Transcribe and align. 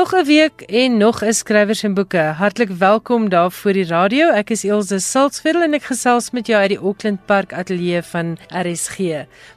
Nog 0.00 0.14
'n 0.14 0.24
week 0.24 0.60
en 0.60 0.96
nog 0.96 1.24
'n 1.24 1.32
skrywers 1.32 1.82
en 1.82 1.94
boeke. 1.94 2.18
Hartlik 2.18 2.68
welkom 2.68 3.28
daar 3.28 3.52
voor 3.52 3.72
die 3.72 3.86
radio. 3.86 4.28
Ek 4.28 4.50
is 4.50 4.64
Elsje 4.64 4.98
Salzveld 4.98 5.62
en 5.62 5.74
ek 5.74 5.82
gesels 5.82 6.30
met 6.30 6.46
jou 6.46 6.60
uit 6.60 6.68
die 6.68 6.78
Auckland 6.78 7.26
Park 7.26 7.52
Ateljee 7.52 8.02
van 8.02 8.38
RSG. 8.48 8.98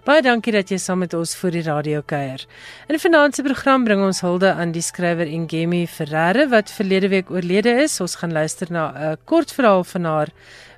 Baie 0.04 0.21
dankie 0.21 0.52
dat 0.54 0.70
jy 0.70 0.77
saam 0.77 0.98
met 0.98 1.13
ons 1.13 1.35
voor 1.35 1.52
die 1.52 1.62
radio 1.62 2.02
kuier. 2.05 2.45
In 2.88 2.99
vanaand 2.99 3.35
se 3.35 3.41
program 3.41 3.84
bring 3.84 4.04
ons 4.04 4.21
hulde 4.21 4.54
aan 4.54 4.71
die 4.71 4.82
skrywer 4.82 5.27
Ngemi 5.27 5.88
Ferreira 5.88 6.48
wat 6.48 6.71
verlede 6.71 7.07
week 7.07 7.32
oorlede 7.32 7.70
is. 7.70 7.99
Ons 7.99 8.16
gaan 8.16 8.32
luister 8.32 8.68
na 8.70 8.94
'n 8.96 9.18
kort 9.23 9.54
verhaal 9.54 9.84
van 9.84 10.04
haar 10.04 10.27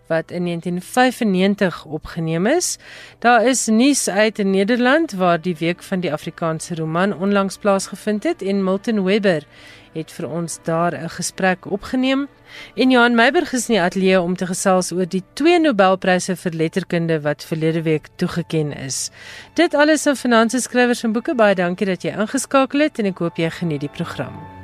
wat 0.08 0.32
in 0.32 0.45
1995 0.45 1.86
opgeneem 1.86 2.48
is. 2.48 2.77
Daar 3.20 3.46
is 3.46 3.66
nuus 3.66 4.09
uit 4.09 4.40
in 4.40 4.50
Nederland 4.50 5.12
waar 5.12 5.41
die 5.41 5.55
week 5.59 5.84
van 5.84 6.00
die 6.00 6.12
Afrikaanse 6.12 6.76
roman 6.76 7.18
onlangs 7.18 7.58
plaasgevind 7.58 8.23
het 8.23 8.41
en 8.41 8.63
Milton 8.63 9.04
Webber 9.04 9.44
het 9.96 10.12
vir 10.12 10.30
ons 10.30 10.60
daar 10.63 10.94
'n 10.94 11.10
gesprek 11.10 11.66
opgeneem. 11.72 12.27
En 12.76 12.90
Johan 12.90 13.16
Meiburg 13.16 13.54
is 13.54 13.70
in 13.70 13.76
die 13.76 13.82
ateljee 13.84 14.22
om 14.22 14.36
te 14.36 14.46
gesels 14.46 14.91
oor 14.91 15.07
die 15.07 15.24
twee 15.34 15.60
Nobelpryse 15.60 16.35
vir 16.35 16.51
letterkunde 16.51 17.22
wat 17.22 17.46
verlede 17.46 17.82
week 17.82 18.07
toegeken 18.16 18.77
is. 18.77 19.10
Dit 19.54 19.74
alles 19.74 20.05
in 20.05 20.16
Finansies 20.16 20.63
Skrywers 20.63 21.04
en 21.04 21.12
Boeke. 21.12 21.35
Baie 21.35 21.55
dankie 21.55 21.85
dat 21.88 22.01
jy 22.01 22.12
ingeskakel 22.12 22.79
het 22.79 22.99
en 22.99 23.05
ek 23.05 23.18
hoop 23.18 23.38
jy 23.38 23.49
geniet 23.49 23.79
die 23.79 23.90
program. 23.90 24.54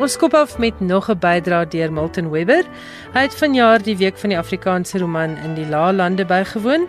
Ons 0.00 0.14
skop 0.16 0.32
af 0.32 0.54
met 0.58 0.80
nog 0.80 1.10
'n 1.10 1.18
bydrae 1.18 1.68
deur 1.68 1.92
Milton 1.92 2.30
Webber. 2.30 2.64
Hy 3.12 3.20
het 3.20 3.34
vanjaar 3.34 3.82
die 3.82 3.96
week 3.96 4.16
van 4.16 4.28
die 4.28 4.38
Afrikaanse 4.38 4.98
roman 4.98 5.36
in 5.36 5.54
die 5.54 5.66
Laalande 5.66 6.24
bygewoon. 6.24 6.88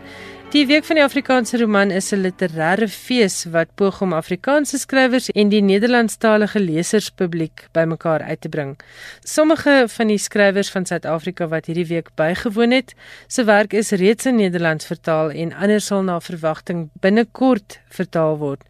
Die 0.51 0.67
week 0.67 0.83
van 0.83 0.95
die 0.95 1.03
Afrikaanse 1.03 1.57
roman 1.57 1.91
is 1.91 2.11
'n 2.11 2.21
literêre 2.21 2.87
fees 2.87 3.45
wat 3.51 3.75
poog 3.75 4.01
om 4.01 4.13
Afrikaanse 4.13 4.77
skrywers 4.77 5.29
en 5.31 5.49
die 5.49 5.61
Nederlandstalige 5.61 6.59
leserspubliek 6.59 7.67
bymekaar 7.71 8.21
uit 8.21 8.41
te 8.41 8.49
bring. 8.49 8.79
Sommige 9.23 9.85
van 9.87 10.07
die 10.07 10.17
skrywers 10.17 10.71
van 10.71 10.85
Suid-Afrika 10.85 11.47
wat 11.47 11.65
hierdie 11.65 11.87
week 11.87 12.09
bygewoon 12.15 12.71
het, 12.71 12.93
se 13.27 13.43
werk 13.43 13.73
is 13.73 13.89
reeds 13.89 14.25
in 14.25 14.35
Nederlands 14.35 14.85
vertaal 14.85 15.29
en 15.29 15.53
ander 15.53 15.81
sal 15.81 16.03
na 16.03 16.19
verwagting 16.19 16.89
binnekort 16.99 17.79
vertaal 17.89 18.37
word. 18.37 18.61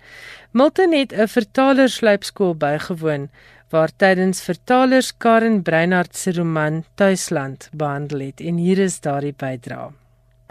Milton 0.51 0.91
het 0.91 1.13
'n 1.13 1.27
vertalerslypskool 1.27 2.55
bygewoon 2.55 3.29
waar 3.71 3.91
tydens 3.97 4.43
vertalers 4.43 5.13
Karen 5.17 5.61
Breinhardt 5.63 6.15
se 6.17 6.31
roman 6.35 6.83
Tuisland 6.95 7.69
behandel 7.71 8.19
het 8.19 8.43
en 8.43 8.59
hier 8.59 8.79
is 8.79 8.99
daardie 8.99 9.33
bydrae. 9.37 9.91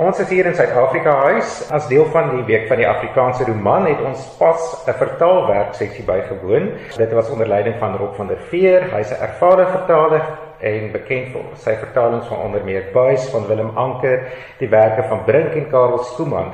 Ons 0.00 0.16
is 0.22 0.30
hier 0.32 0.46
in 0.48 0.54
Suid-Afrika 0.56 1.12
huis 1.26 1.58
as 1.76 1.88
deel 1.90 2.06
van 2.14 2.30
die 2.32 2.44
week 2.48 2.70
van 2.70 2.80
die 2.80 2.86
Afrikaanse 2.88 3.44
roman 3.44 3.84
het 3.84 4.00
ons 4.00 4.22
pas 4.38 4.62
'n 4.88 4.96
vertaalwerk 4.96 5.74
seksie 5.74 6.04
bygewoon. 6.04 6.70
Dit 6.96 7.12
was 7.12 7.28
onder 7.28 7.46
leiding 7.46 7.76
van 7.78 7.96
Rob 7.96 8.14
van 8.16 8.26
der 8.26 8.40
Veer. 8.48 8.88
Hy's 8.96 9.10
'n 9.10 9.20
ervare 9.20 9.66
vertaler 9.66 10.22
en 10.60 10.92
bekend 10.92 11.32
vir 11.32 11.44
sy 11.54 11.76
vertalings 11.76 12.26
van 12.26 12.38
onder 12.38 12.64
meer 12.64 12.84
Buys 12.92 13.28
van 13.28 13.46
Willem 13.46 13.76
Anker, 13.76 14.28
die 14.58 14.68
werke 14.68 15.02
van 15.08 15.24
Brink 15.24 15.52
en 15.52 15.68
Karel 15.70 15.98
Skooman. 15.98 16.52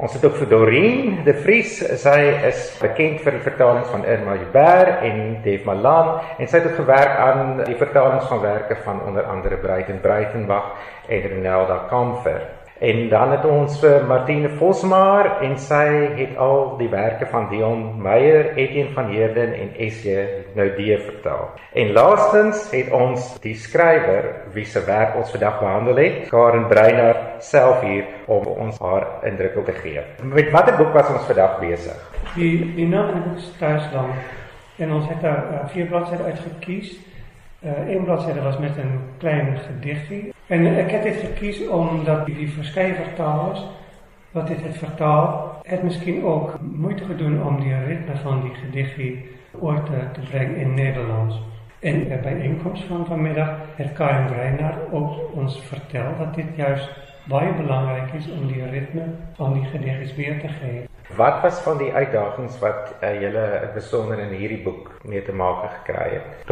Ons 0.00 0.14
het 0.16 0.22
ook 0.24 0.38
vir 0.40 0.48
Doreen 0.48 1.18
De 1.26 1.34
Vries, 1.42 1.74
sy 2.00 2.20
is 2.48 2.60
bekend 2.80 3.18
vir 3.20 3.34
die 3.36 3.42
vertalings 3.44 3.90
van 3.92 4.06
Irma 4.08 4.38
Huber 4.40 4.94
en 5.04 5.18
Def 5.44 5.66
Malan 5.68 6.14
en 6.38 6.48
sy 6.48 6.56
het 6.56 6.70
ook 6.70 6.78
gewerk 6.78 7.18
aan 7.20 7.60
die 7.66 7.76
vertalings 7.76 8.30
van 8.30 8.40
werke 8.40 8.78
van 8.86 9.02
onder 9.04 9.28
andere 9.28 9.60
Breiten 9.60 10.00
Breitenbach 10.00 10.72
en 11.04 11.28
Renelda 11.34 11.82
Kamfer. 11.92 12.59
En 12.80 13.08
dan 13.08 13.30
het 13.30 13.42
ons 13.44 13.74
vir 13.82 14.06
Martine 14.08 14.48
Vosmaar 14.56 15.26
en 15.44 15.58
sy 15.60 15.84
het 16.16 16.38
al 16.40 16.78
die 16.78 16.88
werke 16.88 17.26
van 17.28 17.50
Dion 17.50 17.82
Meyer, 18.00 18.54
Etienne 18.54 18.94
van 18.96 19.10
Heerden 19.12 19.52
en 19.52 19.74
SJ 19.76 20.14
Noudee 20.56 20.96
vertaal. 20.98 21.50
En 21.76 21.92
laastens 21.92 22.70
het 22.72 22.88
ons 22.96 23.26
die 23.44 23.52
skrywer 23.52 24.30
wie 24.56 24.64
se 24.64 24.80
werk 24.88 25.20
ons 25.20 25.28
vandag 25.36 25.60
behandel 25.60 26.00
het, 26.00 26.18
Karen 26.32 26.64
Breiner 26.72 27.20
self 27.44 27.84
hier 27.84 28.08
om 28.32 28.48
ons 28.56 28.80
haar 28.80 29.10
indruk 29.28 29.60
te 29.68 29.76
gee. 29.82 30.08
Met 30.24 30.48
watter 30.50 30.80
boek 30.80 30.96
was 30.96 31.12
ons 31.12 31.28
vandag 31.28 31.60
besig? 31.60 32.00
Die 32.32 32.64
die 32.80 32.88
naam 32.88 33.12
van 33.12 33.20
die 33.20 33.28
boek 33.28 33.44
is 33.44 33.52
Tuisland 33.60 34.80
en 34.80 34.92
ons 34.96 35.08
het 35.12 35.20
daar 35.20 35.44
uh, 35.52 35.62
vier 35.68 35.92
bladsye 35.92 36.16
uit 36.24 36.44
gekies. 36.48 36.96
Uh, 37.60 37.88
een 37.92 38.04
bladzijde 38.04 38.40
was 38.40 38.58
met 38.58 38.76
een 38.76 39.00
klein 39.18 39.58
gedichtje. 39.68 40.32
En 40.50 40.66
ik 40.66 40.90
heb 40.90 41.02
dit 41.02 41.16
gekozen 41.16 41.72
omdat 41.72 42.26
die 42.26 42.50
verschillende 42.50 42.94
vertalers, 42.94 43.60
wat 44.30 44.46
dit 44.46 44.62
het 44.62 44.76
vertaald, 44.76 45.54
het 45.62 45.82
misschien 45.82 46.24
ook 46.24 46.54
moeite 46.60 47.04
gedaan 47.04 47.46
om 47.46 47.60
die 47.60 47.84
ritme 47.84 48.16
van 48.22 48.42
die 48.42 48.54
gedichtje 48.54 49.16
ooit 49.60 49.86
te, 49.86 50.10
te 50.12 50.20
brengen 50.20 50.56
in 50.56 50.74
Nederlands. 50.74 51.42
En 51.80 52.08
bij 52.08 52.20
bijeenkomst 52.20 52.84
van 52.84 53.06
vanmiddag 53.06 53.50
heeft 53.74 53.92
Karin 53.92 54.26
Breinaar 54.26 54.74
ook 54.92 55.34
ons 55.34 55.60
verteld 55.60 56.18
dat 56.18 56.34
dit 56.34 56.56
juist 56.56 56.90
baie 57.24 57.52
belangrijk 57.54 58.12
is 58.12 58.30
om 58.30 58.46
die 58.46 58.66
ritme 58.70 59.04
van 59.34 59.52
die 59.52 59.64
gedichtjes 59.64 60.14
weer 60.14 60.40
te 60.40 60.48
geven. 60.48 60.88
Wat 61.16 61.40
was 61.42 61.60
van 61.60 61.78
die 61.78 61.92
uitdagings 61.92 62.58
wat 62.58 62.94
uh, 63.02 63.20
julle 63.20 63.70
besonder 63.74 64.18
in 64.18 64.38
hierdie 64.38 64.62
boek 64.62 65.00
mee 65.02 65.22
te 65.22 65.32
maken 65.32 65.68
gekry 65.68 66.10
het? 66.10 66.46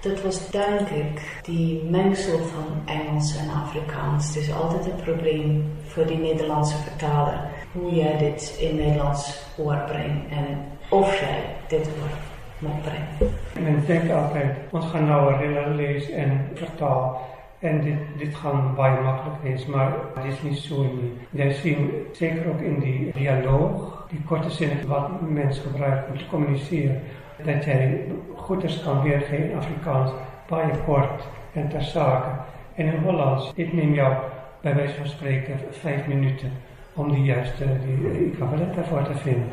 Dat 0.00 0.22
was 0.22 0.50
denk 0.50 0.88
ik 0.88 1.40
die 1.42 1.84
mengsel 1.90 2.38
van 2.38 2.94
Engels 2.94 3.36
en 3.36 3.50
Afrikaans. 3.50 4.36
Is 4.36 4.52
altijd 4.52 4.86
een 4.86 5.02
probleem 5.04 5.72
voor 5.86 6.06
die 6.06 6.16
Nederlandse 6.16 6.76
vertaler. 6.76 7.40
Hoe 7.72 7.94
jij 7.94 8.18
dit 8.18 8.58
in 8.60 8.76
Nederlands 8.76 9.46
oorbrengt 9.58 10.30
en 10.30 10.58
of 10.88 11.20
jij 11.20 11.42
dit 11.68 11.88
woord 11.98 12.12
moet 12.58 12.82
brengen. 12.82 13.34
Men 13.60 13.86
denkt 13.86 14.12
altijd, 14.12 14.56
ons 14.70 14.86
gaan 14.86 15.06
nou 15.06 15.44
een 15.44 15.74
lezen 15.74 16.14
en 16.14 16.48
vertaal. 16.54 17.28
En 17.58 17.80
dit, 17.80 18.18
dit 18.18 18.34
gaan 18.34 18.74
bij 18.74 19.00
makkelijk 19.02 19.42
is, 19.42 19.66
maar 19.66 19.92
het 20.14 20.24
is 20.24 20.42
niet 20.42 20.58
zo. 20.58 20.86
Wij 21.30 21.52
zien 21.52 22.06
zeker 22.12 22.48
ook 22.48 22.60
in 22.60 22.80
die 22.80 23.12
dialoog, 23.12 24.06
die 24.08 24.22
korte 24.26 24.50
zinnen 24.50 24.86
wat 24.86 25.20
mensen 25.20 25.62
gebruiken 25.62 26.12
om 26.12 26.18
te 26.18 26.26
communiceren 26.26 27.02
dat 27.44 27.64
jij 27.64 28.04
goeders 28.36 28.82
kan 28.82 29.02
weergeven 29.02 29.56
Afrikaans, 29.56 30.10
baie 30.48 30.72
kort 30.86 31.22
en 31.52 31.68
ter 31.68 31.82
zake. 31.82 32.28
En 32.74 32.86
in 32.86 33.02
Hollands, 33.02 33.52
ik 33.54 33.72
neem 33.72 33.94
jou 33.94 34.14
bij 34.60 34.74
wijze 34.74 34.94
van 34.94 35.06
spreken 35.06 35.60
vijf 35.70 36.06
minuten 36.06 36.52
om 36.94 37.12
die 37.12 37.24
juiste 37.24 37.64
die 37.84 38.38
daarvoor 38.74 39.02
te 39.02 39.14
vinden. 39.14 39.50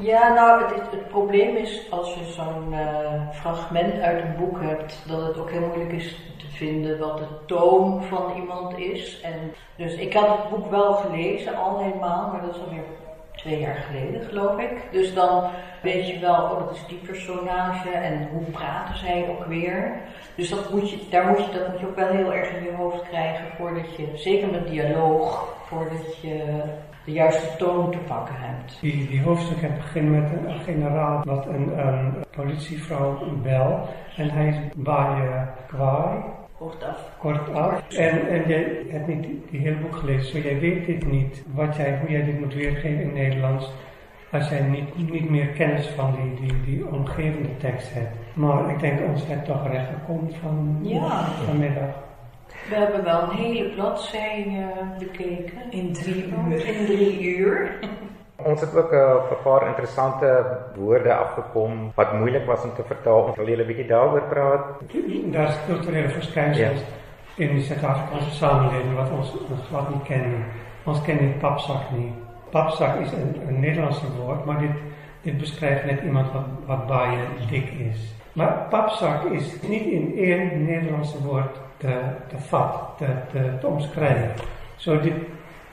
Ja, 0.00 0.32
nou, 0.32 0.74
het, 0.74 1.08
probleem 1.08 1.56
is 1.56 1.86
als 1.90 2.14
je 2.14 2.24
zo'n 2.24 2.72
uh, 2.72 3.30
fragment 3.32 4.00
uit 4.00 4.22
een 4.22 4.36
boek 4.38 4.60
hebt, 4.60 5.02
dat 5.06 5.26
het 5.26 5.38
ook 5.38 5.50
heel 5.50 5.66
moeilijk 5.66 5.92
is 5.92 6.16
te 6.38 6.46
vinden 6.46 6.98
wat 6.98 7.18
de 7.18 7.26
toon 7.46 8.02
van 8.02 8.32
iemand 8.36 8.78
is. 8.78 9.20
En 9.20 9.52
dus 9.76 9.94
ik 9.94 10.12
had 10.12 10.28
het 10.28 10.50
boek 10.50 10.70
wel 10.70 10.92
gelezen, 10.92 11.56
al 11.56 11.78
helemaal, 11.78 12.30
maar 12.32 12.40
dat 12.40 12.54
is 12.54 12.62
alweer 12.62 12.84
twee 13.44 13.60
jaar 13.60 13.86
geleden, 13.88 14.28
geloof 14.28 14.58
ik. 14.58 14.88
Dus 14.90 15.14
dan 15.14 15.50
weet 15.82 16.08
je 16.08 16.18
wel, 16.18 16.34
oh, 16.34 16.58
dat 16.58 16.70
is 16.70 16.86
die 16.88 16.98
personage 16.98 17.90
en 17.90 18.28
hoe 18.32 18.42
praten 18.42 18.96
zij 18.98 19.28
ook 19.28 19.44
weer. 19.44 19.92
Dus 20.34 20.48
dat 20.48 20.70
moet 20.70 20.90
je, 20.90 20.98
daar 21.10 21.26
moet 21.26 21.44
je, 21.44 21.52
dat 21.58 21.68
moet 21.68 21.80
je 21.80 21.86
ook 21.86 21.96
wel 21.96 22.08
heel 22.08 22.32
erg 22.32 22.50
in 22.50 22.64
je 22.64 22.72
hoofd 22.72 23.02
krijgen 23.08 23.44
voordat 23.56 23.96
je, 23.96 24.10
zeker 24.14 24.50
met 24.50 24.68
dialoog, 24.68 25.56
voordat 25.66 26.20
je 26.22 26.62
de 27.04 27.12
juiste 27.12 27.56
toon 27.56 27.90
te 27.90 27.98
pakken 27.98 28.34
hebt. 28.38 28.78
Die, 28.80 29.08
die 29.08 29.22
hoofdstukken 29.22 29.74
beginnen 29.74 30.22
met 30.22 30.32
een 30.32 30.60
generaal 30.60 31.22
wat 31.24 31.46
een, 31.46 31.78
een 31.86 32.24
politievrouw 32.30 33.18
bel 33.42 33.88
en 34.16 34.30
hij 34.30 34.48
is 34.48 34.56
bij 34.76 35.48
kwaai 35.66 36.22
kortaf. 36.58 36.98
Kortaf. 37.18 37.96
En, 37.96 38.28
en 38.28 38.48
jij 38.48 38.82
hebt 38.88 39.06
niet 39.06 39.26
die 39.50 39.60
hele 39.60 39.76
boek 39.76 39.96
gelezen, 39.96 40.30
zo 40.30 40.48
jij 40.48 40.60
weet 40.60 40.86
dit 40.86 41.06
niet, 41.06 41.42
wat 41.54 41.76
jij, 41.76 41.98
hoe 41.98 42.10
jij 42.10 42.24
dit 42.24 42.40
moet 42.40 42.54
weergeven 42.54 43.02
in 43.02 43.12
Nederlands, 43.12 43.70
als 44.32 44.48
jij 44.48 44.60
niet, 44.60 45.10
niet 45.10 45.30
meer 45.30 45.46
kennis 45.46 45.86
van 45.86 46.14
die, 46.14 46.48
die, 46.48 46.60
die 46.64 46.86
omgevende 46.86 47.56
tekst 47.56 47.94
hebt. 47.94 48.16
Maar 48.34 48.70
ik 48.70 48.80
denk 48.80 49.00
ons 49.08 49.26
het 49.26 49.44
toch 49.44 49.68
recht 49.68 49.88
gekomen 49.88 50.34
van 50.34 50.78
ja. 50.82 51.24
vanmiddag. 51.46 52.02
We 52.68 52.74
hebben 52.74 53.04
wel 53.04 53.22
een 53.22 53.36
hele 53.36 53.68
bladzij 53.68 54.46
uh, 54.48 54.98
bekeken. 54.98 55.58
In 55.70 55.92
drie 55.92 56.26
uur. 56.26 56.66
In 56.66 56.84
drie 56.86 57.36
uur. 57.36 57.78
Ons 58.44 58.60
het 58.60 58.76
ook 58.76 58.92
'n 58.92 58.94
uh, 58.94 59.42
paar 59.42 59.66
interessante 59.66 60.46
woorde 60.74 61.14
afgekom 61.14 61.92
wat 61.94 62.12
moeilik 62.12 62.46
was 62.46 62.64
om 62.64 62.74
te 62.74 62.82
vertaal. 62.86 63.34
Wil 63.36 63.48
julle 63.48 63.62
'n 63.62 63.66
bietjie 63.66 63.86
daaroor 63.86 64.22
praat? 64.28 64.64
Daar's 65.32 65.56
kulturele 65.66 66.08
verskynsels 66.08 66.80
ja. 66.80 67.44
in 67.44 67.54
die 67.54 67.64
Suid-Afrikaanse 67.64 68.30
samelewing 68.30 68.96
wat 68.96 69.10
ons 69.10 69.32
ons 69.50 69.66
glad 69.68 69.88
nie 69.88 70.02
ken 70.04 70.30
nie. 70.30 70.44
Ons 70.84 71.02
ken 71.02 71.18
die 71.18 71.34
papsak 71.40 71.90
nie. 71.90 72.12
Papsak 72.50 73.00
is 73.00 73.12
'n 73.12 73.60
Nederlandse 73.60 74.06
woord, 74.16 74.44
maar 74.44 74.58
dit 74.58 74.76
dit 75.24 75.38
beschrijft 75.38 75.84
net 75.84 76.02
iemand 76.02 76.32
wat, 76.32 76.48
wat 76.66 76.86
baie 76.86 77.18
dik 77.50 77.70
is. 77.90 78.14
Maar 78.32 78.66
papzak 78.70 79.24
is 79.24 79.60
niet 79.68 79.86
in 79.86 80.16
één 80.16 80.64
Nederlandse 80.64 81.22
woord 81.22 81.56
te, 81.76 82.00
te 82.28 82.38
vat, 82.38 82.98
te, 82.98 83.06
te, 83.32 83.58
te 83.60 83.66
omschrijven. 83.66 84.30
Zo 84.76 85.00
dit, 85.00 85.12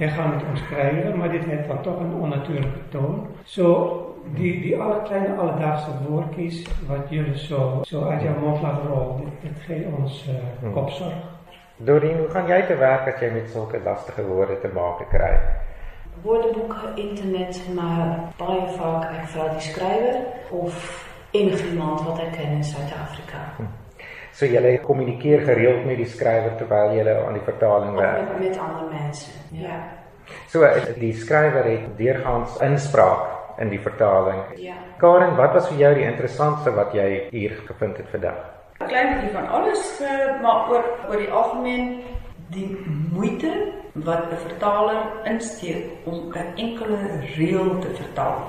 wij 0.02 0.10
gaan 0.10 0.34
het 0.34 0.44
omschrijven, 0.50 1.18
maar 1.18 1.32
dit 1.32 1.44
heeft 1.46 1.68
dan 1.68 1.82
toch 1.82 2.00
een 2.00 2.14
onnatuurlijke 2.14 2.90
toon. 2.90 3.28
Zo 3.44 3.66
die, 4.34 4.62
die 4.62 4.78
alle 4.78 5.02
kleine 5.02 5.36
alledaagse 5.36 5.90
woordjes, 6.08 6.66
wat 6.88 7.10
jullie 7.10 7.38
zo, 7.38 7.80
zo 7.84 8.10
uit 8.10 8.22
jouw 8.22 8.40
mond 8.40 8.62
laten 8.62 8.88
rollen, 8.88 9.18
dit, 9.18 9.52
dit 9.52 9.62
geeft 9.62 9.86
ons 9.98 10.30
uh, 10.64 10.74
kopzorg. 10.74 11.14
Doreen, 11.76 12.18
hoe 12.18 12.30
gaan 12.30 12.48
jij 12.48 12.62
te 12.62 12.76
werk 12.76 13.12
als 13.12 13.20
jij 13.20 13.32
met 13.32 13.50
zulke 13.50 13.80
lastige 13.84 14.26
woorden 14.26 14.62
te 14.62 14.70
maken 14.74 15.08
krijgt? 15.08 15.44
Woordenboeken, 16.22 16.96
internet, 16.96 17.62
maar 17.76 18.20
baie 18.38 18.68
vaak 18.68 19.04
ek 19.04 19.28
vra 19.28 19.48
die 19.50 19.60
skrywer 19.60 20.16
of 20.50 21.06
enigiemand 21.32 22.02
wat 22.02 22.20
ek 22.20 22.32
ken 22.32 22.52
in 22.52 22.64
Suid-Afrika. 22.64 23.54
Hm. 23.58 23.81
So 24.34 24.46
julle 24.46 24.78
kommunikeer 24.86 25.42
gereeld 25.46 25.86
met 25.86 25.98
die 25.98 26.08
skrywer 26.08 26.56
terwyl 26.58 26.96
julle 26.96 27.18
aan 27.26 27.34
die 27.34 27.44
vertaling 27.46 27.96
werk. 27.96 28.30
Met, 28.30 28.40
met 28.40 28.60
ander 28.60 28.88
mense. 28.94 29.32
Ja. 29.52 29.68
ja. 29.68 29.82
So 30.48 30.68
die 31.00 31.14
skrywer 31.14 31.68
het 31.68 31.98
deurgaans 31.98 32.58
inspraak 32.62 33.60
in 33.60 33.70
die 33.70 33.82
vertaling. 33.82 34.42
Ja. 34.56 34.78
Karen, 34.98 35.36
wat 35.36 35.54
was 35.54 35.68
vir 35.70 35.78
jou 35.78 35.94
die 35.98 36.08
interessantste 36.08 36.74
wat 36.76 36.96
jy 36.96 37.28
hier 37.32 37.56
gevind 37.68 37.98
het 37.98 38.10
vandag? 38.14 38.40
'n 38.82 38.88
Klein 38.88 39.14
bietjie 39.14 39.34
van 39.34 39.48
alles, 39.48 40.02
eh, 40.02 40.42
maar 40.42 40.70
oor 40.72 40.86
oor 41.10 41.18
die 41.18 41.30
algemeen 41.30 42.02
die 42.50 42.70
moeite 43.14 43.52
wat 43.94 44.32
'n 44.32 44.38
vertaler 44.48 45.02
insteek 45.24 45.86
om 46.06 46.34
'n 46.34 46.54
enkele 46.56 46.98
reël 47.38 47.80
te 47.80 47.90
vertaal. 48.02 48.40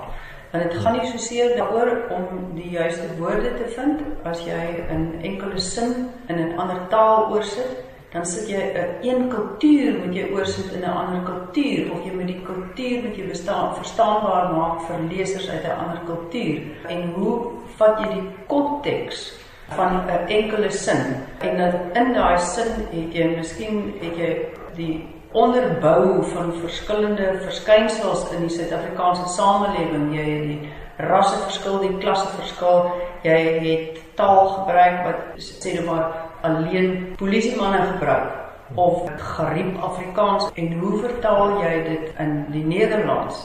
En 0.53 0.61
dit 0.61 0.75
gaan 0.75 0.99
nie 0.99 1.07
soseer 1.09 1.57
daaroor 1.57 1.91
om 2.13 2.53
die 2.55 2.71
juiste 2.71 3.07
woorde 3.19 3.55
te 3.57 3.69
vind 3.73 4.03
as 4.29 4.43
jy 4.45 4.85
'n 4.93 5.21
enkele 5.23 5.61
sin 5.61 6.11
in 6.29 6.39
'n 6.39 6.59
ander 6.59 6.81
taal 6.89 7.31
oorsit, 7.33 7.73
dan 8.13 8.27
sit 8.27 8.49
jy 8.49 8.61
'n 8.61 9.09
een 9.09 9.29
kultuur 9.29 9.93
moet 10.05 10.15
jy 10.15 10.27
oorsit 10.33 10.73
in 10.73 10.85
'n 10.85 10.97
ander 11.03 11.23
kultuur 11.31 11.93
of 11.93 12.05
jy 12.05 12.13
moet 12.13 12.27
die 12.27 12.43
kultuur 12.43 13.03
met 13.03 13.17
jou 13.17 13.29
bestaan 13.29 13.75
verstaanbaar 13.75 14.53
maak 14.53 14.81
vir 14.81 14.99
lesers 15.09 15.51
uit 15.51 15.65
'n 15.65 15.79
ander 15.85 16.01
kultuur. 16.07 16.61
En 16.89 17.13
hoe 17.15 17.41
vat 17.77 17.99
jy 18.01 18.09
die 18.13 18.29
konteks 18.47 19.33
van 19.69 20.05
'n 20.07 20.29
enkele 20.29 20.71
sin 20.71 21.03
en 21.39 21.57
dan 21.57 21.73
in 21.95 22.13
daai 22.13 22.39
sin 22.39 22.71
het 22.91 23.15
jy 23.15 23.37
miskien 23.37 23.95
het 24.01 24.17
jy 24.17 24.37
die 24.77 25.22
onderbou 25.33 26.25
van 26.35 26.53
verskillende 26.61 27.39
verskynsels 27.43 28.27
in 28.37 28.47
die 28.47 28.53
Suid-Afrikaanse 28.57 29.29
samelewing. 29.35 30.11
Jy 30.17 30.27
het 30.29 30.47
die 30.51 30.73
rasseverskil, 31.09 31.79
die 31.87 31.97
klasseverskil, 32.03 32.93
jy 33.25 33.39
het 33.65 34.03
taal 34.19 34.49
gebruik 34.59 35.01
wat 35.07 35.41
sê 35.41 35.75
nou 35.79 35.87
maar 35.89 36.13
alleen 36.45 37.15
polisiemanne 37.17 37.81
gebruik 37.95 38.39
of 38.75 39.09
geriep 39.37 39.81
Afrikaans 39.85 40.49
en 40.55 40.73
hoe 40.81 40.99
vertaal 41.01 41.59
jy 41.61 41.73
dit 41.89 42.23
in 42.23 42.39
die 42.53 42.65
Nederlands? 42.65 43.43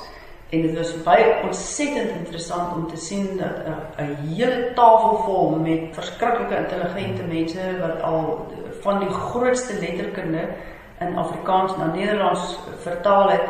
En 0.49 0.61
dit 0.63 0.77
was 0.77 0.93
baie 1.03 1.25
ontsettend 1.43 2.13
interessant 2.15 2.75
om 2.75 2.85
te 2.87 2.97
sien 2.97 3.37
dat 3.37 3.67
'n 3.99 4.15
hele 4.31 4.71
tafel 4.75 5.17
vol 5.25 5.59
met 5.59 5.91
verskriklike 5.91 6.55
intelligente 6.55 7.23
mense 7.23 7.59
wat 7.79 8.01
al 8.01 8.47
van 8.81 8.99
die 8.99 9.09
grootste 9.09 9.73
letterkunde 9.79 10.47
in 10.99 11.17
Afrikaans 11.17 11.77
na 11.77 11.91
Nederlands 11.93 12.59
vertaal 12.83 13.29
het, 13.29 13.45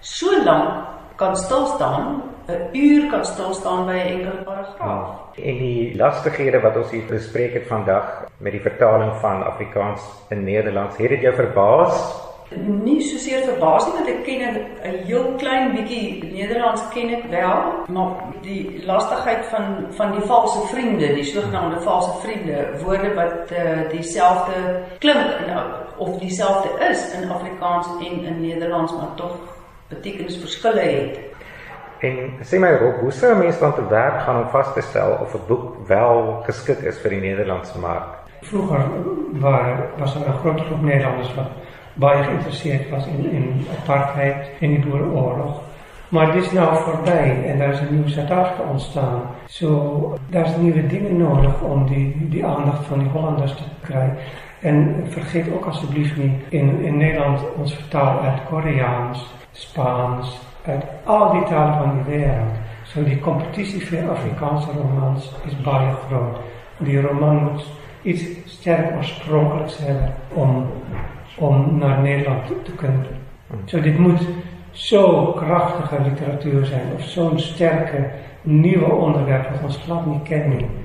so 0.00 0.44
lank 0.44 0.84
kan 1.16 1.36
stil 1.36 1.66
staan, 1.66 2.22
'n 2.48 2.68
uur 2.72 3.10
kan 3.10 3.24
stil 3.24 3.54
staan 3.54 3.86
by 3.86 3.92
'n 3.92 4.08
enkele 4.14 4.42
paragraaf. 4.44 5.08
Ja. 5.34 5.42
En 5.42 5.58
die 5.58 5.96
lastighede 5.96 6.60
wat 6.60 6.76
ons 6.76 6.90
hier 6.90 7.04
bespreek 7.08 7.52
het 7.52 7.66
vandag 7.66 8.24
met 8.38 8.52
die 8.52 8.60
vertaling 8.60 9.12
van 9.20 9.44
Afrikaans 9.44 10.02
in 10.28 10.44
Nederlands, 10.44 10.96
het 10.96 11.08
dit 11.08 11.20
jou 11.20 11.34
verbaas? 11.34 12.25
Nie 12.54 13.00
soseer 13.02 13.42
verbaas 13.42 13.86
nie 13.86 13.94
want 13.96 14.08
ek 14.08 14.20
ken 14.24 14.42
'n 14.46 14.98
heel 15.08 15.24
klein 15.38 15.72
bietjie 15.74 16.22
Nederlands 16.30 16.82
ken 16.94 17.10
ek 17.10 17.24
wel, 17.30 17.62
maar 17.90 18.12
die 18.42 18.82
lastigheid 18.86 19.46
van 19.50 19.86
van 19.90 20.12
die 20.12 20.26
valse 20.30 20.60
vriende, 20.70 21.14
die 21.14 21.24
sogenaamde 21.24 21.80
valse 21.80 22.12
vriende, 22.22 22.68
woorde 22.84 23.14
wat 23.14 23.50
uh, 23.50 23.90
dieselfde 23.90 24.82
klink 24.98 25.26
en 25.46 25.58
of 25.96 26.18
dieselfde 26.18 26.68
is 26.90 27.02
in 27.14 27.30
Afrikaans 27.30 27.86
en 28.00 28.24
in 28.24 28.40
Nederlands 28.40 28.92
maar 28.92 29.14
tog 29.14 29.34
betekenisverskille 29.88 30.80
het. 30.80 31.18
En 31.98 32.16
sê 32.44 32.58
my 32.60 32.76
Rob, 32.78 33.00
hoe 33.00 33.12
sou 33.12 33.34
'n 33.34 33.38
mens 33.38 33.58
dan 33.58 33.74
te 33.74 33.88
werk 33.88 34.20
gaan 34.22 34.42
om 34.42 34.48
vas 34.48 34.72
te 34.74 34.80
stel 34.80 35.18
of 35.20 35.34
'n 35.34 35.46
boek 35.46 35.86
wel 35.86 36.42
geskik 36.46 36.78
is 36.78 36.98
vir 36.98 37.10
die 37.10 37.20
Nederlandse 37.20 37.78
mark? 37.78 38.08
Vroeger 38.40 38.84
waar 39.32 39.90
was 39.98 40.14
er 40.14 40.20
'n 40.20 40.38
groot 40.40 40.60
groep 40.60 40.82
Nederlanders 40.82 41.34
wat 41.34 41.50
baie 41.96 42.22
geïnteresseerd 42.22 42.90
was 42.90 43.06
in 43.06 43.30
in 43.30 43.66
apartheid 43.80 44.50
en 44.60 44.68
die 44.68 44.86
Boereoorlog. 44.86 45.60
Maar 46.08 46.32
dit 46.32 46.44
is 46.44 46.52
nou 46.52 46.76
voorbij 46.76 47.44
en 47.46 47.58
daar 47.58 47.72
is 47.72 47.80
een 47.80 47.94
nieuw 47.94 48.08
Zuid-Afrika 48.08 48.70
ontstaan. 48.70 49.20
Zo, 49.46 50.18
daar 50.30 50.46
zijn 50.46 50.62
nieuwe 50.62 50.86
dingen 50.86 51.16
nodig 51.16 51.60
om 51.60 51.86
die, 51.86 52.28
die 52.28 52.46
aandacht 52.46 52.86
van 52.86 52.98
die 52.98 53.08
Hollanders 53.08 53.54
te 53.54 53.62
krijgen. 53.82 54.16
En 54.60 55.04
vergeet 55.08 55.52
ook 55.52 55.64
alsjeblieft 55.64 56.16
niet 56.16 56.32
in, 56.48 56.84
in 56.84 56.96
Nederland 56.96 57.40
ons 57.56 57.74
vertaal 57.74 58.20
uit 58.20 58.44
Koreaans, 58.48 59.34
Spaans, 59.52 60.40
uit 60.64 60.84
al 61.04 61.32
die 61.32 61.42
talen 61.42 61.74
van 61.74 61.92
die 61.94 62.16
wereld. 62.16 62.54
Zo 62.82 63.04
die 63.04 63.20
competitie 63.20 63.86
voor 63.86 64.10
Afrikaanse 64.10 64.68
romans 64.82 65.32
is 65.44 65.60
baie 65.60 65.92
groot. 66.06 66.36
Die 66.78 67.00
roman 67.00 67.36
moet 67.36 67.66
iets 68.02 68.24
sterk 68.44 68.96
oorspronkelijks 68.96 69.78
hebben 69.78 70.14
om, 70.34 70.66
om 71.38 71.78
naar 71.78 71.98
Nederland 71.98 72.46
te 72.64 72.72
kunnen. 72.72 73.06
Zo 73.64 73.80
dit 73.80 73.98
moet 73.98 74.20
zo 74.70 75.32
krachtige 75.32 76.02
literatuur 76.02 76.66
zijn 76.66 76.92
of 76.94 77.02
zo'n 77.02 77.38
sterke 77.38 78.10
nieuwe 78.42 78.92
onderwerp 78.92 79.52
dat 79.52 79.62
ons 79.62 79.76
glad 79.76 80.06
niet 80.06 80.22
kennen. 80.22 80.84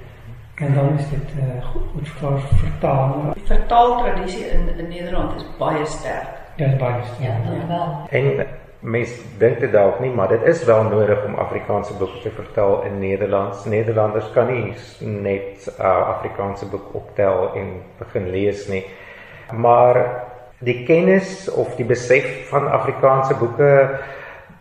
En 0.56 0.74
dan 0.74 0.98
is 0.98 1.10
dit 1.10 1.34
uh, 1.38 1.66
goed 1.66 2.10
voor 2.10 2.40
vertalen. 2.40 3.34
Die 3.34 3.44
vertaaltraditie 3.46 4.46
in, 4.46 4.78
in 4.78 4.88
Nederland 4.88 5.36
is 5.36 5.46
baie 5.58 5.86
sterk. 5.86 6.28
Ja, 6.56 6.66
is 6.66 6.76
baie 6.76 7.04
sterk. 7.04 7.30
Ja, 7.44 7.50
dan 7.50 7.68
wel. 7.68 8.08
En 8.10 8.48
mense 8.80 9.22
dink 9.38 9.60
dit 9.60 9.72
dalk 9.72 10.00
nie, 10.00 10.12
maar 10.12 10.28
dit 10.28 10.44
is 10.44 10.64
wel 10.64 10.84
nodig 10.84 11.26
om 11.26 11.36
Afrikaanse 11.36 11.94
boeke 11.98 12.20
te 12.22 12.30
vertaal 12.30 12.84
in 12.84 13.00
Nederlands. 13.00 13.66
Nederlanders 13.66 14.32
kan 14.32 14.54
nie 14.54 14.74
net 15.00 15.76
uh, 15.80 16.08
Afrikaanse 16.08 16.66
boek 16.66 16.94
optel 16.94 17.54
en 17.54 17.82
begin 17.98 18.30
lees 18.30 18.68
nie. 18.68 18.86
Maar 19.52 20.24
die 20.62 20.84
kennis 20.86 21.50
of 21.50 21.76
die 21.76 21.86
besef 21.86 22.50
van 22.50 22.68
Afrikaanse 22.70 23.36
boeke 23.40 23.72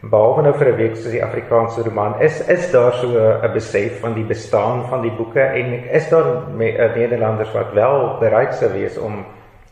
behalwe 0.00 0.42
nou 0.47 0.52
vir 0.57 0.69
'n 0.73 0.76
week 0.76 0.97
soos 0.97 1.12
die 1.12 1.25
Afrikaanse 1.25 1.83
roman 1.85 2.14
is 2.21 2.40
is 2.49 2.71
daar 2.73 2.92
so 2.92 3.09
'n 3.42 3.52
besef 3.52 4.00
van 4.00 4.14
die 4.14 4.25
bestaan 4.25 4.87
van 4.88 5.02
die 5.02 5.11
boeke 5.11 5.40
en 5.40 5.85
is 5.90 6.09
daar 6.09 6.49
me, 6.57 6.73
uh, 6.73 6.95
Nederlanders 6.97 7.52
wat 7.52 7.73
wel 7.75 8.16
bereid 8.21 8.54
sou 8.54 8.73
wees 8.73 8.99
om 8.99 9.25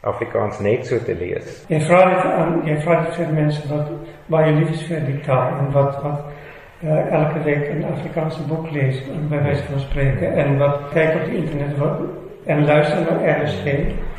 Afrikaans 0.02 0.58
net 0.60 0.86
so 0.86 0.98
te 0.98 1.14
lees. 1.14 1.64
Jy 1.68 1.80
vra 1.80 2.04
dit 2.08 2.32
aan 2.32 2.62
jy 2.64 2.76
vra 2.80 3.00
dit 3.00 3.14
vir 3.14 3.32
mense 3.32 3.68
wat 3.68 3.88
baie 4.26 4.52
lief 4.52 4.70
is 4.70 4.82
vir 4.82 5.00
die 5.00 5.20
taal 5.20 5.58
en 5.58 5.72
wat 5.72 6.02
wat 6.02 6.20
uh, 6.84 7.12
elke 7.12 7.42
week 7.44 7.72
'n 7.72 7.84
Afrikaanse 7.92 8.42
boek 8.42 8.70
lees 8.70 9.02
by 9.30 9.42
wyse 9.42 9.64
van 9.70 9.80
spreke 9.80 10.26
en 10.26 10.58
wat 10.58 10.80
kyk 10.92 11.14
op 11.14 11.24
die 11.24 11.36
internet 11.36 11.78
wat 11.78 12.27
en 12.48 12.64
luister 12.64 12.98
naar 13.00 13.42
RSG, 13.42 13.64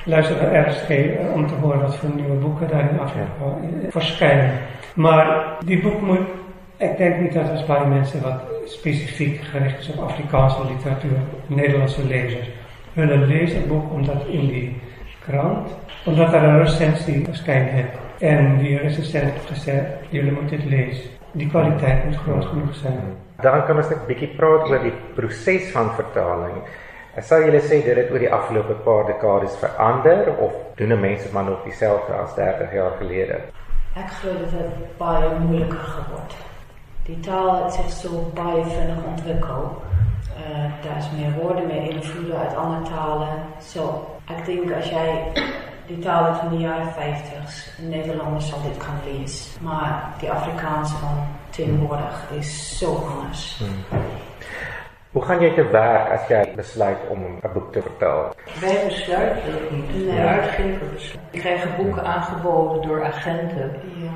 luister 0.05 0.36
naar 0.41 0.69
RSG 0.69 0.89
uh, 0.89 1.33
om 1.33 1.48
te 1.48 1.53
horen 1.53 1.81
wat 1.81 1.95
voor 1.95 2.09
nieuwe 2.15 2.36
boeken 2.36 2.67
daar 2.67 2.89
in 2.91 3.00
Afrika 3.00 3.25
uh, 3.43 3.91
verschijnen. 3.91 4.51
Maar 4.93 5.55
die 5.65 5.81
boek 5.81 6.01
moet, 6.01 6.27
ik 6.77 6.98
denk 6.98 7.19
niet 7.19 7.33
dat 7.33 7.50
er 7.50 7.63
bij 7.67 7.86
mensen 7.86 8.21
wat 8.21 8.41
specifiek 8.65 9.41
gericht 9.41 9.79
is 9.79 9.89
op 9.89 10.03
Afrikaanse 10.03 10.65
literatuur, 10.65 11.17
Nederlandse 11.48 12.05
lezers, 12.05 12.50
willen 12.93 13.27
lezen 13.27 13.57
het 13.57 13.67
boek 13.67 13.93
omdat 13.93 14.25
in 14.27 14.48
die 14.48 14.81
krant, 15.25 15.69
omdat 16.05 16.33
er 16.33 16.43
een 16.43 16.63
recensie 16.63 17.24
verschijnt 17.25 17.69
heeft. 17.69 17.98
En 18.19 18.57
die 18.57 18.77
recensent 18.77 19.31
heeft 19.31 19.45
gezegd, 19.45 19.86
jullie 20.09 20.31
moeten 20.31 20.57
het 20.57 20.69
lezen. 20.69 21.09
Die 21.31 21.50
kwaliteit 21.50 22.05
moet 22.05 22.15
groot 22.15 22.45
genoeg 22.45 22.75
zijn. 22.75 23.00
Dan 23.41 23.65
kan 23.65 23.75
ons 23.75 23.89
'n 23.89 24.07
bietjie 24.07 24.27
praat 24.27 24.69
oor 24.69 24.81
die 24.81 24.93
proses 25.15 25.71
van 25.71 25.93
vertaling. 25.93 26.57
Sou 27.21 27.39
julle 27.43 27.59
sê 27.61 27.81
dit 27.83 27.97
het 27.97 28.11
oor 28.11 28.21
die 28.21 28.31
afgelope 28.31 28.75
paar 28.85 29.07
dekades 29.07 29.55
verander 29.59 30.29
of 30.39 30.53
doen 30.75 30.99
mense 30.99 31.27
maar 31.33 31.43
nog 31.43 31.63
dieselfde 31.63 32.13
as 32.13 32.35
30 32.35 32.73
jaar 32.73 32.91
gelede? 32.99 33.39
Ek 33.95 34.11
glo 34.19 34.35
dit 34.39 34.51
het 34.51 34.97
baie 34.97 35.29
moeiliker 35.39 35.83
geword. 35.95 36.35
Die 37.09 37.19
taal 37.19 37.63
het 37.63 37.73
zich 37.73 37.89
so 37.91 38.31
baie 38.38 38.63
vinnig 38.63 39.03
ontwikkel. 39.11 39.65
Uh 40.39 40.69
daar's 40.85 41.09
meer 41.17 41.33
woorde, 41.41 41.65
meer 41.65 41.89
invloede 41.89 42.35
uit 42.35 42.55
ander 42.55 42.89
tale. 42.89 43.27
So, 43.59 43.89
ek 44.29 44.45
dink 44.45 44.71
as 44.71 44.88
jy 44.93 45.07
die 45.89 45.99
taal 46.05 46.35
van 46.39 46.53
die 46.53 46.63
jare 46.63 46.88
50s, 46.95 47.59
Nederlanders 47.81 48.47
sal 48.47 48.61
dit 48.63 48.77
kan 48.77 49.01
lees, 49.05 49.57
maar 49.61 50.13
die 50.21 50.31
Afrikaanse 50.31 50.95
van 51.01 51.25
tegenwoordig 51.49 52.25
is 52.38 52.77
zo 52.77 52.95
anders. 52.95 53.55
Hmm. 53.59 54.28
Hoe 55.11 55.21
gaan 55.25 55.41
jy 55.41 55.49
te 55.57 55.63
werk 55.73 56.11
as 56.13 56.27
jy 56.29 56.41
besluit 56.55 56.97
om 57.09 57.19
'n 57.25 57.49
boek 57.53 57.71
te 57.73 57.81
vertaal? 57.81 58.33
Wij 58.61 58.77
besluiten 58.87 59.51
dat 59.51 59.71
niet. 59.71 59.93
De 59.93 60.11
Nee. 60.11 60.27
uitgever 60.27 60.87
besluit. 60.93 61.25
Die 61.31 61.41
krijgen 61.41 61.75
boeken 61.77 62.03
aangeboden 62.03 62.87
door 62.87 63.03
agenten. 63.05 63.71
Ja. 63.95 64.09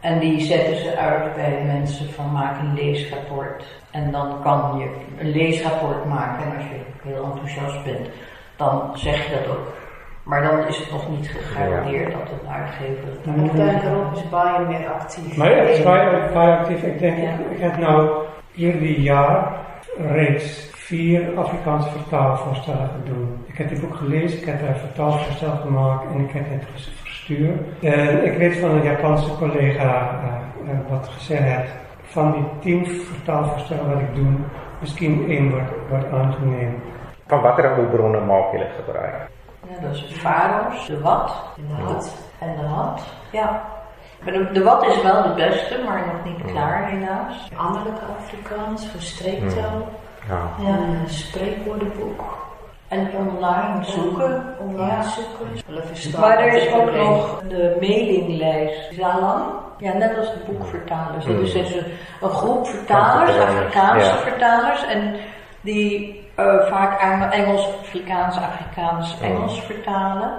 En 0.00 0.18
die 0.18 0.40
zetten 0.40 0.76
ze 0.76 0.96
uit 0.96 1.34
bij 1.34 1.62
mensen 1.66 2.12
van 2.12 2.32
maak 2.32 2.58
een 2.60 2.74
leesrapport. 2.74 3.64
En 3.90 4.10
dan 4.10 4.42
kan 4.42 4.78
je 4.78 4.86
een 5.18 5.30
leesrapport 5.30 6.04
maken. 6.04 6.44
En 6.44 6.56
als 6.56 6.64
je 6.64 7.08
heel 7.08 7.24
enthousiast 7.24 7.84
bent, 7.84 8.08
dan 8.56 8.90
zeg 8.94 9.26
je 9.26 9.34
dat 9.34 9.56
ook. 9.56 9.72
Maar 10.22 10.42
dan 10.42 10.66
is 10.66 10.76
het 10.78 10.90
nog 10.90 11.08
niet 11.08 11.28
gegarandeerd 11.28 12.12
dat 12.12 12.20
een 12.30 12.48
uitgever 12.50 13.08
het 13.24 13.52
denk 13.56 13.82
erop 13.82 14.12
is 14.14 14.28
Bayer 14.28 14.66
meer 14.66 14.88
actief. 14.88 15.36
Maar 15.36 15.50
ja, 15.50 15.56
het 15.56 15.68
is 15.68 15.82
waar 15.82 16.58
actief. 16.58 16.82
Ik 16.82 16.98
denk, 16.98 17.18
Ja. 17.18 17.30
ik 17.50 17.60
heb 17.60 17.76
nou 17.76 18.10
ieder 18.54 18.82
jaar 18.82 19.66
reeds 19.98 20.70
vier 20.74 21.38
Afrikaanse 21.38 21.90
vertaalvoorstellen 21.90 22.88
gedaan. 22.88 23.44
Ik 23.46 23.58
heb 23.58 23.68
die 23.68 23.80
boek 23.80 23.94
gelezen, 23.96 24.38
ik 24.38 24.44
heb 24.44 24.60
daar 24.60 24.68
een 24.68 24.76
vertaalvoorstel 24.76 25.56
gemaakt 25.56 26.12
en 26.12 26.20
ik 26.20 26.30
heb 26.30 26.44
het 26.48 26.64
verstuurd. 27.02 27.60
En 27.82 28.24
ik 28.24 28.38
weet 28.38 28.56
van 28.56 28.70
een 28.70 28.82
Japanse 28.82 29.36
collega 29.36 30.20
eh, 30.22 30.72
eh, 30.72 30.78
wat 30.90 31.08
gezegd 31.08 31.42
heeft, 31.42 31.72
van 32.02 32.32
die 32.32 32.44
tien 32.60 32.86
vertaalvoorstellen 32.86 33.88
wat 33.92 34.00
ik 34.00 34.14
doe, 34.14 34.32
misschien 34.80 35.28
één 35.28 35.50
wordt, 35.50 35.70
wordt 35.88 36.12
aangenomen. 36.12 36.74
Van 37.26 37.40
watter 37.40 37.74
hulpbronne 37.74 38.20
maak 38.20 38.52
jy 38.52 38.66
gebruik? 38.84 39.14
Ja, 39.68 39.80
dat 39.80 39.94
is 39.94 40.00
het 40.00 40.12
Faros, 40.12 40.86
de 40.86 41.00
Wat 41.00 41.52
De 41.56 41.84
Wat. 41.84 42.14
en 42.38 42.56
de 42.56 42.62
Had. 42.62 43.02
Ja. 43.32 43.76
De, 44.24 44.50
de 44.52 44.62
Wat 44.62 44.86
is 44.86 45.02
wel 45.02 45.22
de 45.22 45.34
beste, 45.34 45.78
maar 45.86 46.02
nog 46.06 46.24
niet 46.24 46.52
klaar 46.52 46.88
helaas. 46.88 47.48
Anderlijke 47.56 48.04
Afrikaans 48.18 48.86
voor. 48.86 49.60
Ja. 50.28 50.42
Ja. 50.58 50.68
Een 50.68 51.08
spreekwoordenboek. 51.08 52.46
En 52.88 53.10
online 53.16 53.84
zoeken. 53.84 54.44
Online 54.60 54.86
Ja. 54.92 55.02
zoeken. 55.02 56.20
Maar 56.20 56.38
er 56.38 56.52
is 56.52 56.72
ook 56.72 56.92
nog 56.92 57.42
de 57.48 57.76
mailinglijst 57.80 58.94
Zalang. 58.94 59.44
Ja, 59.78 59.92
net 59.92 60.18
als 60.18 60.32
de 60.32 60.40
boekvertalers. 60.46 61.24
Dat 61.24 61.34
is 61.40 61.52
dus 61.52 61.74
een, 61.74 61.84
een 62.20 62.30
groep 62.30 62.66
vertalers, 62.66 63.38
Afrikaanse 63.38 64.06
ja. 64.06 64.16
vertalers. 64.16 64.86
En 64.86 65.14
die 65.60 66.26
eh, 66.34 66.60
vaak 66.66 67.00
Eng- 67.00 67.30
Engels, 67.30 67.68
Afrikaans, 67.80 68.36
Afrikaans, 68.36 69.20
Engels 69.20 69.60
vertalen. 69.62 70.32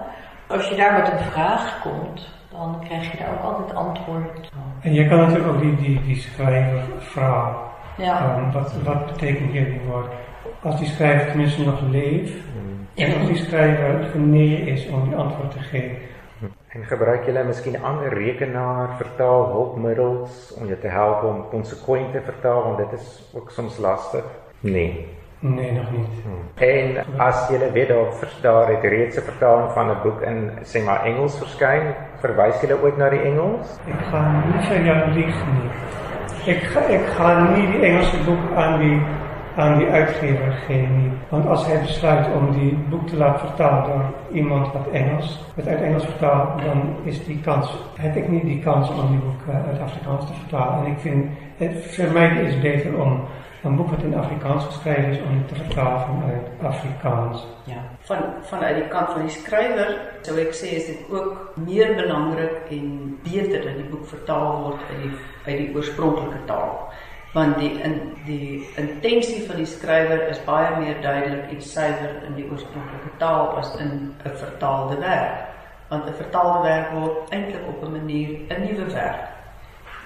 Als 0.47 0.67
je 0.69 0.75
daar 0.75 0.93
met 0.93 1.11
een 1.11 1.31
vraag 1.31 1.81
komt, 1.81 2.27
dan 2.51 2.79
krijg 2.83 3.11
je 3.11 3.17
daar 3.17 3.33
ook 3.33 3.43
altijd 3.43 3.75
antwoord. 3.75 4.51
En 4.81 4.93
je 4.93 5.07
kan 5.07 5.17
natuurlijk 5.17 5.47
ook 5.47 5.61
die, 5.61 5.75
die, 5.75 6.01
die 6.03 6.15
schrijver 6.15 6.81
vragen. 6.99 7.55
Ja. 7.97 8.19
Ehm, 8.19 8.51
wat, 8.51 8.73
wat 8.83 9.05
betekent 9.05 9.53
jullie 9.53 9.81
woord? 9.87 10.11
Als 10.63 10.77
die 10.77 10.87
schrijver 10.87 11.27
tenminste 11.27 11.65
nog 11.65 11.81
leeft, 11.81 12.33
en 12.95 13.19
als 13.19 13.27
die 13.27 13.37
schrijver 13.37 14.03
genegen 14.11 14.67
is 14.67 14.87
om 14.87 15.03
die 15.03 15.15
antwoord 15.15 15.51
te 15.51 15.59
geven. 15.59 15.97
En 16.67 16.83
gebruik 16.85 17.25
julle 17.25 17.43
miskien 17.43 17.83
ander 17.83 18.13
rekenaar, 18.13 18.95
vertaal 18.97 19.47
hulpmiddels 19.51 20.53
om 20.53 20.67
jou 20.67 20.79
te 20.79 20.87
help 20.87 21.23
om 21.23 21.47
konsekwent 21.49 22.11
te 22.11 22.21
vertaal 22.21 22.63
want 22.63 22.77
dit 22.77 22.99
is 22.99 23.31
ook 23.33 23.51
soms 23.51 23.77
lastig? 23.77 24.23
Nee. 24.59 25.07
Nee, 25.39 25.71
nog 25.71 25.91
niet. 25.91 26.07
En 26.55 27.05
as 27.17 27.47
jy 27.49 27.71
weet 27.71 27.87
daar 27.87 28.29
daar 28.41 28.67
het 28.69 28.83
reeds 28.83 29.19
vertaling 29.19 29.71
van 29.71 29.89
'n 29.89 30.01
boek 30.03 30.21
in 30.21 30.51
sê 30.63 30.83
maar 30.83 31.03
Engels 31.03 31.37
verskyn, 31.37 31.95
verwys 32.21 32.61
jy 32.61 32.75
ooit 32.81 32.97
na 32.97 33.09
die 33.09 33.21
Engels? 33.21 33.77
Ik 33.85 33.99
ga 34.11 34.43
niet 34.45 34.65
van 34.65 34.83
jou 34.83 35.11
liegen 35.11 35.53
niet. 35.53 35.77
Ik 36.45 36.63
ga, 36.63 36.79
ik 36.79 37.05
ga 37.05 37.49
niet 37.55 37.71
die 37.71 37.81
Engelse 37.81 38.17
boek 38.25 38.43
aan 38.55 38.79
die, 38.79 39.01
aan 39.55 39.77
die 39.77 39.87
uitgever 39.87 40.51
geven. 40.51 41.01
Niet. 41.01 41.13
Want 41.29 41.47
als 41.47 41.65
hij 41.65 41.79
besluit 41.81 42.27
om 42.33 42.51
die 42.51 42.77
boek 42.89 43.07
te 43.07 43.17
laten 43.17 43.47
vertalen 43.47 43.83
door 43.83 44.03
iemand 44.31 44.73
wat 44.73 44.87
Engels, 44.91 45.45
het 45.55 45.67
uit 45.67 45.81
Engels 45.81 46.05
vertaalt, 46.05 46.61
dan 46.63 46.95
is 47.03 47.25
die 47.25 47.41
kans, 47.41 47.77
heb 47.99 48.15
ik 48.15 48.27
niet 48.29 48.43
die 48.43 48.59
kans 48.59 48.89
om 48.89 49.07
die 49.07 49.19
boek 49.19 49.41
eh, 49.47 49.67
uit 49.67 49.79
Afrikaans 49.81 50.25
te 50.25 50.33
vertalen. 50.33 50.85
En 50.85 50.91
ik 50.91 50.99
vind, 50.99 51.25
het, 51.57 51.95
voor 51.95 52.11
mij 52.13 52.29
is 52.43 52.53
het 52.53 52.61
beter 52.61 53.01
om 53.01 53.21
een 53.63 53.75
boek 53.75 53.89
wat 53.89 54.03
in 54.03 54.17
Afrikaans 54.17 54.65
geschreven 54.65 55.09
is, 55.09 55.19
om 55.21 55.37
het 55.37 55.47
te 55.47 55.55
vertalen 55.55 56.01
vanuit 56.01 56.73
Afrikaans. 56.73 57.47
Ja. 57.63 57.81
Van 58.09 58.23
vanuit 58.49 58.75
die 58.75 58.87
kant 58.89 59.11
van 59.13 59.27
die 59.27 59.33
skrywer, 59.33 59.91
sou 60.25 60.33
ek 60.41 60.55
sê 60.57 60.71
is 60.79 60.87
dit 60.89 61.11
ook 61.13 61.51
meer 61.61 61.91
belangrik 61.93 62.71
en 62.73 62.87
beter 63.21 63.61
dat 63.67 63.75
die 63.77 63.85
boek 63.91 64.07
vertaal 64.09 64.63
word 64.63 64.87
uit 64.87 65.03
die 65.03 65.11
uit 65.45 65.59
die 65.59 65.67
oorspronklike 65.75 66.39
taal. 66.49 66.73
Want 67.35 67.59
die 67.61 67.69
in 67.85 67.99
die 68.25 68.65
intensie 68.81 69.43
van 69.45 69.61
die 69.61 69.69
skrywer 69.69 70.25
is 70.31 70.41
baie 70.47 70.73
meer 70.79 70.97
duidelik 71.05 71.53
en 71.53 71.61
suiwer 71.61 72.17
in 72.25 72.33
die 72.39 72.47
oorspronklike 72.49 73.13
taal 73.21 73.53
as 73.61 73.75
in 73.77 73.93
'n 74.25 74.35
vertaalde 74.41 74.97
werk. 75.05 75.45
Want 75.93 76.09
'n 76.09 76.19
vertaalde 76.23 76.63
werk 76.65 76.91
word 76.97 77.29
eintlik 77.29 77.67
op 77.67 77.83
'n 77.83 77.91
manier 77.91 78.29
'n 78.49 78.61
nuwe 78.65 78.91
werk. 78.93 79.29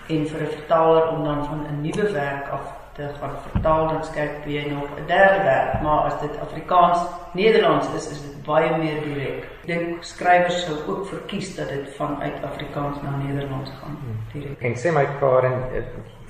En 0.10 0.28
vir 0.28 0.42
'n 0.42 0.56
vertaler 0.60 1.08
om 1.08 1.24
dan 1.24 1.46
van 1.46 1.68
'n 1.72 1.82
nuwe 1.82 2.12
werk 2.12 2.52
af 2.52 2.83
te 2.96 3.10
gaan 3.20 3.36
vertaal, 3.52 3.88
dan 3.88 4.04
skryf 4.04 4.46
jy 4.46 4.66
nog 4.70 4.88
'n 4.98 5.06
derde 5.08 5.44
werk. 5.44 5.82
Maar 5.82 6.00
as 6.00 6.20
dit 6.20 6.40
Afrikaans 6.42 7.00
Nederlands 7.32 7.88
is, 7.94 8.10
is 8.12 8.22
dit 8.22 8.46
baie 8.46 8.78
meer 8.78 9.02
direk. 9.04 9.44
Ek 9.44 9.68
dink 9.68 10.04
skrywers 10.04 10.66
sou 10.66 10.78
ook 10.88 11.08
verkies 11.08 11.56
dat 11.56 11.70
dit 11.70 11.96
vanuit 11.96 12.44
Afrikaans 12.44 13.02
na 13.02 13.16
Nederlands 13.18 13.72
gaan 13.82 13.98
direk. 14.34 14.62
En 14.62 14.76
sê 14.76 14.92
my 14.94 15.08
Karen, 15.20 15.64
eh, 15.74 15.84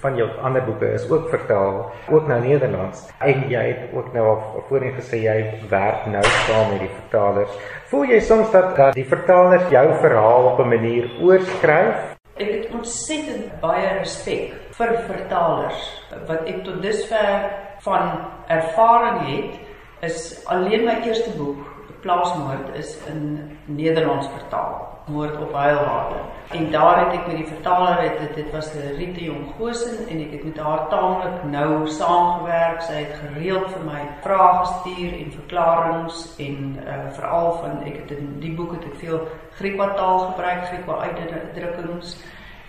van 0.04 0.16
jou 0.16 0.30
ander 0.42 0.64
boeke 0.64 0.94
is 0.94 1.10
ook 1.10 1.30
vertaal, 1.30 1.92
ook 2.10 2.28
na 2.28 2.38
Nederlands. 2.40 3.08
En 3.20 3.46
jy 3.50 3.64
het 3.68 3.94
ook 3.94 4.14
nou 4.14 4.26
al 4.28 4.64
voorheen 4.68 4.94
gesê 4.94 5.22
jy 5.24 5.38
werk 5.70 6.06
nou 6.06 6.24
saam 6.24 6.70
met 6.72 6.80
die 6.80 6.90
vertalers. 6.90 7.50
Voel 7.92 8.04
jy 8.04 8.20
soms 8.20 8.52
dat 8.52 8.76
dat 8.76 8.94
die 8.94 9.08
vertalers 9.08 9.70
jou 9.70 9.94
verhaal 10.02 10.52
op 10.52 10.60
'n 10.60 10.68
manier 10.68 11.10
oorskryf? 11.22 11.96
Ek 12.36 12.52
het 12.52 12.68
ontsettend 12.74 13.60
baie 13.62 13.88
respek 14.00 14.63
vir 14.78 14.96
vertalers. 15.08 15.90
Wat 16.28 16.48
ek 16.50 16.64
tot 16.66 16.82
dusver 16.82 17.52
van 17.86 18.18
ervaring 18.48 19.22
het, 19.28 19.60
is 20.04 20.46
alleen 20.52 20.88
my 20.88 21.00
eerste 21.08 21.32
boek, 21.38 21.70
Plaasmoord, 22.04 22.74
is 22.76 22.98
in 23.08 23.38
Nederlands 23.66 24.28
vertaal. 24.28 24.90
Moord 25.08 25.38
op 25.40 25.54
Heilwater. 25.56 26.20
En 26.52 26.72
daar 26.72 26.98
het 27.00 27.14
ek 27.16 27.28
met 27.28 27.38
die 27.38 27.48
vertaler 27.48 28.02
het 28.02 28.20
dit, 28.20 28.36
dit 28.36 28.52
was 28.52 28.74
'n 28.74 28.96
Rite 28.98 29.24
Jong 29.24 29.54
Goosen 29.58 30.08
en 30.08 30.20
ek 30.20 30.32
het 30.32 30.44
met 30.44 30.58
haar 30.58 30.88
taamlik 30.88 31.44
nou 31.44 31.88
saamgewerk. 31.88 32.82
Sy 32.82 32.94
het 32.94 33.16
gereeld 33.24 33.72
vir 33.72 33.84
my 33.86 34.02
vrae 34.22 34.54
gestuur 34.60 35.12
en 35.20 35.32
verklaringe 35.32 36.12
en 36.38 36.80
uh, 36.88 36.94
veral 37.12 37.52
van 37.54 37.84
ek 37.86 37.96
het 37.96 38.12
in 38.12 38.40
die 38.40 38.56
boek 38.56 38.72
het 38.72 38.84
ek 38.84 38.96
veel 38.96 39.28
Griekwa 39.56 39.94
taal 39.94 40.20
gebruik, 40.20 40.66
Griekwa 40.66 40.96
uitdrukkings 41.08 42.18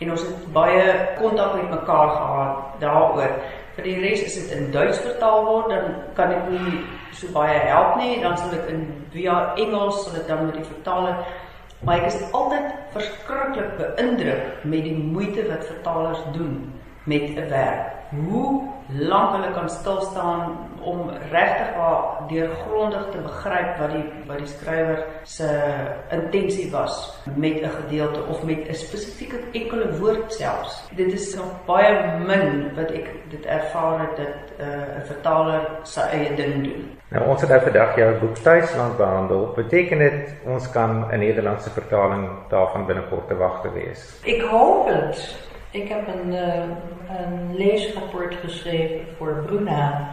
en 0.01 0.11
ons 0.11 0.23
het 0.23 0.53
baie 0.53 0.85
kontak 1.19 1.55
met 1.55 1.71
mekaar 1.71 2.11
gehad 2.17 2.81
daaroor. 2.81 3.39
Vir 3.77 3.85
die 3.85 4.01
res 4.01 4.23
is 4.23 4.35
dit 4.35 4.53
in 4.55 4.71
Duits 4.71 4.99
vertaal 5.03 5.45
word, 5.45 5.71
dan 5.71 5.95
kan 6.15 6.31
ek 6.31 6.51
nie 6.51 6.85
so 7.13 7.31
baie 7.35 7.59
help 7.69 7.97
nie, 7.99 8.21
dan 8.23 8.37
sal 8.39 8.55
ek 8.55 8.69
in 8.71 8.87
via 9.15 9.55
Engels 9.57 10.05
sal 10.05 10.21
ek 10.21 10.29
dan 10.31 10.47
met 10.47 10.61
die 10.61 10.69
vertaler 10.69 11.25
maar 11.85 12.01
ek 12.01 12.07
is 12.09 12.21
altyd 12.33 12.71
verskriklik 12.95 13.75
beïndruk 13.77 14.63
met 14.65 14.87
die 14.87 14.97
moeite 14.97 15.45
wat 15.51 15.67
vertalers 15.69 16.23
doen 16.37 16.73
met 17.05 17.37
'n 17.37 17.49
werk. 17.51 17.93
Hoe 18.11 18.63
lank 18.89 19.37
hulle 19.37 19.51
kan 19.53 19.69
stil 19.69 20.01
staan 20.01 20.57
om 20.85 21.11
regtig 21.31 21.77
waar 21.77 22.29
deurgrondig 22.29 23.07
te 23.11 23.19
begryp 23.19 23.79
wat 23.79 23.91
die 23.91 24.05
wat 24.27 24.39
die 24.39 24.47
skrywer 24.47 25.05
se 25.23 25.49
intensie 26.11 26.71
was 26.71 27.23
met 27.35 27.63
'n 27.63 27.71
gedeelte 27.81 28.21
of 28.29 28.43
met 28.43 28.69
'n 28.69 28.75
spesifieke 28.75 29.37
enkele 29.53 29.99
woord 29.99 30.33
selfs. 30.33 30.89
Dit 30.97 31.13
is 31.13 31.35
nog 31.35 31.65
baie 31.67 32.19
min 32.27 32.75
wat 32.75 32.91
ek 32.91 33.11
dit 33.29 33.45
ervaar 33.45 34.01
het 34.01 34.17
dat 34.17 34.37
'n 34.59 34.63
uh, 34.63 35.05
vertaler 35.05 35.61
sy 35.83 36.01
eie 36.01 36.35
ding 36.35 36.65
doen. 36.65 36.99
Nou 37.09 37.29
ons 37.29 37.41
het 37.41 37.51
nou 37.51 37.61
vandag 37.61 37.97
jou 37.97 38.19
boek 38.19 38.37
Tuisland 38.37 38.97
behandel. 38.97 39.53
Beteken 39.57 39.99
dit 39.99 40.35
ons 40.45 40.71
kan 40.71 41.07
'n 41.11 41.19
Nederlandse 41.19 41.71
vertaling 41.71 42.29
daarvan 42.49 42.87
binnekort 42.87 43.29
te 43.29 43.37
wag 43.37 43.61
te 43.61 43.73
wees? 43.73 44.21
Ik 44.23 44.41
hoop 44.41 44.87
het. 44.87 45.37
Ik 45.71 45.89
heb 45.89 46.09
een, 46.09 46.33
uh, 46.33 46.55
een 47.19 47.57
leesrapport 47.57 48.35
geschreven 48.35 49.01
voor 49.17 49.43
Bruna 49.47 50.09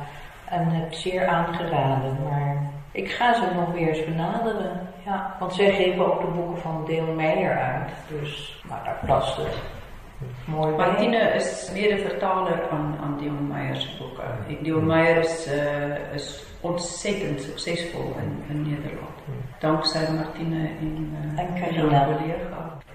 en 0.52 0.68
het 0.68 0.96
zeer 0.96 1.28
aangeraden, 1.28 2.18
maar 2.24 2.72
ik 2.92 3.12
ga 3.12 3.34
ze 3.34 3.42
nog 3.56 3.72
weer 3.72 3.88
eens 3.88 4.06
benaderen. 4.06 4.90
Ja, 5.06 5.36
want 5.40 5.54
zij 5.54 5.72
geven 5.72 6.06
ook 6.06 6.22
de 6.22 6.28
boeken 6.28 6.62
van 6.62 6.84
Deel 6.86 7.14
Meijer 7.16 7.58
uit, 7.58 7.90
dus 8.08 8.62
nou, 8.70 8.80
daar 8.86 9.00
past 9.06 9.38
het. 9.38 9.62
Mooi. 10.46 10.76
Martine 10.76 11.18
is 11.18 11.72
mede-vertaler 11.74 12.70
aan, 12.72 12.98
aan 13.04 13.18
Dion 13.20 13.48
Meyer 13.48 13.76
se 13.76 13.98
boeke. 13.98 14.22
En 14.48 14.58
Dion 14.64 14.86
Meyer 14.86 15.18
is, 15.18 15.48
uh, 15.48 16.14
is 16.14 16.46
ontzettend 16.60 17.42
succesvol 17.42 18.16
in, 18.22 18.44
in 18.50 18.62
Nederland. 18.62 19.10
Dankzij 19.60 20.08
Martine 20.16 20.68
en, 20.80 21.16
uh, 21.36 21.44
En 21.44 21.62
Carina. 21.62 22.08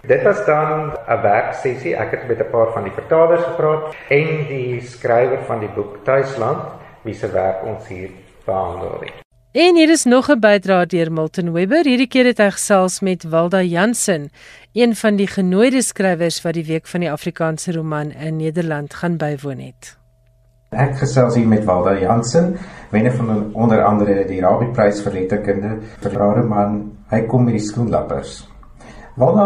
Dit 0.01 0.23
was 0.23 0.45
dan 0.45 0.93
'n 1.09 1.21
werksessie. 1.21 1.97
Ek 1.97 2.11
het 2.11 2.29
met 2.29 2.39
'n 2.39 2.51
paar 2.51 2.71
van 2.73 2.83
die 2.83 2.93
vertalers 2.93 3.43
gepraat 3.43 3.95
en 4.09 4.47
die 4.47 4.81
skrywer 4.81 5.43
van 5.45 5.59
die 5.59 5.69
boek 5.69 5.97
Tuisland, 6.05 6.59
wie 7.07 7.15
se 7.15 7.31
werk 7.33 7.63
ons 7.65 7.87
hier 7.89 8.11
behandel 8.45 9.01
het. 9.01 9.23
En 9.57 9.77
hier 9.79 9.91
is 9.91 10.05
nog 10.05 10.29
'n 10.29 10.41
bydrae 10.41 10.87
deur 10.87 11.13
Milton 11.13 11.53
Webber. 11.53 11.85
Hierdie 11.85 12.09
keer 12.09 12.27
het 12.27 12.39
hy 12.39 12.51
gesels 12.51 13.01
met 13.01 13.23
Wilda 13.23 13.63
Jansen, 13.63 14.31
een 14.73 14.95
van 14.95 15.17
die 15.17 15.27
genooide 15.27 15.83
skrywers 15.83 16.43
wat 16.43 16.55
die 16.55 16.65
week 16.65 16.87
van 16.87 17.01
die 17.01 17.11
Afrikaanse 17.11 17.73
roman 17.73 18.11
in 18.11 18.37
Nederland 18.37 18.95
gaan 18.95 19.17
bywoon 19.17 19.59
het. 19.59 19.97
Ek 20.71 20.99
gesels 20.99 21.35
hier 21.35 21.47
met 21.49 21.65
Walda 21.65 21.99
Jansen, 21.99 22.59
wenner 22.91 23.13
van 23.13 23.55
onder 23.55 23.85
andere 23.85 24.27
die 24.27 24.41
Rabie-prys 24.41 25.01
vir 25.03 25.13
letterkunde 25.13 25.79
vir 26.01 26.19
haar 26.19 26.37
roman 26.37 26.97
Hy 27.07 27.21
kom 27.31 27.45
met 27.47 27.55
die 27.55 27.63
skoenlappers. 27.63 28.41
Walda, 29.15 29.45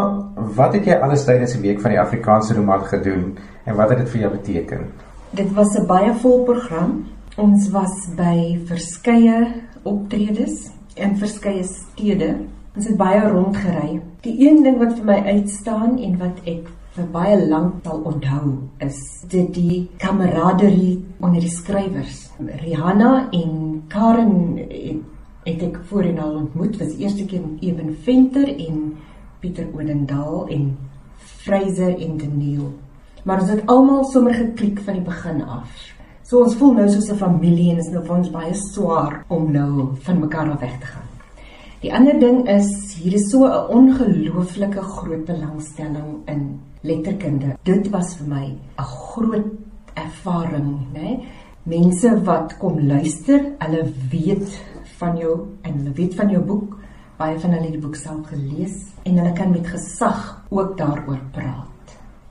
wat 0.57 0.73
het 0.79 0.87
jy 0.89 0.95
alles 0.97 1.27
tydens 1.27 1.53
die 1.53 1.61
week 1.61 1.83
van 1.85 1.93
die 1.93 2.01
Afrikaanse 2.01 2.55
roman 2.57 2.87
gedoen 2.89 3.35
en 3.69 3.77
wat 3.77 3.93
het 3.93 3.99
dit 3.99 4.09
vir 4.15 4.21
jou 4.21 4.31
beteken? 4.33 4.87
Dit 5.37 5.53
was 5.53 5.77
'n 5.77 5.87
baie 5.87 6.15
vol 6.23 6.45
program. 6.45 7.05
Ons 7.41 7.71
was 7.73 7.93
by 8.19 8.59
verskeie 8.69 9.37
optredes 9.89 10.67
in 11.01 11.15
verskeie 11.17 11.63
stede. 11.65 12.35
Ons 12.77 12.89
het 12.91 12.99
baie 13.01 13.21
rondgery. 13.33 13.95
Die 14.27 14.35
een 14.43 14.59
ding 14.67 14.77
wat 14.83 14.99
vir 14.99 15.07
my 15.09 15.17
uitstaan 15.25 15.95
en 16.05 16.19
wat 16.21 16.43
ek 16.51 16.67
vir 16.97 17.07
baie 17.15 17.39
lank 17.41 17.79
sal 17.87 18.03
onthou 18.11 18.51
is 18.85 18.99
dit 19.33 19.49
die 19.57 19.79
kameraderie 20.03 20.99
onder 21.23 21.41
die 21.41 21.53
skrywers. 21.55 22.27
Rihanna 22.61 23.31
en 23.39 23.55
Karen 23.89 24.35
het, 24.59 25.01
het 25.47 25.65
ek 25.71 25.79
voorheen 25.89 26.21
al 26.21 26.43
ontmoet. 26.43 26.77
Was 26.83 26.99
eerste 26.99 27.25
keer 27.31 27.47
met 27.47 27.65
Eben 27.65 27.95
Venter 28.05 28.51
en 28.53 28.83
Pieter 29.41 29.71
Odendaal 29.73 30.45
en 30.59 30.69
Fraser 31.41 31.97
en 31.97 32.21
Daniel. 32.21 32.69
Maar 33.25 33.41
ons 33.47 33.55
het 33.55 33.65
almal 33.65 34.05
sommer 34.13 34.37
geklik 34.37 34.85
van 34.85 35.01
die 35.01 35.09
begin 35.09 35.41
af. 35.49 35.89
So 36.31 36.45
ons 36.47 36.53
voel 36.55 36.77
nou 36.77 36.85
soos 36.87 37.09
'n 37.11 37.19
familie 37.19 37.73
en 37.73 37.79
is 37.83 37.89
nou 37.91 38.05
vir 38.07 38.17
ons 38.17 38.29
baie 38.31 38.55
swaar 38.55 39.15
om 39.29 39.51
nou 39.51 39.97
van 40.05 40.21
mekaar 40.21 40.51
af 40.53 40.61
weg 40.61 40.77
te 40.79 40.87
gaan. 40.87 41.09
Die 41.83 41.93
ander 41.93 42.21
ding 42.21 42.47
is 42.49 42.95
hier 42.95 43.15
is 43.15 43.31
so 43.31 43.47
'n 43.47 43.67
ongelooflike 43.79 44.81
groot 44.81 45.25
belangstelling 45.25 46.23
in 46.27 46.61
letterkunde. 46.83 47.57
Dit 47.65 47.91
was 47.91 48.15
vir 48.15 48.29
my 48.29 48.47
'n 48.79 48.85
groot 48.85 49.47
ervaring, 49.95 50.87
né? 50.95 51.21
Mense 51.65 52.23
wat 52.25 52.59
kom 52.59 52.79
luister, 52.79 53.41
hulle 53.59 53.93
weet 54.11 54.63
van 54.99 55.17
jou 55.17 55.49
en 55.63 55.73
hulle 55.73 55.93
weet 55.93 56.15
van 56.15 56.31
jou 56.31 56.43
boek. 56.43 56.79
Baie 57.17 57.39
van 57.39 57.51
hulle 57.51 57.65
het 57.65 57.73
die 57.73 57.83
boek 57.83 57.97
self 57.97 58.27
gelees 58.27 58.95
en 59.03 59.19
hulle 59.19 59.33
kan 59.33 59.51
met 59.51 59.67
gesag 59.67 60.45
ook 60.49 60.79
daaroor 60.79 61.21
praat. 61.33 61.80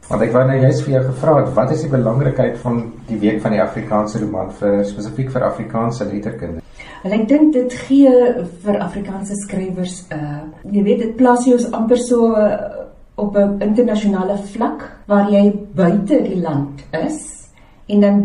Want 0.09 0.23
ek 0.25 0.31
wou 0.33 0.41
nou 0.41 0.55
juist 0.57 0.81
vir 0.87 0.95
jou 0.95 1.01
gevra 1.05 1.33
het, 1.37 1.49
wat 1.53 1.71
is 1.75 1.83
die 1.85 1.91
belangrikheid 1.91 2.55
van 2.63 2.79
die 3.05 3.19
week 3.21 3.43
van 3.43 3.53
die 3.53 3.61
Afrikaanse 3.61 4.17
roman 4.23 4.47
vir 4.57 4.79
spesifiek 4.89 5.29
vir 5.29 5.43
Afrikaanse 5.45 6.07
letterkunde? 6.09 6.63
En 7.05 7.13
ek 7.13 7.27
dink 7.29 7.51
dit 7.53 7.75
gee 7.85 8.13
vir 8.63 8.79
Afrikaanse 8.81 9.37
skrywers 9.43 9.99
'n 10.09 10.17
uh, 10.17 10.39
jy 10.73 10.83
weet 10.87 11.03
dit 11.03 11.13
plaas 11.19 11.45
jou 11.45 11.59
amper 11.77 12.01
so 12.01 12.33
uh, 12.33 12.57
op 13.21 13.37
'n 13.37 13.61
internasionale 13.61 14.37
vlak 14.55 14.81
waar 15.05 15.29
jy 15.29 15.53
buite 15.75 16.23
die 16.25 16.41
land 16.41 16.81
is 17.05 17.45
en 17.87 18.01
dan 18.01 18.17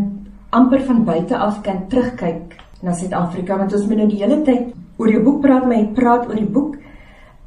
amper 0.51 0.81
van 0.89 1.05
buite 1.05 1.37
af 1.37 1.61
kan 1.63 1.85
terugkyk 1.89 2.57
na 2.81 2.93
Suid-Afrika 2.93 3.59
want 3.59 3.73
ons 3.73 3.87
moet 3.87 3.97
nou 3.97 4.09
die 4.09 4.23
hele 4.25 4.43
tyd 4.43 4.73
oor 4.97 5.11
jou 5.11 5.23
boek 5.23 5.41
praat, 5.43 5.67
maar 5.67 5.77
jy 5.77 5.93
praat 5.95 6.29
oor 6.29 6.37
die 6.37 6.53
boek 6.53 6.77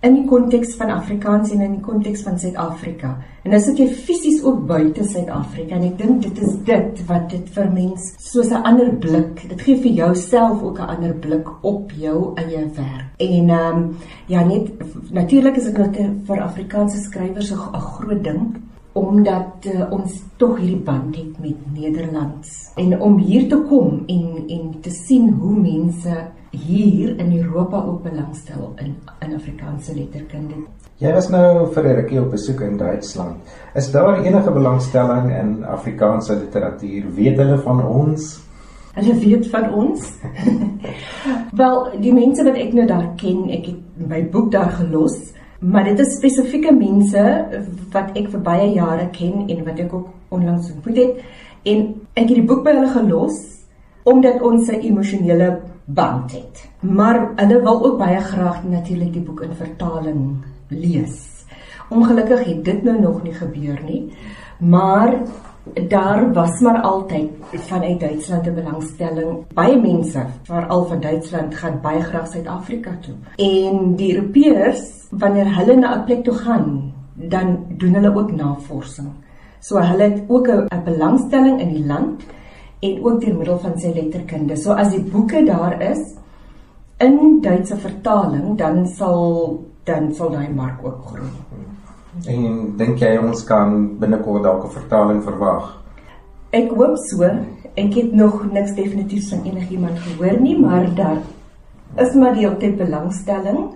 in 0.05 0.13
die 0.13 0.25
konteks 0.29 0.75
van 0.77 0.91
Afrikaans 0.93 1.51
en 1.51 1.63
in 1.65 1.71
die 1.79 1.83
konteks 1.86 2.21
van 2.25 2.38
Suid-Afrika. 2.39 3.15
En 3.43 3.53
nou 3.53 3.60
sit 3.63 3.79
jy 3.81 3.88
fisies 3.89 4.43
ook 4.45 4.60
buite 4.69 5.05
Suid-Afrika 5.07 5.75
en 5.75 5.88
ek 5.88 5.97
dink 5.97 6.21
dit 6.27 6.41
is 6.45 6.60
dit 6.67 7.01
wat 7.10 7.25
dit 7.33 7.49
vir 7.55 7.71
mens 7.73 8.12
soos 8.21 8.51
'n 8.51 8.62
ander 8.63 8.93
blik. 8.93 9.47
Dit 9.49 9.62
gee 9.62 9.77
vir 9.81 9.91
jouself 10.03 10.62
ook 10.62 10.79
'n 10.79 10.89
ander 10.95 11.13
blik 11.13 11.49
op 11.63 11.91
jou 11.91 12.33
eie 12.36 12.65
werk. 12.75 13.10
En 13.17 13.49
ehm 13.49 13.77
um, 13.77 13.95
ja, 14.27 14.43
net 14.43 14.71
natuurlik 15.12 15.57
is 15.57 15.63
dit 15.63 15.93
te, 15.93 16.10
vir 16.25 16.41
Afrikaanse 16.41 17.01
skrywers 17.01 17.51
'n 17.51 17.79
groot 17.79 18.23
ding 18.23 18.55
omdat 18.97 19.65
uh, 19.65 19.91
ons 19.91 20.23
tog 20.38 20.57
hierdie 20.57 20.81
band 20.81 21.15
het 21.15 21.39
met 21.39 21.57
Nederlands 21.73 22.71
en 22.75 23.01
om 23.01 23.17
hier 23.17 23.49
te 23.49 23.60
kom 23.69 24.03
en 24.07 24.45
en 24.47 24.79
te 24.81 24.89
sien 24.89 25.29
hoe 25.29 25.60
mense 25.60 26.15
hier 26.51 27.17
in 27.19 27.38
Europa 27.38 27.83
ook 27.83 28.03
belangstel 28.03 28.73
in 28.75 28.95
in 29.19 29.36
Afrikaanse 29.36 29.95
letterkunde. 29.95 30.55
Jy 30.97 31.13
was 31.13 31.29
nou 31.29 31.73
vir 31.73 31.83
'n 31.83 31.95
rukkie 31.95 32.21
op 32.21 32.31
besoek 32.31 32.62
in 32.62 32.77
Duitsland. 32.77 33.36
Is 33.75 33.91
daar 33.91 34.23
enige 34.23 34.51
belangstelling 34.51 35.31
in 35.31 35.65
Afrikaanse 35.65 36.36
literatuur? 36.36 37.13
Weet 37.13 37.38
hulle 37.38 37.57
van 37.57 37.86
ons? 37.86 38.39
Hulle 38.93 39.15
weet 39.19 39.47
van 39.49 39.73
ons. 39.73 40.13
Wel, 41.62 41.89
die 42.01 42.13
mense 42.13 42.43
wat 42.43 42.55
ek 42.55 42.73
nou 42.73 42.88
daar 42.88 43.13
ken, 43.15 43.49
ek 43.49 43.65
het 43.65 44.07
my 44.07 44.29
boek 44.29 44.51
daar 44.51 44.71
gelos, 44.71 45.33
maar 45.60 45.83
dit 45.83 45.99
is 45.99 46.15
spesifieke 46.17 46.73
mense 46.73 47.45
wat 47.91 48.17
ek 48.17 48.29
vir 48.29 48.41
baie 48.41 48.73
jare 48.73 49.10
ken 49.10 49.47
en 49.49 49.63
wat 49.65 49.79
ek 49.79 49.93
ook 49.93 50.07
onlangs 50.29 50.71
ontmoet 50.71 50.97
het 50.97 51.21
en 51.63 51.95
ek 52.13 52.27
het 52.27 52.36
die 52.36 52.45
boek 52.45 52.63
by 52.65 52.73
hulle 52.75 52.91
gelos 52.93 53.57
omdat 54.08 54.41
ons 54.41 54.70
'n 54.72 54.80
emosionele 54.89 55.60
band 55.86 56.32
het. 56.32 56.70
Maar 56.80 57.32
hulle 57.36 57.62
wil 57.62 57.86
ook 57.86 57.98
baie 57.98 58.20
graag 58.20 58.63
natuurlik 58.63 59.13
die 59.13 59.22
boek 59.22 59.41
in 59.41 59.56
vertaling 59.56 60.38
lees. 60.67 61.46
Ongelukkig 61.89 62.43
het 62.43 62.65
dit 62.65 62.84
nou 62.84 63.00
nog 63.00 63.24
nie 63.24 63.34
gebeur 63.34 63.80
nie. 63.86 64.12
Maar 64.60 65.20
daar 65.88 66.34
was 66.34 66.60
maar 66.60 66.82
altyd 66.82 67.30
vanuit 67.52 68.00
Duitsland 68.00 68.48
'n 68.48 68.54
belangstelling. 68.54 69.46
Baie 69.54 69.82
mense, 69.82 70.26
veral 70.43 70.86
van 70.86 71.00
Duitsland, 71.00 71.56
gaan 71.56 71.80
baie 71.82 72.02
graag 72.02 72.28
Suid-Afrika 72.28 72.91
toe. 73.02 73.15
En 73.36 73.96
die 73.96 74.15
Europeërs, 74.15 75.08
wanneer 75.10 75.56
hulle 75.56 75.76
na 75.76 75.96
'n 75.96 76.04
plek 76.04 76.24
toe 76.24 76.34
gaan, 76.34 76.93
dan 77.13 77.65
doen 77.78 77.93
hulle 77.93 78.15
ook 78.15 78.32
navorsing. 78.32 79.08
So 79.60 79.78
hulle 79.78 80.04
het 80.04 80.24
ook 80.28 80.48
'n 80.48 80.84
belangstelling 80.84 81.62
in 81.62 81.74
die 81.74 81.86
land 81.86 82.24
en 82.79 83.03
ook 83.03 83.21
deur 83.21 83.35
middel 83.37 83.59
van 83.59 83.79
sy 83.79 83.91
letterkunde. 83.95 84.57
So 84.57 84.71
as 84.77 84.91
die 84.93 85.01
boeke 85.01 85.43
daar 85.45 85.81
is 85.81 86.03
in 86.97 87.41
Duitse 87.41 87.77
vertaling, 87.77 88.57
dan 88.57 88.85
sal 88.87 89.63
dan 89.87 90.13
sal 90.13 90.29
daai 90.33 90.49
mark 90.53 90.83
ook 90.83 91.05
groei. 91.05 91.29
En 92.27 92.73
dink 92.77 92.99
jy 92.99 93.13
ons 93.21 93.43
kan 93.47 93.97
binnekort 94.01 94.43
dalk 94.43 94.65
'n 94.65 94.75
vertaling 94.79 95.23
verwag? 95.23 95.77
Ek 96.51 96.71
hoop 96.71 96.97
so. 96.97 97.23
Ek 97.75 97.93
het 97.93 98.13
nog 98.13 98.51
niks 98.51 98.73
definitief 98.73 99.29
van 99.29 99.43
enigiemand 99.43 99.99
gehoor 99.99 100.39
nie, 100.41 100.59
maar 100.59 100.95
daar 100.95 101.21
is 101.95 102.13
maar 102.13 102.33
die 102.33 102.49
op 102.49 102.59
die 102.59 102.73
belangstelling. 102.73 103.69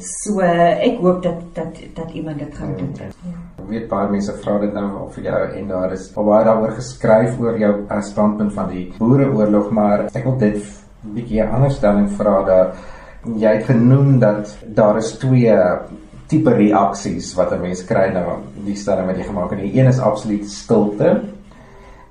So 0.00 0.40
ek 0.40 0.98
hoop 1.00 1.22
dat 1.22 1.42
dat 1.54 1.78
dat 1.94 2.10
iemand 2.12 2.38
dit 2.38 2.54
gaan 2.54 2.74
doen. 2.76 2.92
Ja. 2.98 3.10
Ek 3.60 3.68
weet 3.68 3.88
baie 3.90 4.08
mense 4.10 4.32
vra 4.42 4.58
dit 4.62 4.72
nou 4.74 4.86
al 5.02 5.10
vir 5.14 5.28
jou 5.28 5.42
en 5.60 5.68
daar 5.68 5.92
is 5.92 6.08
baie 6.14 6.44
daaroor 6.48 6.74
geskryf 6.78 7.38
oor 7.40 7.58
jou 7.60 7.72
uh, 7.84 8.00
standpunt 8.02 8.54
van 8.56 8.70
die 8.72 8.86
Boereoorlog, 8.98 9.70
maar 9.70 10.06
ek 10.12 10.24
wil 10.24 10.38
dit 10.38 10.62
'n 11.04 11.14
bietjie 11.14 11.42
'n 11.42 11.54
ander 11.54 11.70
stelling 11.70 12.08
vra 12.10 12.42
dat 12.42 12.74
jy 13.36 13.52
het 13.58 13.66
genoem 13.66 14.18
dat 14.18 14.56
daar 14.74 14.96
is 14.96 15.12
twee 15.18 15.54
tipe 16.26 16.50
reaksies 16.50 17.34
wat 17.34 17.52
'n 17.52 17.60
mens 17.60 17.84
kry 17.84 18.10
na 18.12 18.38
die 18.64 18.76
stelling 18.76 19.06
wat 19.06 19.16
jy 19.16 19.24
gemaak 19.24 19.50
het. 19.50 19.60
Die 19.60 19.78
een 19.80 19.86
is 19.86 20.00
absoluut 20.00 20.44
stilte 20.50 21.35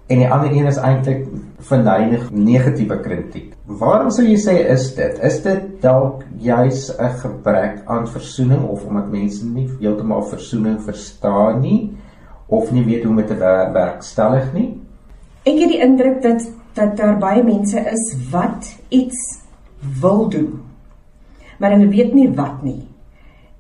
en 0.07 0.21
die 0.21 0.29
ander 0.29 0.51
een 0.53 0.67
is 0.69 0.77
eintlik 0.77 1.25
verneig 1.65 2.27
negatiewe 2.31 2.99
kritiek. 3.01 3.53
Waarom 3.65 4.11
sou 4.13 4.25
jy 4.27 4.37
sê 4.37 4.55
is 4.69 4.91
dit? 4.97 5.17
Is 5.25 5.39
dit 5.41 5.63
dalk 5.81 6.23
juis 6.39 6.91
'n 6.99 7.13
gebrek 7.21 7.81
aan 7.85 8.07
versoening 8.07 8.63
of 8.69 8.85
omdat 8.85 9.11
mense 9.11 9.45
nie 9.45 9.69
heeltemal 9.79 10.23
versoening 10.23 10.81
verstaan 10.81 11.61
nie 11.61 11.97
of 12.47 12.71
nie 12.71 12.85
weet 12.85 13.03
hoe 13.03 13.11
om 13.11 13.17
dit 13.17 13.27
te 13.27 13.37
werkstellig 13.73 14.53
nie? 14.53 14.79
Ek 15.43 15.57
het 15.59 15.69
die 15.69 15.81
indruk 15.81 16.21
dat 16.21 16.41
dat 16.75 16.97
daar 16.97 17.17
baie 17.17 17.43
mense 17.43 17.79
is 17.79 18.15
wat 18.31 18.75
iets 18.89 19.39
wil 20.01 20.29
doen. 20.29 20.61
Maar 21.59 21.71
hulle 21.71 21.87
weet 21.87 22.13
nie 22.13 22.29
wat 22.35 22.63
nie. 22.63 22.87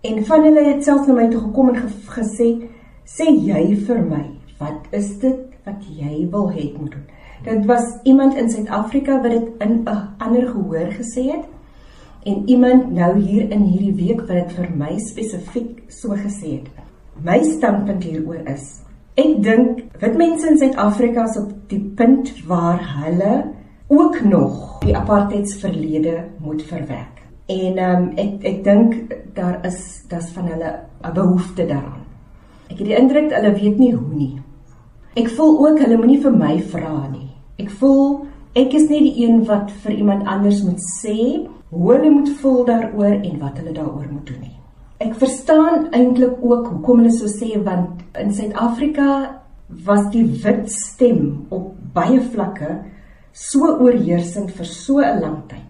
En 0.01 0.25
van 0.25 0.43
hulle 0.43 0.63
het 0.63 0.83
selfs 0.83 1.07
na 1.07 1.13
my 1.13 1.29
toe 1.29 1.41
gekom 1.41 1.69
en 1.69 1.75
ge 1.75 1.87
gesê, 2.21 2.69
"Sê 3.05 3.25
jy 3.31 3.75
vir 3.87 4.01
my, 4.01 4.25
wat 4.59 4.81
is 4.91 5.17
dit 5.19 5.54
wat 5.65 5.83
jy 5.89 6.27
wil 6.31 6.49
hê 6.51 6.71
moet 6.79 6.91
doen?" 6.91 7.05
Dit 7.43 7.65
was 7.65 7.99
iemand 8.03 8.35
in 8.35 8.49
Suid-Afrika 8.49 9.21
wat 9.21 9.31
dit 9.31 9.49
in 9.59 9.83
'n 9.83 10.15
ander 10.17 10.47
gehoor 10.47 10.91
gesê 10.99 11.23
het 11.31 11.45
en 12.23 12.49
iemand 12.49 12.91
nou 12.91 13.19
hier 13.19 13.51
in 13.51 13.61
hierdie 13.61 13.95
week 13.95 14.19
wat 14.19 14.37
dit 14.37 14.51
vir 14.51 14.69
my 14.75 14.97
spesifiek 14.97 15.83
so 15.87 16.09
gesê 16.09 16.59
het. 16.59 16.69
My 17.23 17.43
standpunt 17.43 18.03
hieroor 18.03 18.41
is 18.49 18.85
Ek 19.15 19.37
dink 19.43 19.77
wit 20.01 20.17
mense 20.19 20.47
in 20.49 20.57
Suid-Afrika 20.59 21.23
is 21.23 21.37
op 21.39 21.51
die 21.71 21.79
punt 21.79 22.33
waar 22.47 22.81
hulle 22.97 23.53
ook 23.87 24.17
nog 24.27 24.79
die 24.83 24.95
apartheidsverlede 24.97 26.23
moet 26.43 26.63
verwerk. 26.67 27.21
En 27.47 27.77
ehm 27.77 28.01
um, 28.01 28.09
ek 28.17 28.43
ek 28.43 28.63
dink 28.63 28.97
daar 29.37 29.61
is 29.63 30.03
das 30.09 30.27
van 30.35 30.49
hulle 30.51 30.73
'n 31.03 31.13
behoefte 31.13 31.65
daaraan. 31.65 32.03
Ek 32.67 32.77
het 32.77 32.87
die 32.87 32.97
indruk 32.97 33.31
hulle 33.31 33.53
weet 33.53 33.77
nie 33.77 33.93
hoe 33.93 34.15
nie. 34.15 34.35
Ek 35.15 35.29
voel 35.31 35.53
ook 35.63 35.77
hulle 35.79 35.95
moenie 35.95 36.17
vir 36.19 36.33
my 36.35 36.55
vra 36.71 37.05
nie. 37.07 37.29
Ek 37.63 37.69
voel 37.79 38.25
ek 38.59 38.73
is 38.75 38.89
nie 38.89 38.99
die 39.05 39.23
een 39.23 39.45
wat 39.47 39.69
vir 39.83 39.93
iemand 39.95 40.27
anders 40.27 40.59
moet 40.65 40.81
sê 40.83 41.15
hoe 41.71 41.85
hulle 41.93 42.09
moet 42.11 42.33
voel 42.41 42.65
daaroor 42.67 43.13
en 43.15 43.37
wat 43.39 43.61
hulle 43.61 43.75
daaroor 43.77 44.09
moet 44.09 44.25
doen 44.27 44.41
nie. 44.43 44.57
Ek 44.99 45.15
verstaan 45.19 45.87
eintlik 45.95 46.43
ook 46.43 46.67
hoekom 46.73 46.99
hulle 47.03 47.13
so 47.15 47.31
sê 47.31 47.53
want 47.63 48.03
in 48.19 48.35
Suid-Afrika 48.35 49.07
was 49.87 50.03
die 50.11 50.25
wit 50.43 50.67
stem 50.71 51.47
op 51.49 51.71
baie 51.95 52.19
vlakke 52.19 52.81
so 53.31 53.71
oorheersend 53.71 54.51
vir 54.57 54.67
so 54.67 54.99
'n 54.99 55.21
lang 55.23 55.39
tyd 55.47 55.64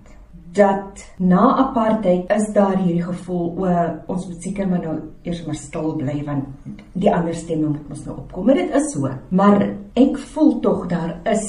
dat 0.56 1.04
na 1.18 1.56
apartheid 1.68 2.32
is 2.32 2.48
daar 2.56 2.78
hierdie 2.78 3.04
gevoel 3.04 3.48
o 3.60 3.72
ons 4.14 4.28
moet 4.30 4.42
seker 4.44 4.68
maar 4.70 4.84
nou 4.84 4.96
eers 5.28 5.44
maar 5.46 5.58
stil 5.60 5.96
bly 6.00 6.16
want 6.28 6.78
die 6.94 7.12
ander 7.12 7.36
stemme 7.36 7.68
moet 7.74 7.90
mos 7.90 8.06
nou 8.06 8.18
opkom. 8.18 8.46
Maar 8.46 8.62
dit 8.62 8.76
is 8.80 8.92
so. 8.94 9.12
Maar 9.30 9.68
ek 10.00 10.20
voel 10.34 10.60
tog 10.64 10.86
daar 10.92 11.18
is 11.32 11.48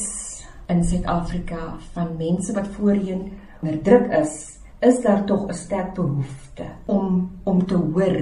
in 0.72 0.82
Suid-Afrika 0.84 1.76
van 1.94 2.16
mense 2.18 2.52
wat 2.52 2.70
voorheen 2.74 3.28
onder 3.62 3.82
druk 3.82 4.10
is, 4.18 4.58
is 4.82 5.00
daar 5.02 5.24
tog 5.24 5.46
'n 5.48 5.54
sterk 5.54 5.94
behoefte 5.94 6.66
om 6.86 7.30
om 7.44 7.66
te 7.66 7.76
hoor 7.76 8.16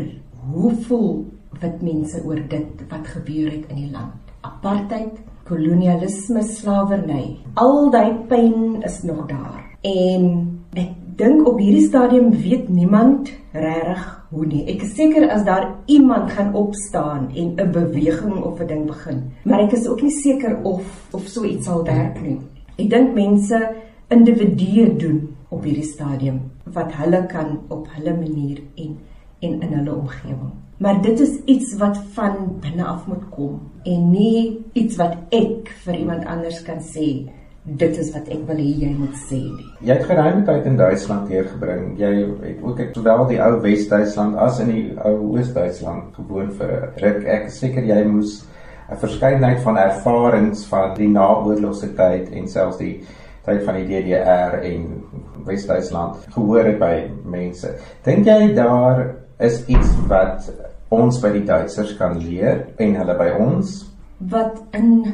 hoe 0.51 0.75
voel 0.87 1.25
wit 1.61 1.83
mense 1.83 2.25
oor 2.25 2.41
dit 2.49 2.89
wat 2.89 3.07
gebeur 3.07 3.51
het 3.51 3.65
in 3.69 3.77
die 3.77 3.91
land. 3.91 4.13
Apartheid 4.41 5.21
kolonialisme, 5.45 6.43
slawerny. 6.43 7.37
Al 7.55 7.91
daai 7.91 8.15
pyn 8.29 8.83
is 8.83 9.03
nog 9.03 9.27
daar. 9.27 9.63
En 9.85 10.64
ek 10.75 10.93
dink 11.19 11.47
op 11.49 11.59
hierdie 11.63 11.87
stadium 11.87 12.31
weet 12.31 12.69
niemand 12.69 13.31
regtig 13.53 14.05
hoe 14.35 14.47
nie. 14.47 14.65
Ek 14.73 14.83
is 14.83 14.95
seker 14.97 15.29
as 15.31 15.45
daar 15.47 15.69
iemand 15.87 16.33
gaan 16.35 16.55
opstaan 16.55 17.31
en 17.35 17.55
'n 17.55 17.73
beweging 17.73 18.43
of 18.43 18.61
'n 18.61 18.67
ding 18.67 18.87
begin, 18.87 19.23
maar 19.45 19.61
ek 19.61 19.73
is 19.73 19.87
ook 19.87 20.03
nie 20.03 20.11
seker 20.23 20.59
of 20.63 21.09
of 21.13 21.27
so 21.27 21.45
iets 21.45 21.67
sal 21.67 21.85
werk 21.85 22.21
nie. 22.23 22.41
Ek 22.79 22.91
dink 22.91 23.15
mense 23.15 23.69
individue 24.09 24.97
doen 24.97 25.37
op 25.49 25.65
hierdie 25.65 25.87
stadium 25.87 26.41
wat 26.65 26.93
hulle 26.93 27.27
kan 27.27 27.59
op 27.69 27.89
hulle 27.95 28.15
manier 28.17 28.59
en 28.77 28.99
en 29.41 29.61
in 29.61 29.73
hulle 29.73 29.95
omgewing. 29.95 30.53
Maar 30.79 31.03
dit 31.03 31.21
is 31.21 31.39
iets 31.45 31.77
wat 31.77 31.99
van 32.13 32.59
binne 32.61 32.85
af 32.85 33.07
moet 33.07 33.29
kom 33.31 33.61
en 33.85 34.11
nie 34.11 34.61
iets 34.73 34.97
wat 34.97 35.17
ek 35.31 35.69
vir 35.85 35.95
iemand 35.95 36.25
anders 36.25 36.63
kan 36.63 36.81
sê 36.81 37.29
dit 37.65 37.97
is 37.97 38.11
wat 38.13 38.27
ek 38.29 38.43
wil 38.45 38.59
hê 38.61 38.71
jy 38.83 38.91
moet 38.93 39.15
sê 39.25 39.39
nie. 39.41 39.71
Jy 39.89 39.95
het 39.97 40.09
geruime 40.09 40.43
tyd 40.45 40.67
in 40.69 40.77
Duitsland 40.77 41.31
deurgebring. 41.33 41.87
Jy 41.97 42.11
het 42.43 42.59
ook 42.61 42.83
ek 42.85 42.91
sowel 42.97 43.25
die 43.31 43.39
ou 43.41 43.53
Wes-Duitsland 43.65 44.37
as 44.45 44.61
in 44.61 44.73
die 44.73 44.83
ou 45.01 45.15
Oos-Duitsland 45.31 46.13
gewoon 46.19 46.51
vir 46.59 46.75
'n 46.75 47.01
ruk. 47.01 47.25
Ek 47.25 47.47
is 47.49 47.59
seker 47.59 47.83
jy 47.83 48.05
moes 48.05 48.45
'n 48.91 48.97
verskeidenheid 48.97 49.61
van 49.63 49.79
ervarings 49.79 50.67
van 50.67 50.95
die 50.95 51.09
naoorlogse 51.09 51.95
tyd 51.97 52.29
en 52.33 52.49
selfs 52.49 52.77
die 52.79 53.01
tyd 53.47 53.65
van 53.65 53.75
die 53.75 53.89
DDR 53.89 54.61
en 54.61 55.03
Wes-Duitsland 55.47 56.17
gehoor 56.37 56.65
het 56.65 56.79
by 56.79 57.11
mense. 57.25 57.69
Dink 58.05 58.27
jy 58.27 58.55
daar 58.55 59.15
is 59.39 59.65
iets 59.67 59.89
wat 60.09 60.53
ons 60.91 61.21
by 61.21 61.33
die 61.33 61.45
Duitsers 61.45 61.97
kan 61.97 62.19
leer 62.19 62.67
en 62.77 62.95
hulle 62.95 63.17
by 63.19 63.31
ons. 63.41 63.91
Wat 64.19 64.63
in 64.73 65.05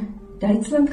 Duitsland 0.40 0.90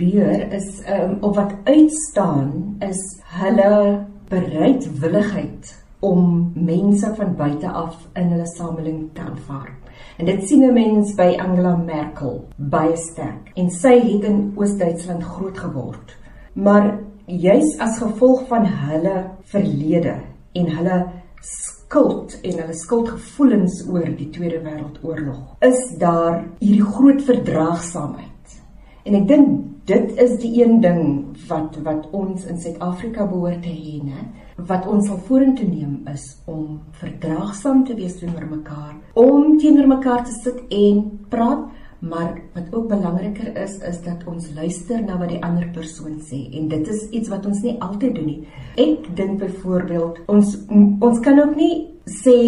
gebeur 0.00 0.52
is 0.52 0.82
um, 0.88 1.18
of 1.20 1.36
wat 1.36 1.52
uitstaan 1.64 2.76
is 2.78 3.00
hulle 3.36 4.06
bereidwilligheid 4.28 5.76
om 6.00 6.52
mense 6.54 7.14
van 7.16 7.34
buite 7.36 7.68
af 7.68 7.96
in 8.14 8.32
hulle 8.32 8.46
samelewing 8.46 9.10
te 9.12 9.20
aanvaar. 9.20 9.68
En 10.16 10.26
dit 10.26 10.48
sien 10.48 10.64
'n 10.64 10.72
mens 10.72 11.14
by 11.14 11.36
Angela 11.38 11.76
Merkel 11.76 12.44
baie 12.56 12.96
sterk. 12.96 13.50
En 13.54 13.70
sy 13.70 13.98
het 14.00 14.24
in 14.24 14.52
Oos-Duitsland 14.56 15.22
groot 15.22 15.58
geword. 15.58 16.16
Maar 16.52 16.98
juis 17.26 17.78
as 17.78 17.98
gevolg 17.98 18.46
van 18.48 18.64
hulle 18.66 19.24
verlede 19.42 20.14
en 20.52 20.66
hulle 20.76 21.06
skuld 21.40 22.40
en 22.42 22.58
hulle 22.58 22.74
skuldgevoelens 22.74 23.88
oor 23.88 24.16
die 24.16 24.30
Tweede 24.30 24.60
Wêreldoorlog, 24.60 25.56
is 25.60 25.98
daar 25.98 26.44
hierdie 26.58 26.84
groot 26.84 27.22
verdraagsaamheid. 27.22 28.60
En 29.04 29.14
ek 29.14 29.28
dink 29.28 29.69
dit 29.90 30.20
is 30.22 30.36
die 30.42 30.52
een 30.62 30.78
ding 30.84 31.02
wat 31.48 31.78
wat 31.86 32.06
ons 32.14 32.46
in 32.46 32.60
Suid-Afrika 32.60 33.26
behoort 33.26 33.62
te 33.64 33.72
hê, 33.74 33.98
né? 34.04 34.28
Wat 34.70 34.86
ons 34.86 35.08
sal 35.08 35.18
vorentoe 35.26 35.66
neem 35.66 36.06
is 36.12 36.24
om 36.50 36.78
verdraagsaam 37.00 37.84
te 37.88 37.96
wees 37.98 38.18
teenoor 38.20 38.46
mekaar, 38.50 38.94
om 39.18 39.56
teenoor 39.58 39.88
mekaar 39.96 40.24
te 40.28 40.36
sit 40.36 40.62
en 40.68 41.04
praat 41.32 41.68
Maar 42.00 42.40
wat 42.52 42.64
ook 42.70 42.88
belangriker 42.88 43.56
is 43.56 43.78
is 43.78 44.02
dat 44.02 44.24
ons 44.24 44.46
luister 44.54 45.02
na 45.04 45.18
wat 45.20 45.28
die 45.28 45.42
ander 45.44 45.66
persoon 45.68 46.16
sê 46.24 46.38
en 46.56 46.68
dit 46.68 46.88
is 46.88 47.02
iets 47.10 47.28
wat 47.28 47.44
ons 47.46 47.60
nie 47.60 47.74
altyd 47.84 48.14
doen 48.16 48.24
nie. 48.24 48.38
Ek 48.80 49.10
dink 49.16 49.36
byvoorbeeld 49.42 50.22
ons 50.32 50.54
ons 51.00 51.20
kan 51.20 51.42
ook 51.42 51.52
nie 51.60 51.74
sê 52.08 52.38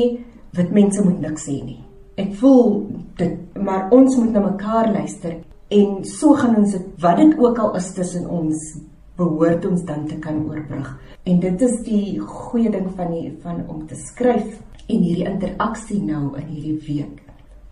wat 0.56 0.72
mense 0.72 1.04
moet 1.04 1.20
niks 1.20 1.44
sê 1.50 1.58
nie. 1.60 1.82
Ek 2.16 2.32
voel 2.40 2.80
dit 3.20 3.60
maar 3.60 3.92
ons 3.92 4.16
moet 4.16 4.32
na 4.32 4.46
mekaar 4.46 4.88
luister 4.96 5.36
en 5.72 6.04
so 6.08 6.36
gaan 6.38 6.56
ons 6.60 6.74
dit 6.76 6.88
wat 7.02 7.16
dit 7.20 7.38
ook 7.38 7.58
al 7.58 7.76
is 7.80 7.92
tussen 7.96 8.28
ons 8.28 8.66
behoort 9.16 9.64
ons 9.68 9.82
dan 9.88 10.06
te 10.08 10.18
kan 10.22 10.38
oorbrug. 10.48 10.88
En 11.28 11.40
dit 11.40 11.64
is 11.66 11.74
die 11.86 12.18
goeie 12.20 12.70
ding 12.72 12.88
van 12.96 13.12
die 13.12 13.32
van 13.42 13.62
om 13.68 13.86
te 13.86 13.98
skryf 13.98 14.58
en 14.88 15.02
hierdie 15.02 15.28
interaksie 15.28 16.00
nou 16.02 16.32
in 16.40 16.48
hierdie 16.48 16.78
week 16.86 17.20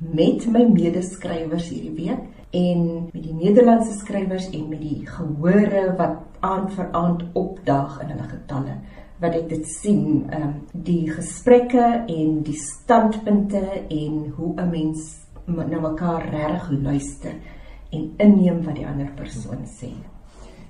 met 0.00 0.46
my 0.48 0.62
medeskrywers 0.64 1.68
hierdie 1.68 1.96
week 2.06 2.54
en 2.56 2.86
met 3.12 3.22
die 3.22 3.34
Nederlandse 3.36 3.92
skrywers 3.98 4.48
en 4.56 4.68
met 4.70 4.80
die 4.80 5.02
gehore 5.06 5.84
wat 5.98 6.40
aand 6.46 6.72
vir 6.74 6.88
aand 6.96 7.24
opdaag 7.36 8.00
in 8.04 8.14
hulle 8.14 8.28
getalle 8.30 8.78
wat 9.20 9.36
ek 9.36 9.48
dit 9.50 9.66
sien 9.68 10.04
ehm 10.30 10.46
um, 10.46 10.54
die 10.72 11.04
gesprekke 11.12 11.86
en 12.00 12.40
die 12.46 12.56
standpunte 12.56 13.62
en 13.84 14.14
hoe 14.36 14.54
'n 14.56 14.70
mens 14.70 15.16
na 15.46 15.80
mekaar 15.80 16.24
reg 16.30 16.70
luister 16.70 17.34
en 17.90 18.14
inneem 18.16 18.62
wat 18.64 18.76
die 18.76 18.86
ander 18.86 19.10
persoon 19.16 19.66
sê. 19.66 19.92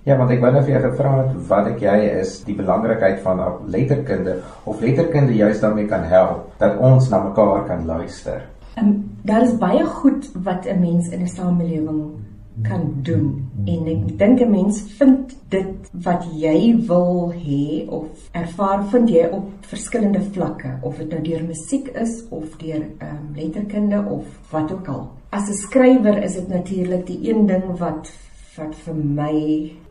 Ja, 0.09 0.16
want 0.16 0.30
ek 0.33 0.40
wou 0.40 0.48
net 0.52 0.64
vir 0.64 0.78
jou 0.78 0.85
gevra 0.87 1.11
het 1.18 1.35
wat 1.50 1.66
ek 1.74 1.83
jy 1.85 1.96
is 2.22 2.38
die 2.46 2.56
belangrikheid 2.56 3.20
van 3.24 3.42
letterkunde 3.68 4.38
of 4.64 4.80
letterkunde 4.80 5.37
juist 5.37 5.61
daarmee 5.61 5.90
kan 5.90 6.06
help 6.09 6.48
dat 6.62 6.80
ons 6.80 7.11
na 7.12 7.20
mekaar 7.26 7.66
kan 7.68 7.85
luister. 7.87 8.46
Um, 8.80 9.11
daar 9.28 9.44
is 9.44 9.59
baie 9.61 9.85
goed 9.85 10.30
wat 10.46 10.64
'n 10.66 10.80
mens 10.80 11.12
in 11.12 11.22
'n 11.22 11.28
samelewing 11.28 12.16
kan 12.62 12.83
doen 13.02 13.50
en 13.66 13.87
ek 13.87 14.18
dink 14.18 14.40
'n 14.40 14.50
mens 14.50 14.80
vind 14.98 15.37
dit 15.48 15.90
wat 15.92 16.24
jy 16.33 16.76
wil 16.88 17.33
hê 17.33 17.88
of 17.88 18.09
ervaar 18.33 18.85
vind 18.85 19.11
jy 19.11 19.28
op 19.33 19.48
verskillende 19.61 20.20
vlakke 20.33 20.78
of 20.83 20.96
dit 20.96 21.11
nou 21.11 21.22
deur 21.22 21.44
musiek 21.44 21.88
is 21.88 22.24
of 22.30 22.56
deur 22.56 22.83
ehm 22.98 23.16
um, 23.16 23.35
letterkunde 23.35 24.04
of 24.09 24.24
wat 24.50 24.72
ook 24.72 24.88
al. 24.88 25.19
As 25.33 25.49
'n 25.49 25.55
skrywer 25.55 26.23
is 26.23 26.35
dit 26.35 26.49
natuurlik 26.49 27.07
die 27.07 27.31
een 27.31 27.47
ding 27.47 27.79
wat 27.79 28.11
wat 28.57 28.75
vir 28.75 28.95
my, 28.95 29.35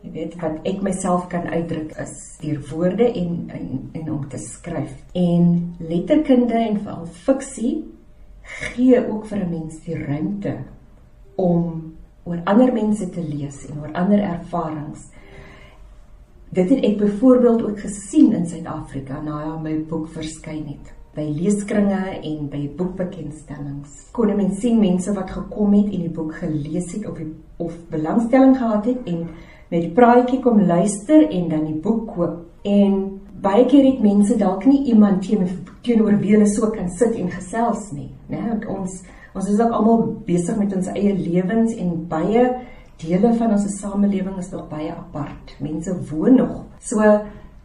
jy 0.02 0.10
weet, 0.12 0.34
wat 0.42 0.66
ek 0.68 0.82
myself 0.84 1.28
kan 1.32 1.46
uitdruk 1.48 1.94
is 2.02 2.36
deur 2.42 2.58
woorde 2.70 3.06
en, 3.08 3.48
en 3.48 3.90
en 3.92 4.10
om 4.12 4.28
te 4.28 4.38
skryf. 4.38 4.92
En 5.16 5.74
letterkunde 5.78 6.54
en 6.54 6.76
veral 6.84 7.06
fiksie 7.06 7.72
gee 8.42 9.00
ook 9.00 9.24
vir 9.26 9.38
'n 9.38 9.50
mens 9.50 9.80
die 9.84 9.96
ruimte 9.96 10.54
om 11.36 11.94
oor 12.24 12.40
ander 12.44 12.72
mense 12.72 13.10
te 13.10 13.22
lees 13.22 13.66
en 13.66 13.80
oor 13.80 13.92
ander 13.92 14.20
ervarings. 14.20 15.08
Dit 16.52 16.68
het 16.68 16.84
ek 16.84 16.98
byvoorbeeld 16.98 17.62
ook 17.62 17.80
gesien 17.80 18.32
in 18.32 18.46
Suid-Afrika 18.46 19.20
na 19.22 19.56
my 19.56 19.78
boek 19.88 20.08
verskyn 20.08 20.66
het 20.66 20.99
by 21.14 21.24
leeskringe 21.34 22.00
en 22.22 22.48
by 22.50 22.64
boekbekendstellings. 22.78 24.10
Kon 24.14 24.30
mense 24.36 24.60
sien 24.62 24.78
mense 24.78 25.12
wat 25.16 25.32
gekom 25.34 25.74
het 25.74 25.88
en 25.90 26.04
die 26.06 26.12
boek 26.14 26.36
gelees 26.38 26.92
het 26.94 27.08
of 27.10 27.18
die, 27.18 27.32
of 27.58 27.74
belangstelling 27.90 28.54
gehad 28.58 28.86
het 28.86 29.08
en 29.10 29.24
met 29.70 29.82
die 29.86 29.92
praatjie 29.94 30.40
kom 30.44 30.62
luister 30.66 31.26
en 31.26 31.48
dan 31.50 31.66
die 31.66 31.78
boek 31.82 32.06
koop 32.14 32.66
en 32.66 32.96
baie 33.40 33.64
keer 33.66 33.86
het 33.86 34.02
mense 34.04 34.36
dalk 34.38 34.66
nie 34.68 34.82
iemand 34.92 35.24
teenoor 35.82 36.18
wie 36.20 36.34
hulle 36.34 36.48
so 36.50 36.70
kan 36.74 36.90
sit 36.92 37.16
en 37.16 37.30
gesels 37.32 37.88
nie, 37.96 38.10
né? 38.28 38.42
Want 38.48 38.66
ons 38.68 39.00
ons 39.30 39.46
is 39.46 39.60
ook 39.62 39.72
almal 39.72 40.00
besig 40.26 40.56
met 40.58 40.72
ons 40.74 40.88
eie 40.90 41.14
lewens 41.14 41.76
en 41.78 41.92
baie 42.10 42.48
dele 43.00 43.30
van 43.38 43.54
ons 43.54 43.68
samelewing 43.78 44.38
is 44.42 44.50
nog 44.50 44.66
baie 44.68 44.90
apart. 44.90 45.54
Mense 45.62 45.94
woon 46.10 46.40
nog. 46.42 46.64
So 46.82 47.04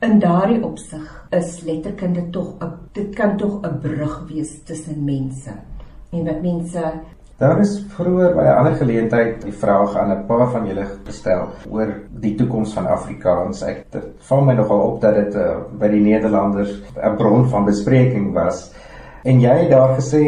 in 0.06 0.20
daardie 0.22 0.62
opsig 0.64 1.06
is 1.34 1.62
letterkunde 1.66 2.30
tog 2.30 2.56
'n 2.62 2.74
dit 2.94 3.16
kan 3.16 3.38
tog 3.38 3.62
'n 3.62 3.80
brug 3.82 4.26
wees 4.30 4.64
tussen 4.64 5.04
mense. 5.04 5.52
En 6.12 6.26
wat 6.26 6.42
mense 6.42 6.94
Daar 7.38 7.60
is 7.60 7.84
vroeër 7.88 8.36
by 8.36 8.44
'n 8.44 8.58
ander 8.58 8.76
geleentheid 8.76 9.42
die 9.42 9.54
vraag 9.54 9.96
aan 9.98 10.12
'n 10.12 10.26
paar 10.26 10.52
van 10.52 10.68
julle 10.68 10.86
gestel 11.06 11.50
oor 11.70 11.90
die 12.10 12.36
toekoms 12.36 12.74
van 12.74 12.88
Afrikaans. 12.88 13.62
Ek 13.62 13.92
dit 13.92 14.06
val 14.18 14.42
my 14.42 14.54
nogal 14.54 14.80
op 14.80 15.02
dat 15.02 15.16
dit 15.16 15.36
uh, 15.36 15.58
by 15.80 15.88
die 15.88 16.02
Nederlanders 16.02 16.82
'n 16.96 17.16
bron 17.16 17.50
van 17.50 17.66
bespreking 17.66 18.34
was. 18.34 18.72
En 19.24 19.40
jy 19.40 19.56
het 19.58 19.70
daar 19.70 19.96
gesê 20.00 20.24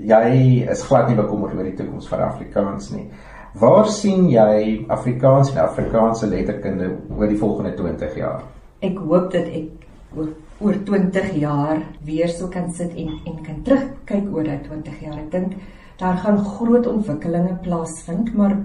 jy 0.00 0.66
is 0.70 0.82
glad 0.82 1.08
nie 1.08 1.16
bekommerd 1.16 1.54
oor 1.54 1.64
die 1.64 1.74
toekoms 1.74 2.08
van 2.08 2.20
Afrikaans 2.20 2.90
nie. 2.90 3.10
Waar 3.54 3.86
sien 3.86 4.28
jy 4.28 4.84
Afrikaans 4.88 5.50
en 5.50 5.62
Afrikaanse 5.62 6.26
letterkunde 6.26 6.96
oor 7.16 7.28
die 7.28 7.38
volgende 7.38 7.74
20 7.74 8.16
jaar? 8.16 8.42
Ek 8.80 8.98
hoop 8.98 9.32
dat 9.32 9.48
ek 9.50 9.86
oor, 10.14 10.28
oor 10.62 10.76
20 10.86 11.32
jaar 11.40 11.82
weer 12.06 12.30
sou 12.30 12.48
kan 12.52 12.70
sit 12.72 12.94
en 12.94 13.16
en 13.26 13.40
kan 13.46 13.62
terugkyk 13.66 14.28
oor 14.32 14.44
daai 14.44 14.60
20 14.66 15.00
jaar. 15.02 15.18
Ek 15.18 15.30
dink 15.32 15.56
daar 15.98 16.20
gaan 16.22 16.38
groot 16.44 16.86
ontwikkelinge 16.86 17.56
plaasvind, 17.64 18.34
maar 18.34 18.56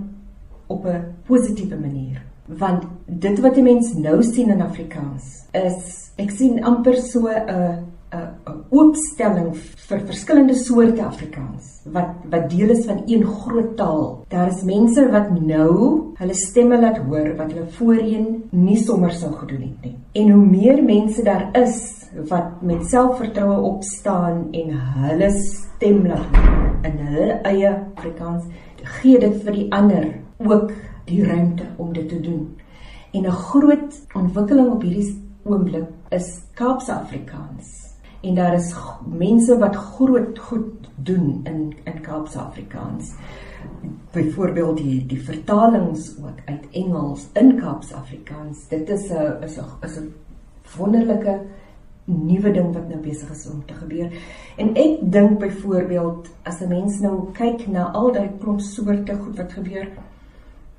op 0.67 0.85
'n 0.85 1.15
positiewe 1.25 1.79
manier. 1.79 2.21
Want 2.47 2.83
dit 3.05 3.39
wat 3.39 3.55
die 3.55 3.63
mens 3.63 3.93
nou 3.93 4.23
sien 4.23 4.49
in 4.49 4.61
Afrikaans 4.61 5.45
is 5.51 6.11
ek 6.17 6.31
sien 6.31 6.63
amper 6.63 6.95
so 6.95 7.27
'n 7.27 7.92
'n 8.13 8.57
oopstelling 8.69 9.53
vir 9.87 10.01
verskillende 10.09 10.55
soorte 10.57 11.03
Afrikaans 11.05 11.69
wat 11.95 12.25
wat 12.31 12.49
deel 12.49 12.69
is 12.75 12.85
van 12.85 13.01
een 13.05 13.23
groot 13.25 13.75
taal. 13.77 14.25
Daar 14.29 14.47
is 14.51 14.63
mense 14.63 15.05
wat 15.11 15.29
nou 15.39 15.73
hulle 16.19 16.33
stemme 16.33 16.79
laat 16.81 16.97
hoor 16.97 17.35
wat 17.37 17.51
hulle 17.51 17.67
voorheen 17.77 18.27
nie 18.51 18.77
sommer 18.77 19.11
sou 19.11 19.31
gedoen 19.33 19.61
het 19.61 19.85
nie. 19.87 19.95
En 20.21 20.31
hoe 20.31 20.45
meer 20.45 20.83
mense 20.83 21.23
daar 21.23 21.49
is 21.61 21.79
wat 22.29 22.61
met 22.61 22.85
selfvertroue 22.85 23.61
opstaan 23.73 24.47
en 24.51 24.75
hulle 25.05 25.29
stem 25.39 26.05
laat 26.07 26.35
hoor 26.35 26.91
in 26.91 26.99
hulle 27.07 27.39
eie 27.49 27.71
Afrikaans, 27.95 28.43
gee 28.99 29.19
dit 29.19 29.39
vir 29.43 29.57
die 29.57 29.71
ander 29.71 30.11
ook 30.37 30.71
die 31.05 31.23
ruimte 31.25 31.65
om 31.77 31.93
dit 31.93 32.09
te 32.09 32.19
doen. 32.19 32.55
En 33.13 33.25
'n 33.25 33.39
groot 33.49 34.05
ontwikkeling 34.13 34.71
op 34.71 34.81
hierdie 34.81 35.21
oomblik 35.43 35.89
is 36.09 36.41
Kaapse 36.53 36.93
Afrikaans 36.93 37.92
en 38.23 38.35
daar 38.35 38.53
is 38.53 38.73
mense 39.05 39.57
wat 39.59 39.75
groot 39.75 40.39
goed 40.39 40.87
doen 40.95 41.41
in 41.43 41.73
in 41.83 42.01
Kaapse 42.01 42.39
Afrikaans. 42.39 43.13
Byvoorbeeld 44.11 44.77
die 44.77 45.05
die 45.05 45.23
vertalings 45.23 46.13
ook 46.23 46.39
uit 46.45 46.69
Engels 46.71 47.27
in 47.33 47.55
Kaapse 47.59 47.95
Afrikaans. 47.95 48.67
Dit 48.69 48.89
is 48.89 49.09
'n 49.09 49.43
is 49.43 49.57
'n 49.57 49.85
is 49.85 49.97
'n 49.97 50.13
wonderlike 50.77 51.41
nuwe 52.05 52.51
ding 52.51 52.73
wat 52.73 52.87
nou 52.89 52.99
besig 52.99 53.29
is 53.31 53.49
om 53.51 53.65
te 53.65 53.73
gebeur. 53.73 54.11
En 54.57 54.75
ek 54.75 54.97
dink 55.01 55.39
byvoorbeeld 55.39 56.29
as 56.43 56.61
'n 56.61 56.67
mens 56.67 56.99
nou 56.99 57.31
kyk 57.31 57.67
na 57.67 57.91
al 57.91 58.11
daai 58.11 58.29
klomp 58.39 58.59
soorte 58.59 59.15
goed 59.15 59.37
wat 59.37 59.51
gebeur 59.51 59.87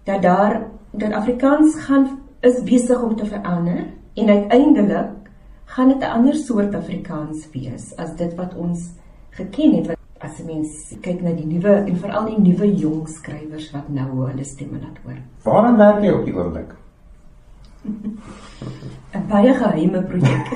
dat 0.05 0.23
daar 0.23 0.63
dat 0.91 1.13
Afrikaans 1.13 1.75
gaan 1.75 2.19
is 2.41 2.63
besig 2.63 3.03
om 3.03 3.17
te 3.17 3.27
verander 3.27 3.85
en 4.15 4.29
uiteindelik 4.29 5.24
gaan 5.67 5.89
dit 5.89 6.01
'n 6.01 6.15
ander 6.17 6.35
soort 6.35 6.75
Afrikaans 6.75 7.49
wees 7.53 7.97
as 7.97 8.17
dit 8.17 8.35
wat 8.35 8.55
ons 8.55 8.91
geken 9.31 9.75
het 9.75 9.87
wat 9.87 9.99
as 10.19 10.41
'n 10.41 10.47
mens 10.47 10.95
kyk 11.01 11.23
na 11.23 11.33
die 11.33 11.47
nuwe 11.47 11.75
en 11.87 11.97
veral 11.97 12.27
die 12.27 12.41
nuwe 12.41 12.75
jong 12.77 13.09
skrywers 13.09 13.71
wat 13.73 13.89
nou 13.89 14.27
hulle 14.27 14.45
stemme 14.45 14.79
laat 14.81 14.99
hoor. 15.05 15.19
Waaraan 15.43 15.77
werk 15.77 16.03
jy 16.03 16.11
op 16.11 16.25
die 16.25 16.37
oomblik? 16.37 16.75
'n 19.15 19.27
baie 19.29 19.55
geheime 19.55 20.03
projek. 20.03 20.47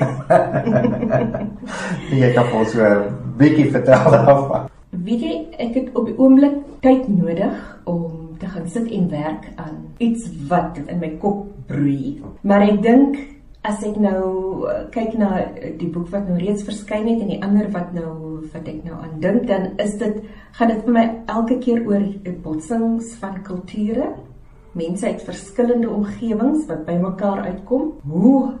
jy 2.21 2.31
kan 2.35 2.51
ons 2.53 2.73
'n 2.75 3.15
bietjie 3.37 3.71
vertel 3.71 4.11
daarvan. 4.11 4.67
Weet 4.89 5.21
jy, 5.21 5.35
ek 5.57 5.73
het 5.73 5.89
op 5.95 6.05
die 6.05 6.17
oomblik 6.17 6.55
tyd 6.81 7.07
nodig 7.07 7.55
om 7.83 8.35
te 8.39 8.47
gaan 8.47 8.67
sit 8.67 8.89
en 8.91 9.09
werk 9.09 9.51
aan 9.55 9.77
iets 9.97 10.27
wat 10.47 10.79
in 10.85 10.99
my 10.99 11.11
kop 11.21 11.45
broei. 11.67 12.21
Maar 12.41 12.61
ek 12.61 12.81
dink 12.81 13.17
as 13.67 13.81
ek 13.83 13.97
nou 13.99 14.67
eh, 14.71 14.85
kyk 14.93 15.17
na 15.19 15.29
eh, 15.41 15.73
die 15.79 15.89
boek 15.91 16.07
wat 16.13 16.29
nou 16.29 16.37
reeds 16.39 16.63
verskyn 16.67 17.09
het 17.09 17.23
en 17.23 17.31
die 17.33 17.41
ander 17.43 17.67
wat 17.73 17.91
nou 17.95 18.39
wat 18.53 18.67
ek 18.71 18.85
nou 18.85 18.95
aan 18.95 19.19
dink 19.19 19.47
dan 19.49 19.73
is 19.83 19.97
dit 19.99 20.21
gaan 20.55 20.71
dit 20.71 20.85
vir 20.85 20.95
my 20.95 21.05
elke 21.27 21.59
keer 21.59 21.83
oor 21.87 22.05
botsings 22.43 23.13
van 23.19 23.41
kulture. 23.43 24.13
Mense 24.79 25.07
uit 25.07 25.21
verskillende 25.25 25.89
omgewings 25.89 26.67
wat 26.69 26.85
bymekaar 26.87 27.41
uitkom. 27.49 27.91
Hoe 28.07 28.53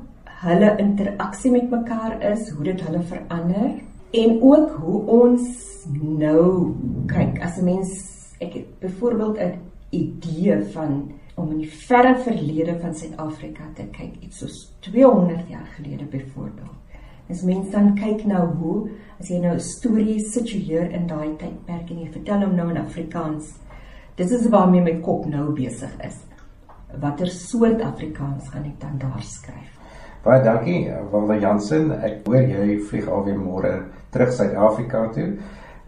hulle 0.43 0.75
interaksie 0.81 1.51
met 1.51 1.69
mekaar 1.71 2.17
is 2.31 2.49
hoe 2.49 2.63
dit 2.67 2.81
hulle 2.81 3.01
verander. 3.07 3.71
En 4.11 4.39
ook 4.41 4.77
hoe 4.81 5.01
ons 5.21 5.49
nou 5.93 6.75
kyk 7.07 7.41
as 7.45 7.59
'n 7.59 7.65
mens 7.65 7.89
ek 8.39 8.53
het 8.53 8.79
byvoorbeeld 8.79 9.37
'n 9.37 9.59
idee 9.91 10.59
van 10.73 11.11
om 11.39 11.51
in 11.51 11.61
die 11.63 11.71
verre 11.87 12.17
verlede 12.19 12.75
van 12.81 12.93
Suid-Afrika 12.95 13.69
te 13.75 13.85
kyk, 13.95 14.17
iets 14.25 14.41
soos 14.43 14.57
200 14.85 15.47
jaar 15.49 15.67
gelede 15.77 16.05
byvoorbeeld. 16.11 16.75
As 17.29 17.43
mense 17.45 17.69
dan 17.71 17.93
kyk 17.95 18.25
nou 18.25 18.45
hoe 18.59 18.77
as 19.19 19.29
jy 19.29 19.39
nou 19.39 19.53
'n 19.53 19.59
storie 19.59 20.19
situeer 20.19 20.91
in 20.91 21.07
daai 21.07 21.37
tydperk 21.37 21.91
en 21.91 21.99
jy 21.99 22.11
vertel 22.11 22.41
hom 22.41 22.55
nou 22.55 22.69
in 22.69 22.77
Afrikaans, 22.77 23.53
dis 24.15 24.31
is 24.31 24.49
waarmee 24.49 24.81
my 24.81 24.99
kop 25.01 25.25
nou 25.25 25.53
besig 25.53 25.91
is. 26.03 26.17
Watter 26.99 27.27
soort 27.27 27.81
Afrikaans 27.81 28.49
gaan 28.49 28.65
ek 28.65 28.79
dan 28.79 28.97
daar 28.97 29.21
skryf? 29.21 29.77
Baie 30.23 30.43
dankie, 30.43 30.91
Wanda 31.11 31.37
Jansen. 31.37 31.91
Ek 31.91 32.25
hoor 32.25 32.41
jy 32.41 32.79
vlieg 32.89 33.07
alweer 33.07 33.37
môre 33.37 33.85
terug 34.11 34.33
Suid-Afrika 34.33 35.07
toe. 35.13 35.37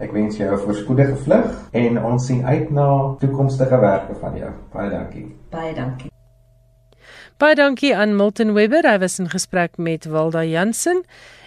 Ek 0.02 0.12
wens 0.12 0.38
jou 0.38 0.50
'n 0.54 0.60
voorspoedige 0.60 1.16
vlug 1.16 1.70
en 1.72 2.04
ons 2.04 2.26
sien 2.26 2.46
uit 2.46 2.72
na 2.72 3.16
toekomstige 3.20 3.80
werke 3.80 4.16
van 4.20 4.38
jou. 4.38 4.52
Baie 4.74 4.90
dankie. 4.90 5.36
Baie 5.50 5.74
dankie. 5.74 6.10
Baie 7.38 7.56
dankie 7.56 7.96
aan 7.98 8.16
Milton 8.16 8.54
Webber. 8.54 8.84
Hy 8.92 8.98
was 9.00 9.20
in 9.20 9.30
gesprek 9.30 9.78
met 9.78 10.06
Walda 10.06 10.44
Jansen 10.44 11.04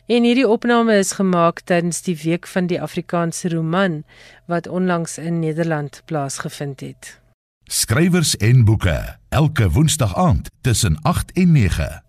en 0.07 0.23
hierdie 0.23 0.49
opname 0.49 0.95
is 0.95 1.13
gemaak 1.13 1.61
tydens 1.65 2.03
die 2.03 2.17
week 2.23 2.47
van 2.47 2.67
die 2.67 2.81
Afrikaanse 2.81 3.49
roman 3.49 4.05
wat 4.47 4.69
onlangs 4.69 5.19
in 5.19 5.39
Nederland 5.39 6.03
plaasgevind 6.05 6.81
het. 6.81 7.21
Skrywers 7.65 8.37
en 8.37 8.65
boeke 8.65 9.17
elke 9.29 9.71
woensdag 9.71 10.17
aand 10.17 10.51
tussen 10.61 10.99
8 11.03 11.33
en 11.33 11.53
9. 11.53 12.04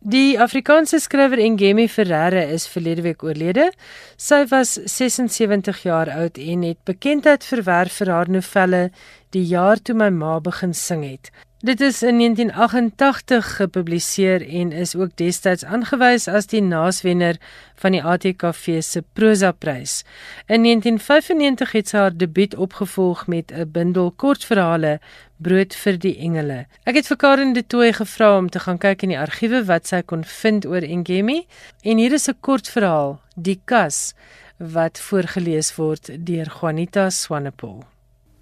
Die 0.00 0.38
Afrikaanse 0.38 1.00
skrywer 1.00 1.40
Ngemi 1.42 1.88
Ferreira 1.88 2.44
is 2.54 2.68
verlede 2.70 3.02
week 3.02 3.24
oorlede. 3.26 3.72
Sy 4.16 4.44
was 4.46 4.76
76 4.78 5.82
jaar 5.82 6.06
oud 6.14 6.38
en 6.38 6.62
het 6.62 6.78
bekendheid 6.86 7.42
verwerf 7.42 7.98
vir 7.98 8.12
haar 8.14 8.30
novelle 8.30 8.90
Die 9.34 9.42
jaar 9.42 9.82
toe 9.82 9.96
my 9.98 10.08
ma 10.14 10.38
begin 10.38 10.70
sing 10.72 11.02
het. 11.02 11.32
Dit 11.60 11.80
is 11.80 12.02
in 12.02 12.18
1988 12.18 13.56
gepubliseer 13.56 14.48
en 14.48 14.72
is 14.72 14.94
ook 14.96 15.10
destyds 15.14 15.64
aangewys 15.64 16.28
as 16.30 16.46
die 16.46 16.60
naaswenner 16.62 17.40
van 17.82 17.96
die 17.96 18.02
ATKV 18.02 18.78
se 18.86 19.02
prosa 19.12 19.50
prys. 19.50 20.04
In 20.46 20.62
1995 20.62 21.72
het 21.74 21.90
sy 21.90 21.96
haar 21.98 22.14
debuut 22.14 22.54
opgevolg 22.54 23.26
met 23.26 23.50
'n 23.50 23.70
bundel 23.74 24.12
kortverhale 24.16 25.00
Brood 25.36 25.74
vir 25.74 25.98
die 25.98 26.16
engele. 26.18 26.66
Ek 26.84 26.94
het 26.94 27.06
vir 27.06 27.16
Karen 27.16 27.52
de 27.52 27.66
Tooy 27.66 27.92
gevra 27.92 28.36
om 28.38 28.48
te 28.50 28.60
gaan 28.60 28.78
kyk 28.78 29.02
in 29.02 29.08
die 29.08 29.18
argiewe 29.18 29.64
wat 29.64 29.86
sy 29.86 30.02
kon 30.02 30.24
vind 30.24 30.66
oor 30.66 30.86
Ngemi 30.86 31.46
en 31.82 31.98
hier 31.98 32.12
is 32.12 32.28
'n 32.28 32.36
kortverhaal, 32.40 33.20
Die 33.34 33.60
Kas, 33.64 34.14
wat 34.58 35.00
voorgeles 35.00 35.76
word 35.76 36.26
deur 36.26 36.46
Juanita 36.60 37.10
Swanepoel. 37.10 37.84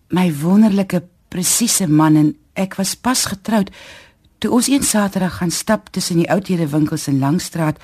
My 0.08 0.32
wonderlike 0.32 1.15
presiese 1.28 1.86
man 1.86 2.16
en 2.16 2.34
ek 2.54 2.76
was 2.78 2.94
pas 2.94 3.24
getroud 3.24 3.70
toe 4.38 4.50
ons 4.50 4.68
een 4.68 4.82
Saterdag 4.82 5.38
gaan 5.38 5.50
stap 5.50 5.92
tussen 5.92 6.16
die 6.16 6.30
oudhede 6.30 6.68
winkels 6.68 7.08
in 7.08 7.18
Langstraat 7.18 7.78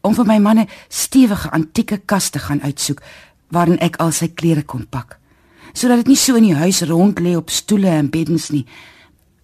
om 0.00 0.14
vir 0.14 0.26
my 0.26 0.38
manne 0.38 0.66
stewige 0.88 1.50
antieke 1.50 1.98
kaste 1.98 2.38
gaan 2.38 2.62
uitsoek 2.62 3.02
waarin 3.50 3.78
ek 3.78 3.96
al 3.96 4.12
sy 4.12 4.28
klere 4.28 4.62
kon 4.62 4.86
pak 4.86 5.18
sodat 5.76 6.04
dit 6.04 6.14
nie 6.14 6.20
so 6.20 6.38
in 6.38 6.48
die 6.48 6.56
huis 6.56 6.80
rond 6.88 7.20
lê 7.20 7.34
op 7.36 7.50
stoele 7.52 7.90
en 7.92 8.08
beddens 8.10 8.48
nie. 8.54 8.64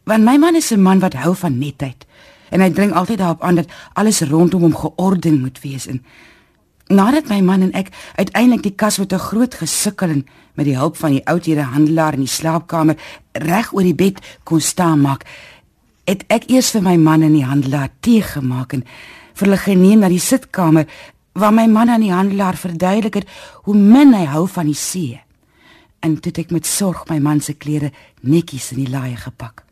Want 0.09 0.25
my 0.25 0.39
man 0.41 0.57
is 0.57 0.73
'n 0.73 0.81
man 0.81 1.01
wat 1.01 1.15
hou 1.15 1.35
van 1.35 1.59
netheid 1.59 2.07
en 2.51 2.61
hy 2.61 2.71
dring 2.71 2.93
altyd 2.93 3.19
daarop 3.19 3.43
aan 3.43 3.55
dat 3.55 3.71
alles 3.93 4.21
rondom 4.21 4.61
hom 4.61 4.77
georden 4.77 5.41
moet 5.41 5.61
wees 5.61 5.87
en 5.87 6.05
Nadat 6.93 7.31
my 7.31 7.41
man 7.41 7.63
en 7.65 7.73
ek 7.73 7.89
uiteindelik 8.21 8.63
die 8.67 8.77
kas 8.77 8.99
met 8.99 9.13
'n 9.13 9.19
groot 9.19 9.55
gesukkel 9.55 10.11
en 10.11 10.27
met 10.55 10.67
die 10.67 10.77
hulp 10.77 10.97
van 10.97 11.11
die 11.11 11.27
oudhede 11.27 11.63
handelaar 11.63 12.13
in 12.13 12.27
die 12.27 12.37
slaapkamer 12.39 12.97
reg 13.33 13.73
oor 13.73 13.83
die 13.83 13.95
bed 13.95 14.21
kon 14.45 14.61
staan 14.61 15.01
maak, 15.01 15.25
het 16.05 16.25
ek 16.29 16.51
eers 16.51 16.71
vir 16.71 16.83
my 16.83 16.97
man 16.97 17.23
en 17.23 17.33
die 17.33 17.45
handelaar 17.45 17.89
tee 18.01 18.23
gemaak 18.23 18.73
en 18.73 18.85
vir 19.35 19.47
hulle 19.47 19.59
geneem 19.59 19.99
na 19.99 20.09
die 20.09 20.21
sitkamer 20.21 20.87
waar 21.33 21.53
my 21.53 21.67
man 21.67 21.89
aan 21.89 22.05
die 22.05 22.13
handelaar 22.13 22.57
verduidelik 22.57 23.15
het 23.15 23.29
hoe 23.65 23.75
min 23.75 24.13
hy 24.15 24.25
hou 24.25 24.47
van 24.49 24.67
die 24.67 24.77
see. 24.77 25.21
En 26.01 26.21
toe 26.21 26.33
ek 26.37 26.51
met 26.51 26.67
sorg 26.67 27.09
my 27.09 27.19
man 27.19 27.41
se 27.41 27.55
klere 27.55 27.93
netjies 28.21 28.73
in 28.73 28.85
die 28.85 28.91
laaie 28.91 29.17
gepak. 29.17 29.65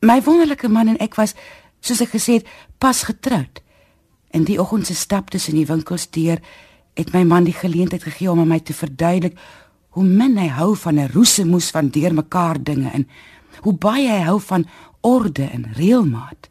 My 0.00 0.20
wonderlike 0.22 0.68
man 0.68 0.88
en 0.88 0.98
ek 0.98 1.14
was, 1.14 1.34
soos 1.80 2.00
ek 2.00 2.14
gesê 2.14 2.32
het, 2.32 2.46
pas 2.78 3.02
getroud. 3.02 3.62
In 4.32 4.44
die 4.48 4.58
oggend 4.60 4.86
se 4.88 4.94
stap 4.94 5.30
tussen 5.30 5.54
die 5.54 5.66
winkels 5.68 6.08
deur 6.10 6.40
het 6.96 7.12
my 7.12 7.22
man 7.24 7.44
die 7.44 7.56
geleentheid 7.56 8.02
gegee 8.02 8.30
om 8.30 8.40
aan 8.40 8.48
my 8.48 8.60
te 8.60 8.72
verduidelik 8.76 9.36
hoe 9.92 10.04
min 10.04 10.38
hy 10.40 10.48
hou 10.56 10.72
van 10.76 10.98
'n 10.98 11.12
roesemoes 11.12 11.70
van 11.70 11.88
deurmekaar 11.88 12.62
dinge 12.62 12.90
en 12.90 13.08
hoe 13.60 13.74
baie 13.74 14.08
hy 14.08 14.22
hou 14.24 14.40
van 14.40 14.66
orde 15.00 15.44
en 15.44 15.66
reëlmaat. 15.76 16.48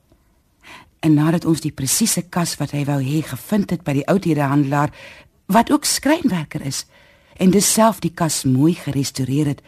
En 1.00 1.13
nadat 1.13 1.46
ons 1.46 1.62
die 1.62 1.72
presiese 1.72 2.22
kas 2.22 2.58
wat 2.58 2.72
hy 2.72 2.86
wou 2.86 3.02
hê 3.02 3.22
gevind 3.26 3.70
het 3.70 3.84
by 3.84 3.94
die 3.94 4.08
oudheidhandelaar 4.08 4.94
wat 5.46 5.72
ook 5.72 5.86
skrynwerker 5.86 6.62
is 6.62 6.86
en 7.38 7.52
dis 7.52 7.74
self 7.74 8.00
die 8.00 8.13
kas 8.13 8.44
mooi 8.44 8.74
gerestoreer 8.74 9.46
het 9.46 9.62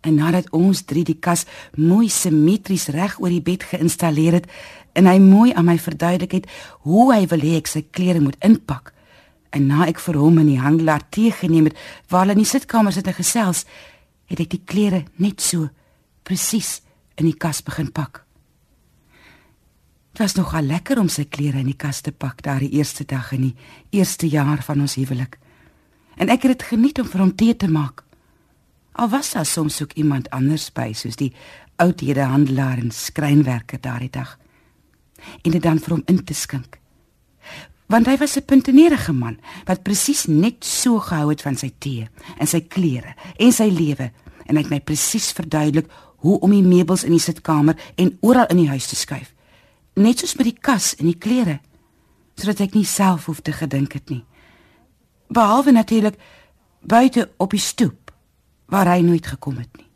en 0.00 0.14
nadat 0.14 0.50
ons 0.50 0.82
drie 0.82 1.04
die 1.04 1.18
kas 1.18 1.46
mooi 1.76 2.08
simmetries 2.08 2.88
reg 2.94 3.18
oor 3.20 3.32
die 3.32 3.42
bed 3.42 3.62
geïnstalleer 3.62 4.32
het 4.32 4.50
en 4.98 5.06
hy 5.06 5.18
mooi 5.22 5.52
aan 5.54 5.68
my 5.70 5.78
verduidelik 5.78 6.40
het 6.40 6.46
hoe 6.86 7.12
hy 7.14 7.24
wil 7.30 7.44
hê 7.46 7.56
ek 7.62 7.70
sy 7.70 7.84
klere 7.94 8.20
moet 8.20 8.38
inpak 8.44 8.92
En 9.50 9.68
na 9.68 9.86
ek 9.88 10.00
vir 10.04 10.18
hom 10.20 10.40
in 10.42 10.50
die 10.50 10.60
handelaar 10.60 11.06
teëgeneem 11.14 11.70
het 11.70 11.78
waar 12.12 12.26
hulle 12.26 12.36
in 12.36 12.44
die 12.44 12.48
sitkamer 12.48 12.92
sit 12.92 13.08
en 13.08 13.16
gesels, 13.16 13.64
het 14.28 14.40
ek 14.44 14.50
die 14.52 14.64
klere 14.64 15.04
net 15.16 15.40
so 15.40 15.70
presies 16.28 16.80
in 17.16 17.28
die 17.30 17.36
kas 17.36 17.62
begin 17.64 17.88
pak. 17.92 18.24
Dit 20.12 20.24
was 20.26 20.36
nogal 20.36 20.66
lekker 20.68 21.00
om 21.00 21.08
sy 21.08 21.24
klere 21.30 21.62
in 21.62 21.70
die 21.70 21.78
kas 21.78 22.02
te 22.04 22.12
pak 22.12 22.42
daardie 22.44 22.74
eerste 22.76 23.06
dag 23.08 23.30
in 23.32 23.48
die 23.48 24.00
eerste 24.00 24.28
jaar 24.28 24.60
van 24.66 24.82
ons 24.84 24.98
huwelik. 24.98 25.38
En 26.18 26.28
ek 26.28 26.44
het 26.44 26.58
dit 26.58 26.68
geniet 26.74 26.98
om 27.00 27.08
vir 27.08 27.22
hom 27.22 27.32
tee 27.32 27.54
te 27.56 27.70
maak. 27.70 28.02
Al 28.98 29.08
was 29.08 29.30
daar 29.32 29.46
soms 29.46 29.78
ook 29.80 29.94
iemand 29.94 30.28
anders 30.34 30.72
by, 30.74 30.90
soos 30.92 31.16
die 31.16 31.30
oudhede 31.78 32.26
handelaar 32.26 32.82
en 32.82 32.90
skrynwerker 32.90 33.80
daardie 33.80 34.10
dag. 34.10 34.34
En 35.42 35.50
dit 35.50 35.62
dan 35.62 35.78
vir 35.78 35.94
hom 35.96 36.02
in 36.06 36.24
te 36.24 36.34
skink. 36.34 36.78
Want 37.88 38.06
hy 38.06 38.16
was 38.16 38.36
'n 38.36 38.44
puntenerige 38.44 39.12
man 39.12 39.38
wat 39.64 39.82
presies 39.82 40.26
net 40.26 40.64
so 40.64 40.98
gehou 40.98 41.28
het 41.28 41.42
van 41.42 41.56
sy 41.56 41.72
tee 41.78 42.08
en 42.38 42.46
sy 42.46 42.60
klere 42.60 43.14
en 43.36 43.52
sy 43.52 43.68
lewe. 43.68 44.12
En 44.46 44.56
hy 44.56 44.62
het 44.62 44.70
my 44.70 44.80
presies 44.80 45.32
verduidelik 45.32 45.90
hoe 46.16 46.40
om 46.40 46.50
die 46.50 46.62
meubels 46.62 47.04
in 47.04 47.10
die 47.10 47.22
sitkamer 47.22 47.76
en 47.94 48.16
oral 48.20 48.46
in 48.46 48.56
die 48.56 48.68
huis 48.68 48.86
te 48.86 48.96
skuif. 48.96 49.34
Net 49.94 50.18
soos 50.18 50.34
met 50.34 50.44
die 50.44 50.58
kas 50.60 50.94
en 50.98 51.06
die 51.06 51.18
klere 51.18 51.60
sodat 52.34 52.60
ek 52.60 52.74
nie 52.74 52.86
self 52.86 53.26
hoef 53.26 53.40
te 53.40 53.52
gedink 53.52 53.92
het 53.92 54.10
nie. 54.10 54.24
Behalwe 55.28 55.72
natuurlik 55.72 56.14
buite 56.80 57.30
op 57.36 57.50
die 57.50 57.60
stoep 57.60 58.12
waar 58.66 58.86
hy 58.86 59.00
nooit 59.00 59.26
gekom 59.26 59.56
het 59.58 59.76
nie. 59.76 59.88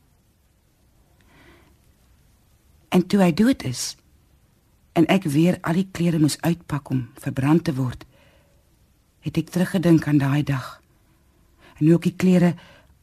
En 2.89 3.07
toe 3.07 3.21
hy 3.23 3.33
dood 3.33 3.63
is 3.65 3.97
en 4.93 5.07
ek 5.09 5.25
weer 5.25 5.59
al 5.61 5.81
die 5.81 5.89
klere 5.93 6.21
moes 6.21 6.39
uitpak 6.41 6.91
om 6.93 7.07
verbrand 7.21 7.65
te 7.65 7.75
word, 7.77 8.05
het 9.25 9.39
ek 9.39 9.53
teruggedink 9.55 10.07
aan 10.09 10.21
daai 10.21 10.43
dag. 10.45 10.81
En 11.79 11.87
hoe 11.87 11.97
ek 11.97 12.11
die 12.11 12.19
klere 12.19 12.55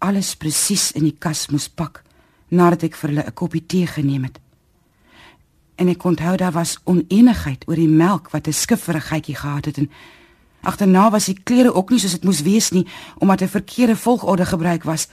alles 0.03 0.35
presies 0.39 0.91
in 0.95 1.07
die 1.07 1.15
kas 1.17 1.47
moes 1.51 1.67
pak 1.67 2.03
nadat 2.49 2.87
ek 2.87 2.95
vir 2.95 3.09
hulle 3.09 3.25
'n 3.27 3.33
koppie 3.33 3.65
tee 3.65 3.87
geneem 3.87 4.23
het. 4.23 4.39
En 5.77 5.87
ek 5.87 6.03
onthou 6.03 6.35
daar 6.37 6.51
was 6.51 6.79
onenigheid 6.83 7.67
oor 7.67 7.75
die 7.75 7.87
melk 7.87 8.31
wat 8.31 8.47
'n 8.47 8.53
skifferigheidjie 8.53 9.35
gehad 9.35 9.65
het 9.65 9.77
en 9.77 9.89
agterna 10.61 11.09
was 11.09 11.25
die 11.25 11.39
klere 11.43 11.73
ook 11.73 11.89
nie 11.89 11.99
soos 11.99 12.11
dit 12.11 12.23
moes 12.23 12.41
wees 12.41 12.71
nie 12.71 12.87
omdat 13.19 13.41
'n 13.41 13.47
verkeerde 13.47 13.95
volgorde 13.95 14.45
gebruik 14.45 14.83
was. 14.83 15.07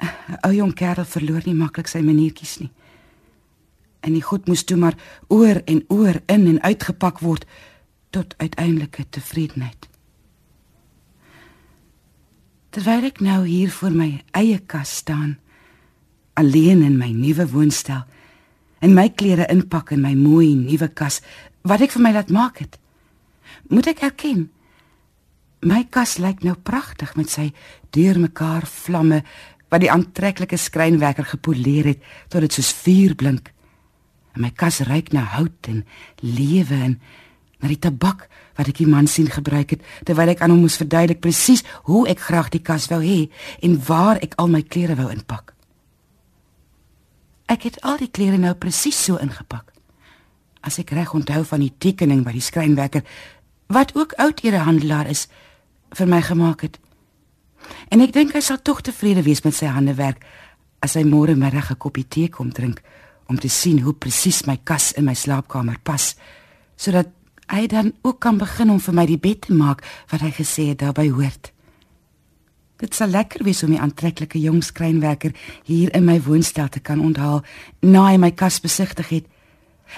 'n 0.00 0.38
Ou 0.42 0.52
jong 0.54 0.74
kerel 0.74 1.04
verloor 1.04 1.42
nie 1.44 1.54
maklik 1.54 1.86
sy 1.86 2.00
maniertjies 2.00 2.58
nie 2.58 2.70
en 4.02 4.16
die 4.16 4.24
goed 4.24 4.48
moes 4.50 4.64
toe 4.66 4.76
maar 4.76 4.98
oor 5.32 5.62
en 5.64 5.82
oor 5.88 6.20
in 6.26 6.46
en 6.50 6.60
uitgepak 6.62 7.22
word 7.22 7.46
tot 8.12 8.34
uiteindelike 8.38 9.06
tevredenheid. 9.10 9.88
Terwyl 12.72 13.08
ek 13.08 13.20
nou 13.20 13.42
hier 13.46 13.70
voor 13.72 13.94
my 13.96 14.10
eie 14.36 14.58
kas 14.58 14.96
staan, 15.02 15.36
alleen 16.34 16.82
in 16.82 16.96
my 17.00 17.10
nuwe 17.12 17.46
woonstel 17.52 18.04
en 18.82 18.96
my 18.96 19.08
klere 19.14 19.46
inpak 19.52 19.92
in 19.94 20.00
my 20.02 20.14
mooi 20.16 20.54
nuwe 20.56 20.88
kas 20.88 21.20
wat 21.68 21.84
ek 21.84 21.92
vir 21.94 22.02
my 22.02 22.12
laat 22.16 22.32
maak 22.32 22.58
het, 22.64 22.78
moet 23.70 23.92
ek 23.92 24.02
erken 24.08 24.48
my 25.62 25.84
kas 25.94 26.16
lyk 26.18 26.42
nou 26.42 26.56
pragtig 26.58 27.12
met 27.14 27.30
sy 27.30 27.50
deurmekaar 27.94 28.66
vlamme 28.66 29.22
wat 29.72 29.84
die 29.84 29.90
aantreklike 29.92 30.58
skrynwerker 30.58 31.26
gepoleer 31.32 31.92
het 31.92 32.02
tot 32.28 32.42
dit 32.44 32.52
soos 32.58 32.72
vuur 32.82 33.14
blink. 33.16 33.52
En 34.34 34.42
my 34.44 34.50
kas 34.50 34.80
ruik 34.88 35.12
na 35.12 35.24
hout 35.36 35.68
en 35.68 35.84
lewe 36.20 36.74
en 36.74 37.00
na 37.62 37.70
die 37.70 37.78
tabak 37.78 38.26
wat 38.58 38.68
ek 38.68 38.80
die 38.82 38.90
man 38.90 39.06
sien 39.06 39.30
gebruik 39.30 39.76
het 39.76 39.82
terwyl 40.08 40.32
ek 40.32 40.42
aan 40.42 40.54
hom 40.54 40.64
moes 40.64 40.78
verduidelik 40.80 41.22
presies 41.22 41.62
hoe 41.88 42.04
ek 42.10 42.24
graag 42.26 42.50
die 42.54 42.62
kas 42.64 42.88
wou 42.90 43.00
hê 43.04 43.28
en 43.62 43.78
waar 43.86 44.20
ek 44.24 44.34
al 44.42 44.50
my 44.52 44.62
klere 44.62 44.96
wou 44.98 45.08
inpak. 45.12 45.54
Ek 47.52 47.68
het 47.68 47.78
al 47.86 48.00
die 48.00 48.10
klere 48.10 48.38
nou 48.40 48.54
presies 48.58 48.98
so 48.98 49.20
ingepak. 49.20 49.70
As 50.62 50.78
ek 50.78 50.92
reg 50.96 51.12
onthou 51.14 51.42
van 51.44 51.62
die 51.62 51.72
tekening 51.78 52.24
wat 52.26 52.38
die 52.38 52.44
skrynwerker 52.44 53.06
wat 53.72 53.94
ook 53.96 54.16
oudere 54.20 54.64
handelaar 54.66 55.08
is 55.08 55.26
vir 55.96 56.08
my 56.08 56.20
gemaak 56.22 56.66
het. 56.66 56.78
En 57.92 58.02
ek 58.04 58.12
dink 58.12 58.34
hy 58.34 58.42
sal 58.44 58.60
tog 58.60 58.82
tevrede 58.84 59.22
wees 59.24 59.44
met 59.44 59.56
sy 59.56 59.70
handewerk 59.70 60.24
as 60.82 60.96
hy 60.98 61.04
môre 61.06 61.36
middag 61.38 61.70
'n 61.70 61.78
koppie 61.78 62.08
tee 62.08 62.28
kom 62.28 62.50
drink 62.50 62.82
om 63.32 63.40
te 63.40 63.48
sien 63.48 63.80
hoe 63.80 63.94
presies 63.96 64.44
my 64.46 64.58
kas 64.68 64.92
in 65.00 65.08
my 65.08 65.16
slaapkamer 65.16 65.80
pas 65.82 66.12
sodat 66.76 67.08
hy 67.52 67.66
dan 67.70 67.92
ook 68.02 68.20
kan 68.20 68.38
begin 68.40 68.70
om 68.72 68.80
vir 68.80 68.94
my 68.96 69.04
die 69.08 69.20
bed 69.20 69.46
te 69.46 69.56
maak 69.56 69.82
wat 70.10 70.22
hy 70.24 70.30
gesê 70.34 70.70
het 70.72 70.80
daarby 70.80 71.10
hoort. 71.12 71.52
Dit 72.82 72.96
sal 72.96 73.12
lekker 73.12 73.44
wees 73.46 73.62
om 73.62 73.70
die 73.70 73.80
aantreklike 73.80 74.40
jong 74.42 74.62
skrynwerker 74.64 75.34
hier 75.68 75.92
in 75.94 76.06
my 76.08 76.16
woonstel 76.24 76.70
te 76.72 76.80
kan 76.80 77.00
onthaal 77.00 77.44
na 77.84 78.08
hy 78.08 78.16
my 78.18 78.32
kas 78.34 78.58
besigtig 78.64 79.12
het. 79.12 79.28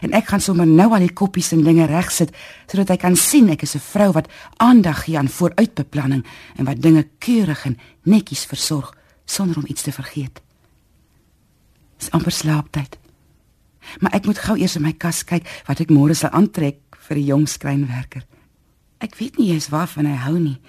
En 0.02 0.12
ek 0.18 0.28
gaan 0.32 0.42
sommer 0.42 0.66
nou 0.66 0.90
al 0.92 1.06
die 1.06 1.14
koppies 1.14 1.52
en 1.54 1.62
dinge 1.64 1.86
regsit 1.88 2.34
sodat 2.66 2.92
hy 2.92 2.98
kan 3.00 3.16
sien 3.16 3.48
ek 3.54 3.62
is 3.62 3.76
'n 3.76 3.86
vrou 3.86 4.10
wat 4.12 4.28
aandag 4.58 5.04
gee 5.04 5.18
aan 5.18 5.28
vooruitbeplanning 5.28 6.24
en 6.56 6.64
wat 6.64 6.82
dinge 6.82 7.06
keurig 7.18 7.64
en 7.66 7.78
netjies 8.02 8.44
versorg 8.44 8.92
sonder 9.24 9.56
om 9.56 9.66
iets 9.66 9.82
te 9.82 9.92
vergeet. 9.92 10.42
Dis 11.98 12.10
amper 12.10 12.32
slaaptyd. 12.32 13.03
Maar 14.00 14.14
ek 14.14 14.26
moet 14.26 14.38
gou 14.38 14.56
eers 14.58 14.76
in 14.76 14.82
my 14.82 14.92
kas 14.92 15.24
kyk 15.24 15.48
wat 15.68 15.80
ek 15.80 15.92
môre 15.92 16.14
sal 16.14 16.30
aantrek 16.30 16.80
vir 17.08 17.16
'n 17.16 17.26
jong 17.26 17.46
skrynwerker. 17.48 18.24
Ek 19.00 19.16
weet 19.16 19.38
nie 19.38 19.52
eens 19.52 19.68
waarvan 19.68 20.06
hy 20.06 20.16
hou 20.16 20.38
nie, 20.38 20.60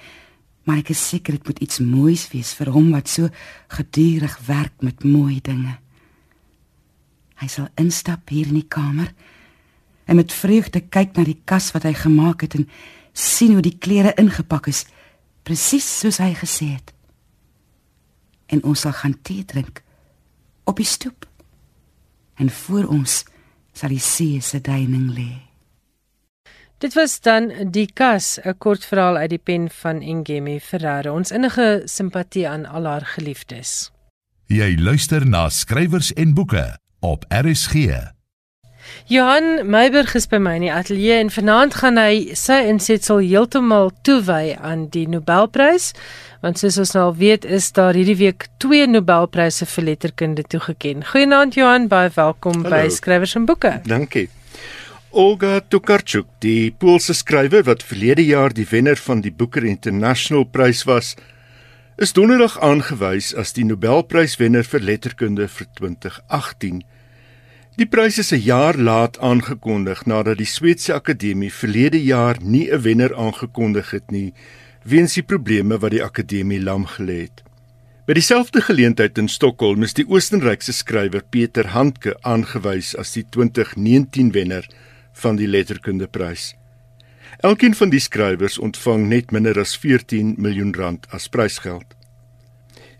maar 0.64 0.78
ek 0.78 0.90
is 0.90 1.10
seker 1.10 1.34
dit 1.34 1.46
moet 1.48 1.60
iets 1.60 1.80
moois 1.80 2.28
wees 2.34 2.54
vir 2.54 2.72
hom 2.72 2.92
wat 2.92 3.08
so 3.08 3.30
gedurig 3.68 4.38
werk 4.48 4.82
met 4.82 5.04
mooi 5.04 5.40
dinge. 5.42 5.78
Hy 7.36 7.48
sal 7.48 7.68
instap 7.76 8.30
hier 8.30 8.48
in 8.48 8.60
die 8.60 8.68
kamer 8.68 9.14
en 10.06 10.16
met 10.16 10.34
vreugde 10.34 10.82
kyk 10.82 11.16
na 11.18 11.24
die 11.24 11.42
kas 11.46 11.72
wat 11.72 11.84
hy 11.84 11.94
gemaak 11.94 12.42
het 12.42 12.56
en 12.56 12.70
sien 13.14 13.54
hoe 13.54 13.62
die 13.62 13.78
klere 13.78 14.14
ingepak 14.18 14.68
is 14.68 14.86
presies 15.44 15.88
soos 16.00 16.18
hy 16.18 16.34
gesê 16.34 16.74
het. 16.76 16.94
En 18.48 18.64
ons 18.64 18.80
sal 18.80 18.94
gaan 18.94 19.16
tee 19.22 19.46
drink 19.46 19.82
op 20.66 20.78
die 20.82 20.90
stoep 20.90 21.26
en 22.36 22.50
voor 22.50 22.88
ons 22.88 23.24
sal 23.74 23.90
die 23.90 24.00
see 24.00 24.42
se 24.42 24.62
duining 24.62 25.12
lê. 25.16 25.32
Dit 26.84 26.94
was 26.94 27.20
dan 27.24 27.72
die 27.72 27.88
kas, 27.94 28.40
'n 28.44 28.58
kort 28.58 28.86
verhaal 28.86 29.16
uit 29.16 29.30
die 29.30 29.44
pen 29.44 29.70
van 29.70 29.98
Ngemi 30.00 30.60
Ferreira. 30.60 31.12
Ons 31.14 31.32
innige 31.32 31.82
simpatie 31.86 32.50
aan 32.50 32.66
al 32.66 32.86
haar 32.86 33.06
geliefdes. 33.06 33.92
Jy 34.46 34.76
luister 34.78 35.26
na 35.26 35.50
skrywers 35.50 36.14
en 36.14 36.34
boeke 36.34 36.78
op 37.00 37.26
RSG. 37.30 38.15
Johan 39.12 39.70
Meiberg 39.70 40.16
is 40.16 40.28
by 40.28 40.38
my 40.42 40.56
in 40.60 40.68
die 40.68 40.74
ateljee 40.74 41.20
en 41.20 41.30
vanaand 41.34 41.76
gaan 41.82 42.00
hy 42.02 42.36
sy 42.38 42.62
insetsel 42.70 43.24
heeltemal 43.24 43.92
toewy 44.08 44.56
aan 44.58 44.88
die 44.94 45.08
Nobelprys 45.10 45.92
want 46.46 46.62
soos 46.62 46.78
ons 46.82 46.94
nou 46.94 47.04
al 47.08 47.16
weet 47.18 47.46
is 47.50 47.72
daar 47.74 47.98
hierdie 47.98 48.18
week 48.20 48.48
twee 48.62 48.86
Nobelpryse 48.86 49.66
vir 49.66 49.88
letterkunde 49.88 50.44
toegekend. 50.46 51.08
Goeienaand 51.10 51.58
Johan, 51.58 51.88
baie 51.90 52.12
welkom 52.14 52.62
Hallo. 52.62 52.70
by 52.76 52.90
Skrywers 52.94 53.34
en 53.40 53.48
Boeke. 53.50 53.80
Dankie. 53.90 54.28
Olga 55.16 55.62
Tokarczuk, 55.64 56.28
die 56.44 56.74
Poolse 56.76 57.16
skrywer 57.16 57.64
wat 57.66 57.86
verlede 57.88 58.26
jaar 58.28 58.54
die 58.54 58.68
wenner 58.70 59.00
van 59.00 59.24
die 59.24 59.32
Booker 59.32 59.64
International 59.66 60.44
Prys 60.46 60.84
was, 60.86 61.16
is 61.98 62.12
donderdag 62.14 62.60
aangewys 62.60 63.32
as 63.34 63.56
die 63.56 63.64
Nobelpryswenner 63.64 64.68
vir 64.68 64.84
letterkunde 64.84 65.48
vir 65.48 65.70
2018. 65.80 66.84
Die 67.76 67.86
prys 67.86 68.18
is 68.18 68.32
'n 68.32 68.40
jaar 68.40 68.78
laat 68.78 69.20
aangekondig 69.20 70.06
nadat 70.06 70.38
die 70.38 70.48
Sweedse 70.48 70.94
Akademie 70.94 71.52
verlede 71.52 72.00
jaar 72.04 72.38
nie 72.40 72.72
'n 72.72 72.82
wenner 72.82 73.16
aangekondig 73.16 73.92
het 73.92 74.12
nie 74.12 74.34
weens 74.84 75.14
die 75.14 75.24
probleme 75.24 75.78
wat 75.78 75.92
die 75.92 76.04
akademie 76.04 76.62
lam 76.62 76.86
gelê 76.86 77.20
het. 77.28 77.44
By 78.06 78.14
dieselfde 78.14 78.62
geleentheid 78.62 79.18
in 79.18 79.28
Stockholm 79.28 79.84
is 79.84 79.94
die 79.94 80.08
Oostenrykse 80.08 80.72
skrywer 80.72 81.24
Peter 81.30 81.68
Handke 81.68 82.16
aangewys 82.22 82.96
as 82.96 83.12
die 83.12 83.26
2019 83.30 84.32
wenner 84.32 84.68
van 85.14 85.36
die 85.36 85.48
letterkundeprys. 85.48 86.56
Elkeen 87.40 87.76
van 87.76 87.90
die 87.90 88.00
skrywers 88.00 88.58
ontvang 88.58 89.08
net 89.08 89.32
minder 89.32 89.60
as 89.60 89.76
14 89.76 90.36
miljoen 90.38 90.74
rand 90.74 91.08
as 91.10 91.28
prysgeld. 91.28 91.96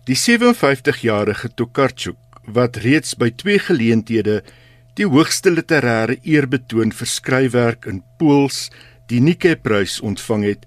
Die 0.04 0.16
57-jarige 0.16 1.54
Tokarczuk 1.54 2.16
wat 2.44 2.76
reeds 2.76 3.16
by 3.16 3.30
twee 3.30 3.58
geleenthede 3.58 4.42
die 4.96 5.04
hoogste 5.04 5.50
literêre 5.52 6.16
eerbetoon 6.24 6.92
vir 6.96 7.08
skryfwerk 7.10 7.84
in 7.90 8.00
Pools, 8.16 8.70
die 9.12 9.20
Nike-prys 9.20 9.98
ontvang 10.00 10.44
het, 10.48 10.64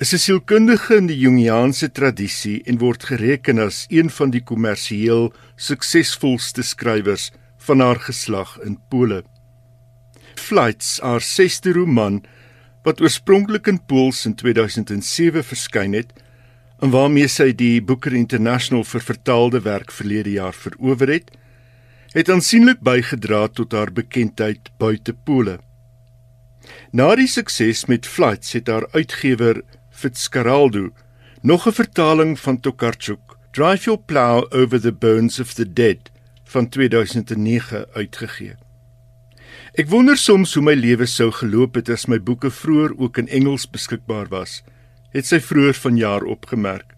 is 0.00 0.14
'n 0.14 0.18
sielkundige 0.18 0.96
in 0.96 1.08
die 1.08 1.18
Jungiaanse 1.18 1.92
tradisie 1.92 2.62
en 2.64 2.78
word 2.78 3.04
gereken 3.04 3.58
as 3.58 3.84
een 3.90 4.08
van 4.08 4.30
die 4.30 4.40
kommersieel 4.40 5.32
suksesvolste 5.56 6.62
skrywers 6.62 7.32
van 7.58 7.80
haar 7.80 8.00
geslag 8.00 8.58
in 8.64 8.78
Pole. 8.88 9.24
Flights, 10.36 11.00
haar 11.02 11.20
sesde 11.20 11.72
roman 11.72 12.24
wat 12.82 13.00
oorspronklik 13.00 13.66
in 13.66 13.84
Pools 13.86 14.26
in 14.26 14.34
2007 14.34 15.44
verskyn 15.44 15.92
het 15.92 16.12
en 16.80 16.90
waarmee 16.90 17.28
sy 17.28 17.52
die 17.52 17.82
Booker 17.82 18.12
International 18.12 18.84
vir 18.84 19.00
vertaalde 19.00 19.60
werk 19.60 19.92
verlede 19.92 20.30
jaar 20.30 20.54
verower 20.54 21.08
het, 21.08 21.30
het 22.10 22.30
aansienlik 22.30 22.80
bygedra 22.82 23.46
tot 23.54 23.72
haar 23.72 23.92
bekendheid 23.94 24.70
buite 24.82 25.12
Pole. 25.14 25.60
Na 26.90 27.14
die 27.14 27.28
sukses 27.30 27.84
met 27.86 28.06
Flights 28.06 28.56
het 28.56 28.66
haar 28.66 28.88
uitgewer 28.90 29.62
Fitzcarraldo 29.90 30.90
nog 31.42 31.66
'n 31.66 31.72
vertaling 31.72 32.38
van 32.38 32.60
Tokarczuk, 32.60 33.36
Drive 33.52 33.84
Your 33.84 34.00
Plow 34.00 34.54
Over 34.54 34.80
the 34.80 34.92
Bones 34.92 35.38
of 35.40 35.54
the 35.54 35.72
Dead 35.72 36.10
van 36.44 36.68
2009 36.68 37.86
uitgegee. 37.92 38.54
Ek 39.72 39.88
wonder 39.88 40.16
soms 40.16 40.54
hoe 40.54 40.62
my 40.62 40.74
lewe 40.74 41.06
sou 41.06 41.30
geloop 41.30 41.74
het 41.74 41.88
as 41.88 42.06
my 42.06 42.18
boeke 42.22 42.50
vroeër 42.50 42.98
ook 42.98 43.18
in 43.18 43.28
Engels 43.28 43.70
beskikbaar 43.70 44.28
was, 44.28 44.62
het 45.10 45.26
sy 45.26 45.40
vroeër 45.40 45.74
vanjaar 45.74 46.22
opgemerk. 46.22 46.96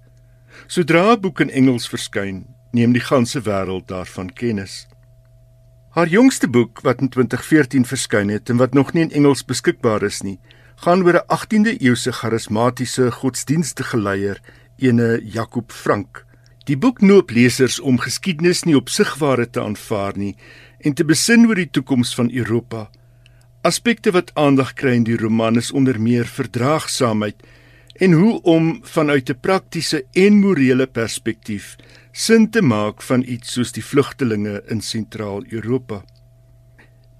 Sodra 0.66 1.12
'n 1.12 1.20
boek 1.20 1.40
in 1.40 1.50
Engels 1.50 1.88
verskyn, 1.88 2.46
neem 2.72 2.92
die 2.92 3.04
ganse 3.04 3.40
wêreld 3.40 3.86
daarvan 3.86 4.32
kennis. 4.32 4.86
Haar 5.92 6.08
jongste 6.08 6.48
boek 6.48 6.80
wat 6.80 7.02
in 7.04 7.10
2014 7.12 7.82
verskyn 7.84 8.30
het 8.32 8.48
en 8.48 8.56
wat 8.56 8.72
nog 8.72 8.94
nie 8.96 9.02
in 9.04 9.10
Engels 9.12 9.42
beskikbaar 9.44 10.06
is 10.06 10.22
nie, 10.24 10.38
gaan 10.84 11.02
oor 11.04 11.18
'n 11.20 11.28
18de 11.36 11.74
eeuse 11.84 12.12
charismatiese 12.12 13.10
godsdienstige 13.10 14.00
leier, 14.00 14.40
ene 14.78 15.20
Jakob 15.24 15.72
Frank. 15.72 16.24
Die 16.64 16.78
boek 16.78 17.00
noop 17.00 17.30
lesers 17.30 17.80
om 17.80 17.98
geskiedenis 17.98 18.64
nie 18.64 18.76
op 18.76 18.88
sigware 18.88 19.50
te 19.50 19.60
aanvaar 19.60 20.16
nie 20.16 20.36
en 20.80 20.94
te 20.94 21.04
besin 21.04 21.46
oor 21.46 21.54
die 21.54 21.70
toekoms 21.70 22.14
van 22.14 22.30
Europa. 22.32 22.88
Aspekte 23.62 24.10
wat 24.10 24.34
aandag 24.34 24.72
kry 24.72 24.94
in 24.94 25.04
die 25.04 25.16
roman 25.16 25.56
is 25.56 25.72
onder 25.72 26.00
meer 26.00 26.24
verdraagsaamheid 26.24 27.36
en 28.00 28.12
hoe 28.12 28.42
om 28.42 28.80
vanuit 28.82 29.30
'n 29.30 29.40
praktiese 29.40 30.04
en 30.12 30.40
morele 30.40 30.86
perspektief 30.86 31.76
sin 32.12 32.50
te 32.50 32.60
maak 32.60 33.00
van 33.02 33.22
iets 33.24 33.54
soos 33.56 33.72
die 33.72 33.84
vlugtelinge 33.84 34.60
in 34.68 34.82
Sentraal-Europa. 34.84 36.02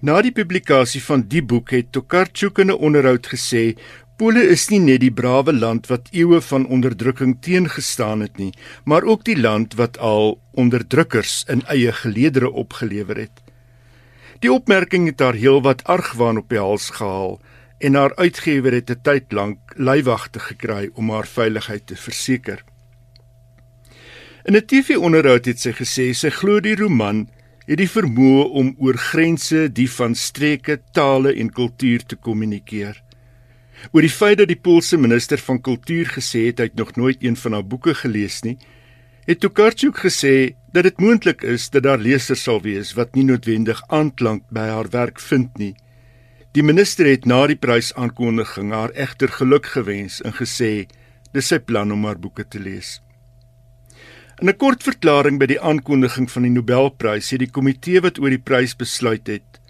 Na 0.04 0.18
die 0.20 0.34
publikasie 0.36 1.00
van 1.00 1.22
die 1.32 1.40
boek 1.40 1.70
het 1.72 1.92
Tokarczuk 1.96 2.58
in 2.58 2.70
'n 2.70 2.76
onderhoud 2.76 3.26
gesê: 3.26 3.78
"Pole 4.18 4.42
is 4.42 4.68
nie 4.68 4.80
net 4.80 5.00
die 5.00 5.12
brawe 5.12 5.52
land 5.52 5.86
wat 5.86 6.08
eeue 6.12 6.40
van 6.40 6.66
onderdrukking 6.66 7.40
teengestaan 7.40 8.20
het 8.20 8.36
nie, 8.36 8.52
maar 8.84 9.02
ook 9.02 9.24
die 9.24 9.40
land 9.40 9.74
wat 9.74 9.98
al 9.98 10.40
onderdrukkers 10.52 11.44
in 11.48 11.62
eie 11.66 11.92
geleedere 11.92 12.50
opgelewer 12.50 13.16
het." 13.16 13.42
Die 14.40 14.52
opmerking 14.52 15.06
het 15.06 15.20
haar 15.20 15.34
heelwat 15.34 15.84
argwaan 15.84 16.36
op 16.36 16.48
die 16.48 16.58
hals 16.58 16.90
gehaal 16.90 17.40
en 17.78 17.94
haar 17.94 18.16
uitgewer 18.16 18.72
het 18.72 18.90
'n 18.90 19.00
tyd 19.02 19.32
lank 19.32 19.58
leiwagte 19.76 20.38
gekry 20.38 20.90
om 20.94 21.10
haar 21.10 21.26
veiligheid 21.26 21.86
te 21.86 21.96
verseker. 21.96 22.64
In 24.44 24.56
'n 24.56 24.66
TV-onderhoud 24.66 25.44
het 25.46 25.60
sy 25.62 25.70
gesê 25.70 26.04
sy 26.18 26.30
glo 26.34 26.58
die 26.60 26.74
roman 26.74 27.28
het 27.68 27.78
die 27.78 27.86
vermoë 27.86 28.46
om 28.58 28.72
oor 28.82 28.96
grense 28.98 29.68
die 29.70 29.86
van 29.86 30.16
streke, 30.18 30.80
tale 30.92 31.30
en 31.38 31.50
kultuur 31.50 32.02
te 32.06 32.16
kommunikeer. 32.16 32.96
Oor 33.92 34.02
die 34.02 34.10
feit 34.10 34.38
dat 34.38 34.48
die 34.50 34.58
Poolse 34.58 34.98
minister 34.98 35.38
van 35.38 35.60
kultuur 35.60 36.10
gesê 36.16 36.48
het 36.48 36.58
hy 36.58 36.64
het 36.64 36.74
nog 36.74 36.96
nooit 36.96 37.22
een 37.22 37.36
van 37.36 37.52
haar 37.52 37.66
boeke 37.66 37.94
gelees 37.94 38.40
nie, 38.42 38.56
het 39.30 39.40
Tokarczuk 39.40 40.02
gesê 40.02 40.56
dat 40.72 40.90
dit 40.90 40.98
moontlik 40.98 41.46
is 41.46 41.70
dat 41.70 41.86
daar 41.86 42.02
lesers 42.02 42.42
sal 42.42 42.58
wees 42.66 42.92
wat 42.98 43.14
nie 43.14 43.24
noodwendig 43.24 43.82
aanklank 43.86 44.42
by 44.50 44.66
haar 44.74 44.90
werk 44.90 45.20
vind 45.20 45.54
nie. 45.58 45.76
Die 46.52 46.66
minister 46.66 47.06
het 47.06 47.30
na 47.30 47.46
die 47.46 47.56
prysaankondiging 47.56 48.74
haar 48.74 48.90
egter 48.90 49.30
geluk 49.38 49.70
gewens 49.70 50.18
en 50.20 50.34
gesê 50.34 50.88
dis 51.32 51.46
sy 51.46 51.62
plan 51.62 51.92
om 51.92 52.04
haar 52.10 52.18
boeke 52.18 52.42
te 52.42 52.58
lees. 52.58 52.98
In 54.42 54.48
'n 54.48 54.58
kort 54.58 54.82
verklaring 54.82 55.36
by 55.38 55.46
die 55.46 55.60
aankondiging 55.70 56.26
van 56.30 56.42
die 56.42 56.50
Nobelprys 56.50 57.28
het 57.30 57.38
die 57.44 57.54
komitee 57.56 58.00
wat 58.02 58.16
oor 58.18 58.32
die 58.34 58.42
prys 58.42 58.72
besluit 58.74 59.28
het, 59.30 59.60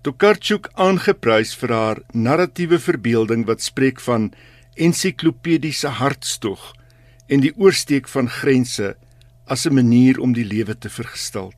Tokarczuk 0.00 0.70
aangeprys 0.80 1.52
vir 1.60 1.74
haar 1.76 2.00
narratiewe 2.14 2.78
verbeelding 2.78 3.44
wat 3.44 3.60
spreek 3.60 4.00
van 4.00 4.30
ensiklopediese 4.80 5.92
hartstog 6.00 6.72
en 7.28 7.44
die 7.44 7.52
oorsteek 7.60 8.08
van 8.08 8.32
grense 8.38 8.94
as 9.44 9.66
'n 9.66 9.74
manier 9.74 10.20
om 10.20 10.32
die 10.32 10.48
lewe 10.54 10.78
te 10.78 10.88
vergestel. 10.88 11.52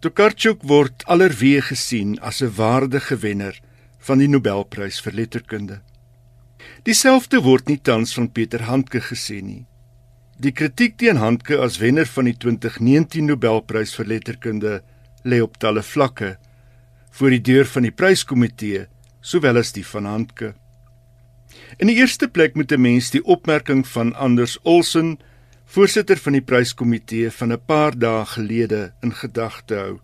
Tokarczuk 0.00 0.64
word 0.64 1.04
allerweë 1.04 1.60
gesien 1.68 2.18
as 2.20 2.40
'n 2.40 2.56
waardige 2.56 3.16
wenner 3.16 3.60
van 3.98 4.18
die 4.18 4.28
Nobelprys 4.28 5.00
vir 5.00 5.12
letterkunde. 5.12 5.80
Dieselfde 6.82 7.42
word 7.42 7.68
nie 7.68 7.80
tans 7.82 8.14
van 8.14 8.32
Pieter 8.32 8.62
Handke 8.62 9.00
gesê 9.00 9.42
nie. 9.42 9.66
Die 10.36 10.52
kritiek 10.52 10.98
teen 11.00 11.16
Handke 11.16 11.56
as 11.64 11.78
wenner 11.80 12.04
van 12.12 12.26
die 12.28 12.34
2019 12.36 13.24
Nobelprys 13.30 13.94
vir 13.96 14.08
letterkunde 14.10 14.72
lê 15.24 15.38
op 15.40 15.56
talle 15.62 15.80
vlakke 15.80 16.34
voor 17.16 17.32
die 17.32 17.40
deur 17.40 17.64
van 17.64 17.86
die 17.86 17.94
pryskomitee 17.94 18.82
sowel 19.24 19.56
as 19.62 19.72
die 19.72 19.84
van 19.88 20.04
Handke. 20.04 20.50
In 21.80 21.88
die 21.88 21.96
eerste 21.96 22.28
plek 22.28 22.54
moet 22.54 22.72
'n 22.72 22.80
mens 22.80 23.10
die 23.10 23.24
opmerking 23.24 23.86
van 23.88 24.12
Anders 24.14 24.58
Olsen, 24.62 25.18
voorsitter 25.64 26.16
van 26.16 26.32
die 26.32 26.44
pryskomitee 26.44 27.30
van 27.30 27.52
'n 27.52 27.64
paar 27.66 27.98
dae 27.98 28.26
gelede 28.26 28.92
in 29.02 29.12
gedagte 29.12 29.74
hou. 29.74 30.00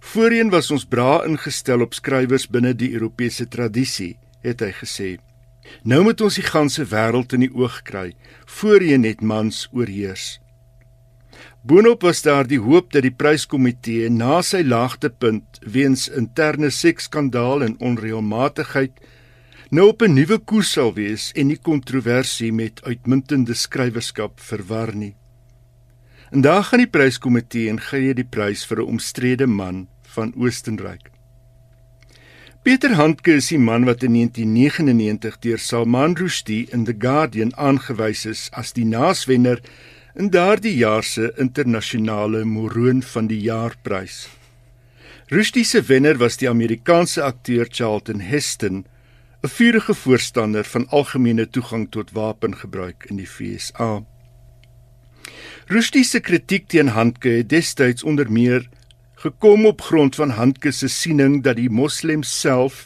Voorheen 0.00 0.50
was 0.50 0.70
ons 0.70 0.84
braa 0.84 1.24
ingestel 1.24 1.80
op 1.80 1.94
skrywers 1.94 2.48
binne 2.48 2.74
die 2.74 2.92
Europese 2.92 3.48
tradisie, 3.48 4.16
het 4.40 4.60
hy 4.60 4.72
gesê. 4.72 5.18
Nou 5.82 6.02
moet 6.02 6.20
ons 6.20 6.34
die 6.34 6.46
ganse 6.46 6.84
wêreld 6.84 7.32
in 7.32 7.40
die 7.40 7.54
oog 7.54 7.82
kry, 7.82 8.14
voorheen 8.46 9.00
net 9.00 9.20
mans 9.20 9.68
oorheers. 9.72 10.38
Boonop 11.64 12.02
was 12.04 12.20
daar 12.22 12.44
die 12.44 12.60
hoop 12.60 12.90
dat 12.92 13.06
die 13.06 13.14
pryskomitee 13.14 14.10
na 14.12 14.42
sy 14.44 14.60
laagtepunt 14.66 15.60
weens 15.76 16.10
interne 16.12 16.68
seksskandaal 16.68 17.64
en 17.64 17.78
onreëlmatigheid 17.80 19.00
nou 19.70 19.88
op 19.88 20.02
'n 20.02 20.14
nuwe 20.14 20.38
koers 20.38 20.72
sal 20.72 20.92
wees 20.94 21.32
en 21.32 21.46
nie 21.46 21.56
kontroversie 21.56 22.52
met 22.52 22.84
uitmuntende 22.84 23.54
skrywerskap 23.54 24.40
verwar 24.40 24.94
nie. 24.94 25.16
En 26.30 26.40
daar 26.40 26.64
gaan 26.64 26.78
die 26.78 26.90
pryskomitee 26.90 27.68
en 27.68 27.80
gee 27.80 28.14
die 28.14 28.28
prys 28.28 28.66
vir 28.66 28.78
'n 28.82 28.88
omstrede 28.88 29.46
man 29.46 29.88
van 30.02 30.34
Oostenryk. 30.36 31.13
Peter 32.64 32.94
Handke 32.96 33.34
is 33.36 33.50
die 33.52 33.58
man 33.60 33.82
wat 33.84 34.00
in 34.06 34.14
1999 34.16 35.34
deur 35.44 35.60
Salman 35.60 36.14
Rushdie 36.16 36.62
in 36.72 36.86
The 36.88 36.94
Guardian 36.96 37.50
aangewys 37.60 38.22
is 38.24 38.46
as 38.56 38.70
die 38.72 38.86
naaswenner 38.88 39.58
in 40.16 40.30
daardie 40.32 40.72
jaar 40.78 41.04
se 41.04 41.26
internasionale 41.44 42.40
Moroon 42.48 43.02
van 43.04 43.28
die 43.28 43.42
Jaarprys. 43.44 44.30
Rushdie 45.28 45.66
se 45.68 45.82
wenner 45.90 46.16
was 46.22 46.40
die 46.40 46.48
Amerikaanse 46.48 47.26
akteur 47.26 47.68
Charlton 47.68 48.24
Heston, 48.24 48.86
'n 49.44 49.52
vurige 49.58 49.94
voorstander 49.94 50.64
van 50.64 50.88
algemene 50.88 51.44
toegang 51.44 51.90
tot 51.90 52.16
wapengebruik 52.16 53.04
in 53.10 53.20
die 53.20 53.28
VSA. 53.28 54.06
Rushdie 55.68 56.04
se 56.04 56.20
kritiek 56.20 56.68
teen 56.68 56.88
Handke 56.96 57.28
het 57.28 57.48
destyds 57.48 58.02
onder 58.02 58.32
meer 58.32 58.64
gekom 59.24 59.64
op 59.66 59.80
grond 59.80 60.16
van 60.20 60.34
Handke 60.36 60.68
se 60.72 60.88
siening 60.92 61.38
dat 61.44 61.56
die 61.56 61.70
moslems 61.72 62.28
self 62.40 62.82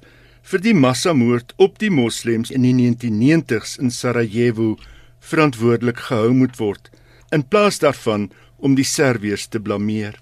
vir 0.47 0.63
die 0.63 0.75
massamoord 0.75 1.51
op 1.59 1.81
die 1.83 1.91
moslems 1.91 2.53
in 2.55 2.63
die 2.63 2.75
1990s 2.77 3.75
in 3.83 3.91
Sarajevo 3.91 4.77
verantwoordelik 5.31 5.99
gehou 6.07 6.31
moet 6.39 6.55
word 6.61 6.93
in 7.35 7.43
plaas 7.43 7.81
daarvan 7.83 8.29
om 8.57 8.77
die 8.79 8.87
Serviërs 8.87 9.49
te 9.51 9.59
blameer. 9.61 10.15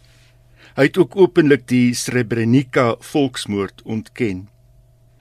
Hy 0.77 0.89
het 0.89 0.97
ook 0.99 1.19
openlik 1.21 1.69
die 1.69 1.93
Srebrenica 1.95 2.95
volksmoord 3.13 3.85
ontken. 3.85 4.47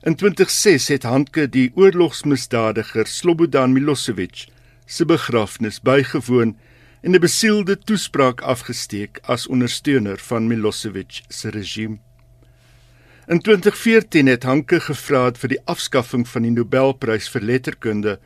In 0.08 0.16
2006 0.16 0.88
het 0.96 1.04
Handke 1.04 1.50
die 1.52 1.70
oorlogsmisdadiger 1.76 3.08
Slobodan 3.08 3.76
Milosevic 3.76 4.48
se 4.88 5.06
begrafnis 5.06 5.82
bygewoon 5.84 6.56
en 7.06 7.14
'n 7.14 7.20
besielde 7.22 7.78
toespraak 7.78 8.41
afgesteek 8.41 9.20
as 9.22 9.47
ondersteuner 9.47 10.18
van 10.18 10.47
Milosevic 10.47 11.22
se 11.28 11.49
regime. 11.49 11.97
In 13.28 13.39
2014 13.39 14.26
het 14.26 14.43
Hanke 14.43 14.80
gevra 14.80 15.32
vir 15.34 15.49
die 15.49 15.62
afskaffing 15.66 16.28
van 16.28 16.41
die 16.41 16.51
Nobelprys 16.51 17.30
vir 17.30 17.41
letterkunde 17.41 18.20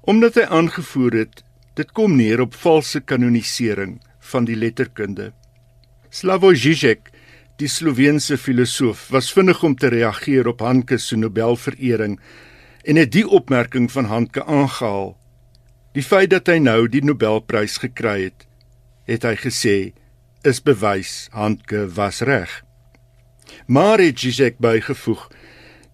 omdat 0.00 0.34
hy 0.34 0.42
aangevoer 0.42 1.12
het 1.12 1.42
Dit 1.74 1.92
kom 1.92 2.16
neer 2.16 2.40
op 2.40 2.54
valse 2.54 3.00
kanonisering 3.00 4.00
van 4.18 4.44
die 4.44 4.56
letterkunde. 4.56 5.32
Slavoj 6.10 6.56
Žižek, 6.56 7.10
die 7.56 7.68
Sloveense 7.68 8.36
filosoof, 8.36 9.08
was 9.14 9.32
vinnig 9.32 9.62
om 9.62 9.76
te 9.76 9.86
reageer 9.88 10.48
op 10.48 10.60
Handke 10.60 10.98
se 10.98 11.16
Nobelverering 11.16 12.18
en 12.84 12.96
het 12.96 13.12
die 13.12 13.28
opmerking 13.28 13.92
van 13.92 14.04
Handke 14.04 14.44
aangehaal. 14.44 15.16
Die 15.98 16.04
feit 16.06 16.30
dat 16.30 16.46
hy 16.46 16.60
nou 16.62 16.84
die 16.86 17.00
Nobelprys 17.02 17.80
gekry 17.82 18.28
het, 18.28 18.44
het 19.10 19.24
hy 19.26 19.32
gesê, 19.34 19.76
is 20.46 20.60
bewys 20.62 21.26
Handke 21.34 21.88
was 21.96 22.20
reg. 22.22 22.52
Maar 23.66 23.98
het 24.04 24.20
Zizek 24.22 24.60
bygevoeg, 24.62 25.24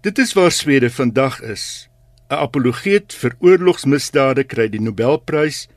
dit 0.05 0.19
is 0.21 0.35
waar 0.37 0.53
Swede 0.53 0.91
vandag 0.93 1.39
is. 1.41 1.89
'n 2.29 2.37
Apologeet 2.37 3.17
vir 3.17 3.33
oorlogsmisdade 3.41 4.45
kry 4.45 4.69
die 4.69 4.83
Nobelprys 4.83 5.69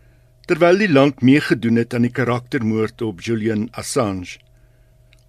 terwyl 0.48 0.78
die 0.84 0.92
land 0.92 1.22
meegedoen 1.22 1.80
het 1.80 1.94
aan 1.94 2.08
die 2.08 2.12
karaktermoord 2.20 3.02
op 3.02 3.22
Julian 3.22 3.70
Assange. 3.72 4.40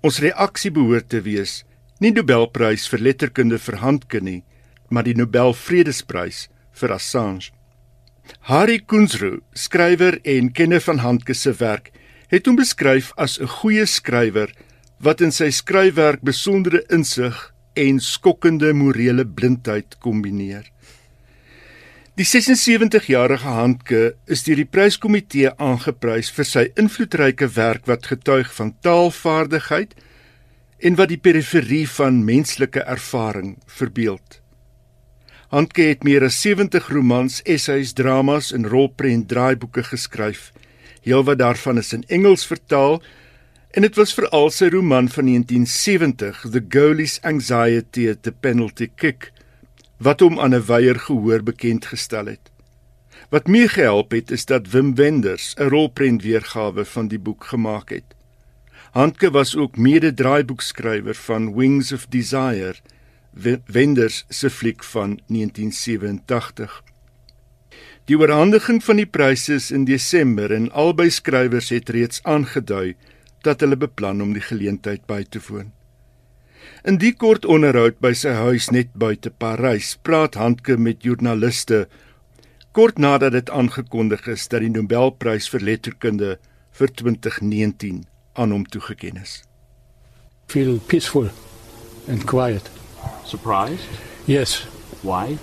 Ons 0.02 0.18
reaksie 0.18 0.70
behoort 0.74 1.08
te 1.08 1.20
wees 1.22 1.62
nie 2.00 2.10
Nobelprys 2.10 2.88
vir 2.90 2.98
letterkunde 2.98 3.58
vir 3.58 3.76
Handke 3.76 4.20
nie, 4.20 4.42
maar 4.90 5.06
die 5.06 5.14
Nobel 5.14 5.54
Vredesprys 5.54 6.48
vir 6.72 6.92
Assange. 6.98 7.57
Harry 8.48 8.78
Kunzru, 8.78 9.40
skrywer 9.52 10.18
en 10.24 10.52
kenner 10.52 10.80
van 10.80 10.98
Handke 10.98 11.34
se 11.34 11.52
werk, 11.52 11.92
het 12.28 12.46
hom 12.46 12.56
beskryf 12.56 13.12
as 13.16 13.38
'n 13.40 13.46
goeie 13.46 13.86
skrywer 13.86 14.52
wat 15.00 15.20
in 15.20 15.32
sy 15.32 15.50
skryfwerk 15.50 16.22
besondere 16.26 16.82
insig 16.90 17.52
en 17.74 18.00
skokkende 18.00 18.72
morele 18.74 19.24
blindheid 19.24 19.98
kombineer. 20.02 20.66
Die 22.18 22.26
76-jarige 22.26 23.46
Handke 23.46 24.16
is 24.26 24.42
deur 24.42 24.58
die 24.58 24.66
pryskomitee 24.66 25.52
aangeprys 25.62 26.32
vir 26.34 26.44
sy 26.44 26.64
invloedryke 26.74 27.46
werk 27.54 27.86
wat 27.86 28.10
getuig 28.10 28.50
van 28.56 28.74
taalvaardigheid 28.82 29.94
en 30.82 30.98
wat 30.98 31.12
die 31.12 31.20
periferie 31.22 31.86
van 31.86 32.24
menslike 32.26 32.82
ervaring 32.82 33.54
verbeeld. 33.66 34.40
Handke 35.48 35.82
het 35.82 36.02
meer 36.02 36.24
as 36.24 36.40
70 36.40 36.88
romans, 36.88 37.42
essays, 37.42 37.92
dramas 37.92 38.52
en 38.52 38.68
rolprent 38.68 39.28
draaiboeke 39.28 39.82
geskryf 39.82 40.52
Heelwat 41.08 41.38
daarvan 41.38 41.78
is 41.78 41.92
in 41.92 42.04
Engels 42.08 42.44
vertaal 42.46 42.98
en 43.70 43.84
dit 43.84 43.96
was 43.96 44.14
veral 44.16 44.50
sy 44.52 44.70
roman 44.72 45.08
van 45.12 45.28
1970, 45.28 46.40
The 46.52 46.62
Goalie's 46.72 47.18
Anxiety 47.22 48.08
at 48.10 48.22
the 48.26 48.32
Penalty 48.32 48.88
Kick, 48.96 49.30
wat 49.98 50.20
hom 50.24 50.40
aan 50.40 50.54
'n 50.54 50.66
weier 50.66 50.98
gehoor 50.98 51.42
bekend 51.42 51.86
gestel 51.86 52.26
het. 52.26 52.50
Wat 53.30 53.46
meer 53.46 53.68
gehelp 53.68 54.10
het 54.12 54.30
is 54.30 54.44
dat 54.44 54.70
Wim 54.72 54.94
Wenders 54.94 55.54
'n 55.56 55.68
rolprent 55.68 56.22
weergawe 56.22 56.84
van 56.84 57.08
die 57.08 57.18
boek 57.18 57.44
gemaak 57.44 57.88
het. 57.90 58.14
Handke 58.92 59.30
was 59.30 59.56
ook 59.56 59.76
mede-draaiboekskrywer 59.76 61.14
van 61.14 61.54
Wings 61.54 61.92
of 61.92 62.06
Desire, 62.06 62.74
Wenders 63.66 64.24
se 64.28 64.50
fliek 64.50 64.84
van 64.84 65.18
1987. 65.26 66.82
Die 68.08 68.16
oorhandiging 68.18 68.80
van 68.84 68.96
die 68.96 69.06
pryse 69.06 69.54
is 69.54 69.70
in 69.70 69.84
Desember 69.84 70.52
en 70.54 70.70
albei 70.72 71.10
skrywers 71.12 71.68
het 71.74 71.90
reeds 71.92 72.22
aangedui 72.24 72.96
dat 73.46 73.60
hulle 73.60 73.76
beplan 73.76 74.22
om 74.24 74.32
die 74.34 74.42
geleentheid 74.42 75.04
by 75.06 75.22
te 75.22 75.42
woon. 75.48 75.70
In 76.88 76.98
die 76.98 77.12
kort 77.12 77.44
onderhoud 77.44 77.98
by 78.02 78.14
sy 78.16 78.32
huis 78.38 78.70
net 78.74 78.90
buite 78.98 79.30
Parys, 79.30 79.94
praat 80.02 80.38
Handke 80.40 80.78
met 80.80 81.04
joernaliste 81.04 81.86
kort 82.72 82.98
nadat 82.98 83.34
dit 83.36 83.50
aangekondig 83.50 84.26
is 84.30 84.46
dat 84.48 84.64
die 84.64 84.72
Nobelprys 84.72 85.50
vir 85.52 85.66
letterkunde 85.68 86.32
vir 86.80 86.94
2019 87.02 88.02
aan 88.38 88.54
hom 88.54 88.66
toegekend 88.66 89.22
is. 89.22 89.42
Feel 90.48 90.78
peaceful 90.88 91.30
and 92.08 92.24
quiet. 92.24 92.77
Surprised? 93.28 93.82
Yes. 94.26 94.62
Why? 95.02 95.38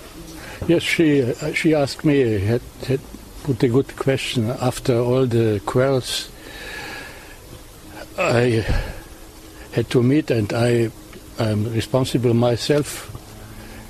Yes, 0.67 0.81
she 0.81 1.21
uh, 1.21 1.53
she 1.53 1.75
asked 1.75 2.03
me 2.03 2.39
had, 2.39 2.61
had 2.87 2.99
put 3.43 3.61
a 3.61 3.67
good 3.67 3.95
question 3.95 4.49
after 4.49 4.97
all 4.97 5.27
the 5.27 5.61
quarrels 5.67 6.31
I 8.17 8.65
had 9.73 9.89
to 9.91 10.01
meet, 10.01 10.31
and 10.31 10.51
I 10.51 10.89
am 11.37 11.71
responsible 11.73 12.33
myself 12.33 13.11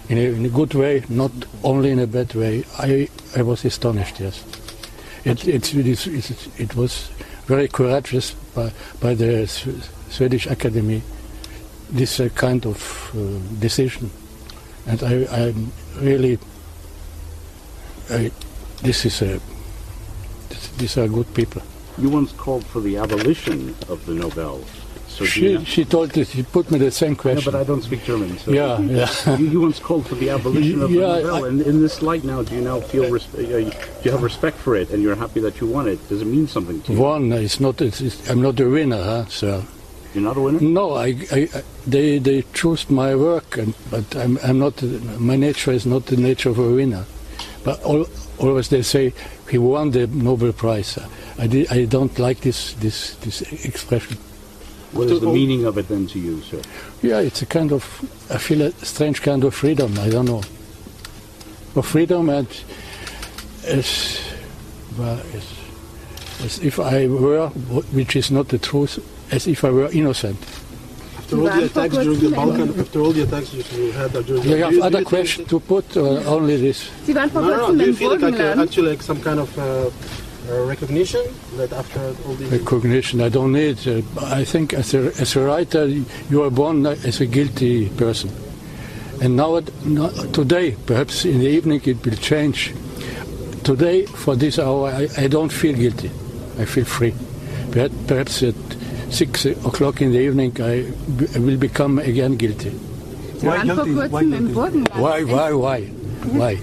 in 0.10 0.18
a, 0.18 0.22
in 0.22 0.46
a 0.46 0.50
good 0.50 0.74
way, 0.74 1.04
not 1.08 1.32
only 1.64 1.91
in 1.91 2.00
a 2.00 2.08
bad 2.08 2.34
way. 2.36 2.66
I 2.78 3.08
I 3.38 3.43
was 3.43 3.64
astonished. 3.64 4.20
Yes, 4.20 4.43
it 5.24 5.48
it, 5.48 5.74
it, 5.74 6.08
it, 6.08 6.48
it 6.60 6.76
was 6.76 7.10
very 7.46 7.70
courageous 7.70 8.32
by 8.54 8.74
by 9.00 9.14
the 9.14 9.48
Swedish 10.10 10.48
Academy 10.48 11.02
this 11.90 12.20
uh, 12.20 12.30
kind 12.36 12.66
of 12.66 13.12
uh, 13.16 13.60
decision, 13.60 14.10
and 14.88 15.02
I 15.04 15.26
I'm 15.32 15.72
really 16.00 16.40
I, 18.10 18.32
this 18.82 19.06
is 19.06 19.22
a 19.22 19.40
this, 20.50 20.68
these 20.78 20.98
are 20.98 21.08
good 21.08 21.34
people. 21.34 21.62
You 21.98 22.10
once 22.10 22.32
called 22.34 22.66
for 22.66 22.82
the 22.82 22.98
abolition 22.98 23.76
of 23.90 24.06
the 24.06 24.14
Nobel. 24.14 24.62
So 25.08 25.24
she, 25.24 25.64
she 25.64 25.86
told 25.86 26.14
me, 26.14 26.26
she 26.26 26.44
put 26.44 26.70
me 26.70 26.78
the 26.78 26.92
same 26.92 27.16
question. 27.16 27.46
No, 27.46 27.52
but 27.52 27.58
I 27.58 27.64
don't 27.64 27.82
speak 27.82 28.04
German. 28.04 28.38
So 28.38 28.52
yeah, 28.52 28.78
yeah. 28.82 29.38
You, 29.38 29.46
you, 29.48 29.62
once 29.62 29.80
called 29.80 30.06
for 30.08 30.16
the 30.16 30.30
abolition 30.30 30.82
of 30.82 30.92
yeah, 30.92 31.08
the 31.08 31.22
Nobel. 31.22 31.46
I, 31.46 31.48
and 31.48 31.62
in 31.62 31.82
this 31.82 32.02
light 32.02 32.26
now, 32.26 32.44
do 32.44 32.54
you 32.54 32.60
now 32.60 32.82
feel, 32.82 33.06
uh, 33.06 33.18
do 33.18 33.72
you 34.04 34.12
have 34.12 34.24
respect 34.24 34.58
for 34.58 34.76
it 34.76 34.90
and 34.90 35.02
you're 35.02 35.16
happy 35.16 35.40
that 35.40 35.62
you 35.62 35.68
won 35.68 35.88
it? 35.88 36.06
Does 36.10 36.22
it 36.22 36.26
mean 36.26 36.50
something 36.50 36.82
to 36.82 36.94
you? 36.94 37.00
One, 37.00 37.32
it's 37.32 37.62
not, 37.62 37.82
it's, 37.82 38.02
it's, 38.02 38.30
I'm 38.30 38.42
not 38.42 38.60
a 38.60 38.68
winner, 38.68 39.02
huh, 39.02 39.26
so. 39.28 39.64
You're 40.16 40.24
not 40.24 40.38
a 40.38 40.41
winner? 40.41 40.61
No, 40.61 40.93
I, 40.93 41.07
I, 41.30 41.49
I 41.53 41.63
they, 41.86 42.20
they 42.20 42.43
chose 42.53 42.89
my 42.89 43.16
work, 43.16 43.57
and, 43.57 43.74
but 43.91 44.16
I'm, 44.16 44.39
I'm 44.41 44.59
not, 44.59 44.82
my 45.20 45.36
nature 45.36 45.74
is 45.74 45.86
not 45.86 46.05
the 46.05 46.16
nature 46.16 46.49
of 46.49 46.57
a 46.57 46.72
winner. 46.74 47.03
But 47.66 47.84
all, 47.84 48.07
always 48.38 48.70
they 48.70 48.82
say 48.82 49.13
he 49.49 49.57
won 49.57 49.91
the 49.91 50.07
Nobel 50.07 50.53
Prize. 50.53 50.97
I, 51.38 51.47
did, 51.47 51.70
I 51.70 51.84
don't 51.84 52.18
like 52.18 52.39
this, 52.39 52.74
this, 52.76 53.16
this 53.16 53.41
expression. 53.66 54.18
What 54.93 55.09
is 55.09 55.20
the 55.20 55.28
meaning 55.28 55.66
of 55.66 55.78
it 55.78 55.89
then 55.89 56.07
to 56.07 56.18
you, 56.20 56.41
sir? 56.43 56.61
Yeah, 57.01 57.20
it's 57.20 57.41
a 57.41 57.45
kind 57.45 57.74
of, 57.74 57.84
I 58.32 58.38
feel 58.38 58.61
a 58.61 58.72
strange 58.72 59.22
kind 59.22 59.43
of 59.43 59.53
freedom, 59.53 59.99
I 59.99 60.09
don't 60.09 60.26
know. 60.26 60.43
Of 61.76 61.86
freedom 61.86 62.30
and 62.30 62.47
as, 63.66 64.22
well, 64.97 65.20
as, 65.34 65.55
as 66.44 66.60
if 66.60 66.80
I 66.80 67.08
were, 67.08 67.50
which 67.94 68.16
is 68.16 68.32
not 68.32 68.50
the 68.50 68.58
truth, 68.58 69.00
as 69.32 69.48
if 69.48 69.64
I 69.64 69.72
were 69.72 69.90
innocent. 69.92 70.38
After 71.18 71.38
all 71.38 71.50
the 71.50 71.66
attacks 71.66 71.96
during 71.96 72.20
the 72.20 72.30
Balkan, 72.30 72.80
after 72.80 73.00
all 73.00 73.12
the 73.12 73.24
attacks 73.24 73.54
you 73.54 73.92
had 73.94 74.12
during 74.12 74.26
the 74.26 74.42
Do 74.42 74.50
you 74.50 74.64
have 74.64 74.80
other 74.80 75.04
questions 75.04 75.50
to 75.50 75.60
put 75.60 75.98
or 75.98 76.20
only 76.28 76.58
this? 76.58 76.90
no, 77.08 77.26
no, 77.26 77.72
no. 77.72 77.76
Do 77.76 77.86
you 77.86 77.96
feel 77.96 78.20
like 78.20 78.40
uh, 78.40 78.62
actually 78.62 78.90
like 78.92 79.02
some 79.02 79.22
kind 79.22 79.40
of 79.40 79.58
uh, 79.58 79.90
uh, 80.48 80.64
recognition 80.66 81.26
that 81.58 81.74
after 81.74 82.00
all 82.00 82.36
the 82.36 82.46
Recognition, 82.46 83.22
I 83.22 83.30
don't 83.30 83.54
need. 83.54 83.88
Uh, 83.88 84.02
I 84.22 84.44
think 84.44 84.74
as 84.74 84.94
a, 84.94 85.08
as 85.20 85.36
a 85.36 85.42
writer, 85.44 85.88
you 85.88 86.44
are 86.44 86.52
born 86.52 86.86
as 86.86 87.20
a 87.22 87.26
guilty 87.26 87.90
person. 87.90 88.30
And 89.22 89.36
now, 89.36 89.62
now, 89.84 90.10
today, 90.34 90.76
perhaps 90.86 91.26
in 91.26 91.40
the 91.40 91.48
evening 91.48 91.82
it 91.86 92.06
will 92.06 92.18
change. 92.18 92.76
Today, 93.64 94.06
for 94.06 94.36
this 94.36 94.60
hour, 94.60 94.90
I, 94.90 95.08
I 95.18 95.28
don't 95.28 95.52
feel 95.52 95.76
guilty. 95.76 96.12
I 96.58 96.66
feel 96.66 96.86
free. 96.86 97.14
Perhaps, 97.72 97.93
perhaps 98.08 98.43
at 98.43 98.56
six 99.10 99.45
o'clock 99.45 100.01
in 100.01 100.12
the 100.12 100.20
evening, 100.20 100.56
I, 100.62 100.91
I 101.36 101.39
will 101.39 101.58
become 101.58 101.99
again 101.99 102.36
guilty. 102.38 102.70
Why 102.70 103.64
guilty? 103.64 103.93
Why 103.93 104.24
guilty? 104.24 104.53
Why, 104.93 105.24
why, 105.24 105.53
why, 105.53 105.82
why? 105.84 106.60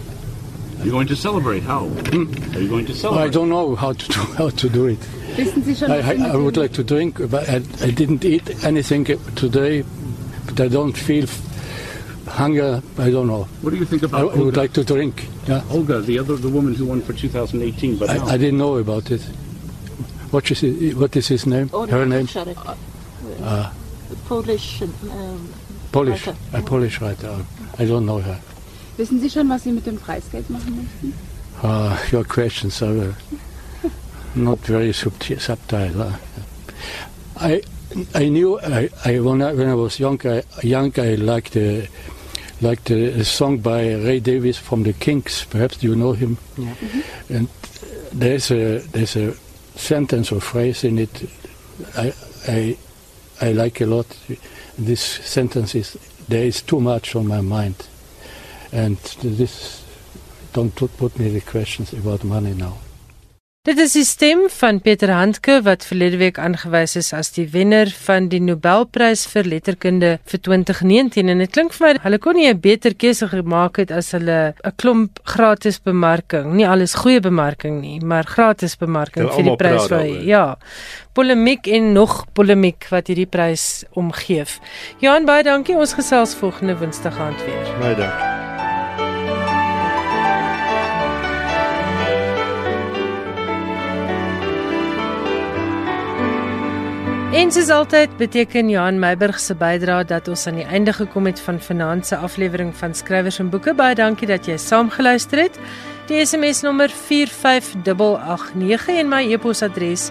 Are 0.80 0.84
you 0.84 0.90
going 0.90 1.06
to 1.08 1.16
celebrate? 1.16 1.62
How? 1.62 1.86
Hmm? 1.86 2.56
Are 2.56 2.60
you 2.60 2.68
going 2.68 2.86
to 2.86 2.94
celebrate? 2.94 3.24
I 3.24 3.28
don't 3.28 3.48
know 3.48 3.76
how 3.76 3.92
to 3.92 4.08
do, 4.08 4.20
how 4.38 4.50
to 4.50 4.68
do 4.68 4.86
it. 4.86 4.98
Wissen 5.36 5.90
I, 5.90 6.26
I, 6.26 6.32
I 6.32 6.36
would 6.36 6.56
like 6.56 6.72
to 6.72 6.84
drink, 6.84 7.18
but 7.30 7.48
I, 7.48 7.56
I 7.80 7.90
didn't 7.90 8.24
eat 8.24 8.64
anything 8.64 9.04
today. 9.36 9.84
But 10.46 10.60
I 10.60 10.68
don't 10.68 10.92
feel 10.92 11.26
hunger. 12.26 12.82
I 12.98 13.10
don't 13.10 13.28
know. 13.28 13.44
What 13.60 13.70
do 13.70 13.76
you 13.76 13.84
think 13.84 14.02
I, 14.02 14.06
about 14.06 14.32
I 14.32 14.42
would 14.42 14.56
like 14.56 14.72
to 14.72 14.84
drink. 14.84 15.28
Yeah. 15.46 15.62
Olga, 15.70 16.00
the 16.00 16.18
other, 16.18 16.36
the 16.36 16.48
woman 16.48 16.74
who 16.74 16.86
won 16.86 17.00
for 17.00 17.12
2018, 17.12 17.96
but. 17.98 18.10
I, 18.10 18.24
I 18.26 18.36
didn't 18.36 18.58
know 18.58 18.76
about 18.76 19.10
it. 19.10 19.22
What 20.32 20.50
is 20.50 20.62
it, 20.62 20.96
what 20.96 21.14
is 21.16 21.28
his 21.28 21.46
name? 21.46 21.68
Olga 21.72 21.92
Her 21.92 22.06
name? 22.06 22.26
Szarek, 22.26 22.56
Uh, 23.42 23.70
Polish 24.28 24.82
um, 24.82 25.48
Polish. 25.92 26.26
writer. 26.26 26.36
A 26.52 26.62
Polish 26.62 27.00
writer. 27.00 27.44
I 27.78 27.84
don't 27.86 28.04
know 28.06 28.18
her. 28.20 28.38
Wissen 28.98 29.20
Sie 29.20 29.30
schon, 29.30 29.48
was 29.48 29.62
Sie 29.62 29.72
mit 29.72 29.84
dem 29.86 29.96
Preisgeld 29.98 30.48
machen 30.50 30.76
möchten? 30.76 31.12
Uh, 31.62 31.96
your 32.10 32.24
questions 32.24 32.82
are 32.82 33.10
uh, 33.10 33.88
not 34.34 34.58
very 34.66 34.92
subti- 34.92 35.38
subtle. 35.40 36.02
uh. 36.02 36.16
I 37.36 37.62
I 38.14 38.28
knew 38.28 38.58
I, 38.60 38.88
I 39.04 39.20
when 39.20 39.40
I 39.42 39.52
when 39.52 39.68
I 39.68 39.74
was 39.74 39.98
young 40.00 40.20
I, 40.26 40.42
young 40.62 40.92
I 40.98 41.14
liked 41.16 41.56
uh, 41.56 41.86
liked 42.60 42.90
a, 42.90 43.20
a 43.20 43.24
song 43.24 43.58
by 43.58 43.94
Ray 43.94 44.20
Davis 44.20 44.58
from 44.58 44.82
the 44.82 44.92
Kinks. 44.94 45.44
Perhaps 45.44 45.82
you 45.82 45.94
know 45.94 46.12
him. 46.12 46.36
Yeah. 46.56 46.74
And 47.30 47.48
there's 48.12 48.50
a 48.50 48.78
there's 48.92 49.16
a 49.16 49.34
sentence 49.76 50.32
or 50.32 50.40
phrase 50.40 50.84
in 50.84 50.98
it 50.98 51.28
I 51.96 52.12
I 52.48 52.76
I 53.40 53.52
like 53.52 53.80
a 53.80 53.86
lot. 53.86 54.06
This 54.78 55.00
sentence 55.00 55.74
is 55.74 55.98
there 56.28 56.44
is 56.44 56.62
too 56.62 56.80
much 56.80 57.16
on 57.16 57.26
my 57.26 57.40
mind, 57.40 57.88
and 58.72 58.96
this 59.22 59.84
don't 60.52 60.74
put 60.74 61.18
me 61.18 61.30
the 61.30 61.40
questions 61.40 61.92
about 61.92 62.24
money 62.24 62.54
now. 62.54 62.78
Dit 63.62 63.78
is 63.78 63.92
die 63.94 64.02
stem 64.02 64.40
van 64.50 64.80
Pieter 64.82 65.12
Handke 65.14 65.60
wat 65.62 65.84
verlede 65.86 66.18
week 66.18 66.38
aangewys 66.42 66.96
is 66.98 67.12
as 67.14 67.28
die 67.36 67.44
wenner 67.52 67.92
van 68.08 68.24
die 68.26 68.40
Nobelprys 68.42 69.22
vir 69.30 69.46
letterkunde 69.46 70.08
vir 70.32 70.42
2019 70.48 71.30
en 71.30 71.44
dit 71.44 71.52
klink 71.54 71.76
vir 71.76 71.84
my 71.84 71.92
hulle 72.02 72.18
kon 72.24 72.34
nie 72.34 72.48
'n 72.50 72.58
beter 72.58 72.96
keuse 72.98 73.28
gemaak 73.30 73.78
het 73.78 73.92
as 73.94 74.10
hulle 74.18 74.56
'n 74.66 74.74
klomp 74.82 75.20
gratis 75.22 75.78
bemarking, 75.78 76.56
nie 76.58 76.66
alles 76.66 76.94
goeie 76.94 77.20
bemarking 77.20 77.80
nie, 77.80 78.00
maar 78.00 78.24
gratis 78.24 78.74
bemarking 78.74 79.30
vir 79.30 79.44
die 79.44 79.56
prys 79.56 79.86
vir 79.86 80.26
ja. 80.26 80.58
Polemiek 81.14 81.68
en 81.68 81.92
nog 81.92 82.26
polemiek 82.34 82.88
wat 82.90 83.06
hierdie 83.06 83.30
prys 83.30 83.84
omgeef. 83.94 84.58
Johan 84.98 85.24
baie 85.24 85.44
dankie, 85.44 85.76
ons 85.76 85.94
gesels 85.94 86.34
volgende 86.34 86.74
Woensdag 86.74 87.16
aand 87.16 87.38
weer. 87.46 87.78
Baie 87.78 87.94
dankie. 87.94 88.31
En 97.32 97.48
soos 97.48 97.70
altyd 97.72 98.12
beteken 98.16 98.68
Johan 98.68 98.98
Meiburg 99.00 99.38
se 99.40 99.54
bydrae 99.56 100.04
dat 100.04 100.28
ons 100.28 100.46
aan 100.46 100.54
die 100.60 100.68
einde 100.68 100.92
gekom 100.92 101.24
het 101.26 101.40
van 101.40 101.60
vanaand 101.64 102.06
se 102.06 102.16
aflewering 102.16 102.76
van 102.76 102.94
skrywers 102.94 103.38
en 103.40 103.50
boeke. 103.50 103.74
Baie 103.74 103.94
dankie 103.96 104.26
dat 104.28 104.46
jy 104.46 104.56
saamgeluister 104.60 105.38
het. 105.40 105.58
Die 106.10 106.26
SMS 106.26 106.60
nommer 106.60 106.90
45889 106.92 108.88
en 109.00 109.08
my 109.08 109.32
e-posadres 109.32 110.10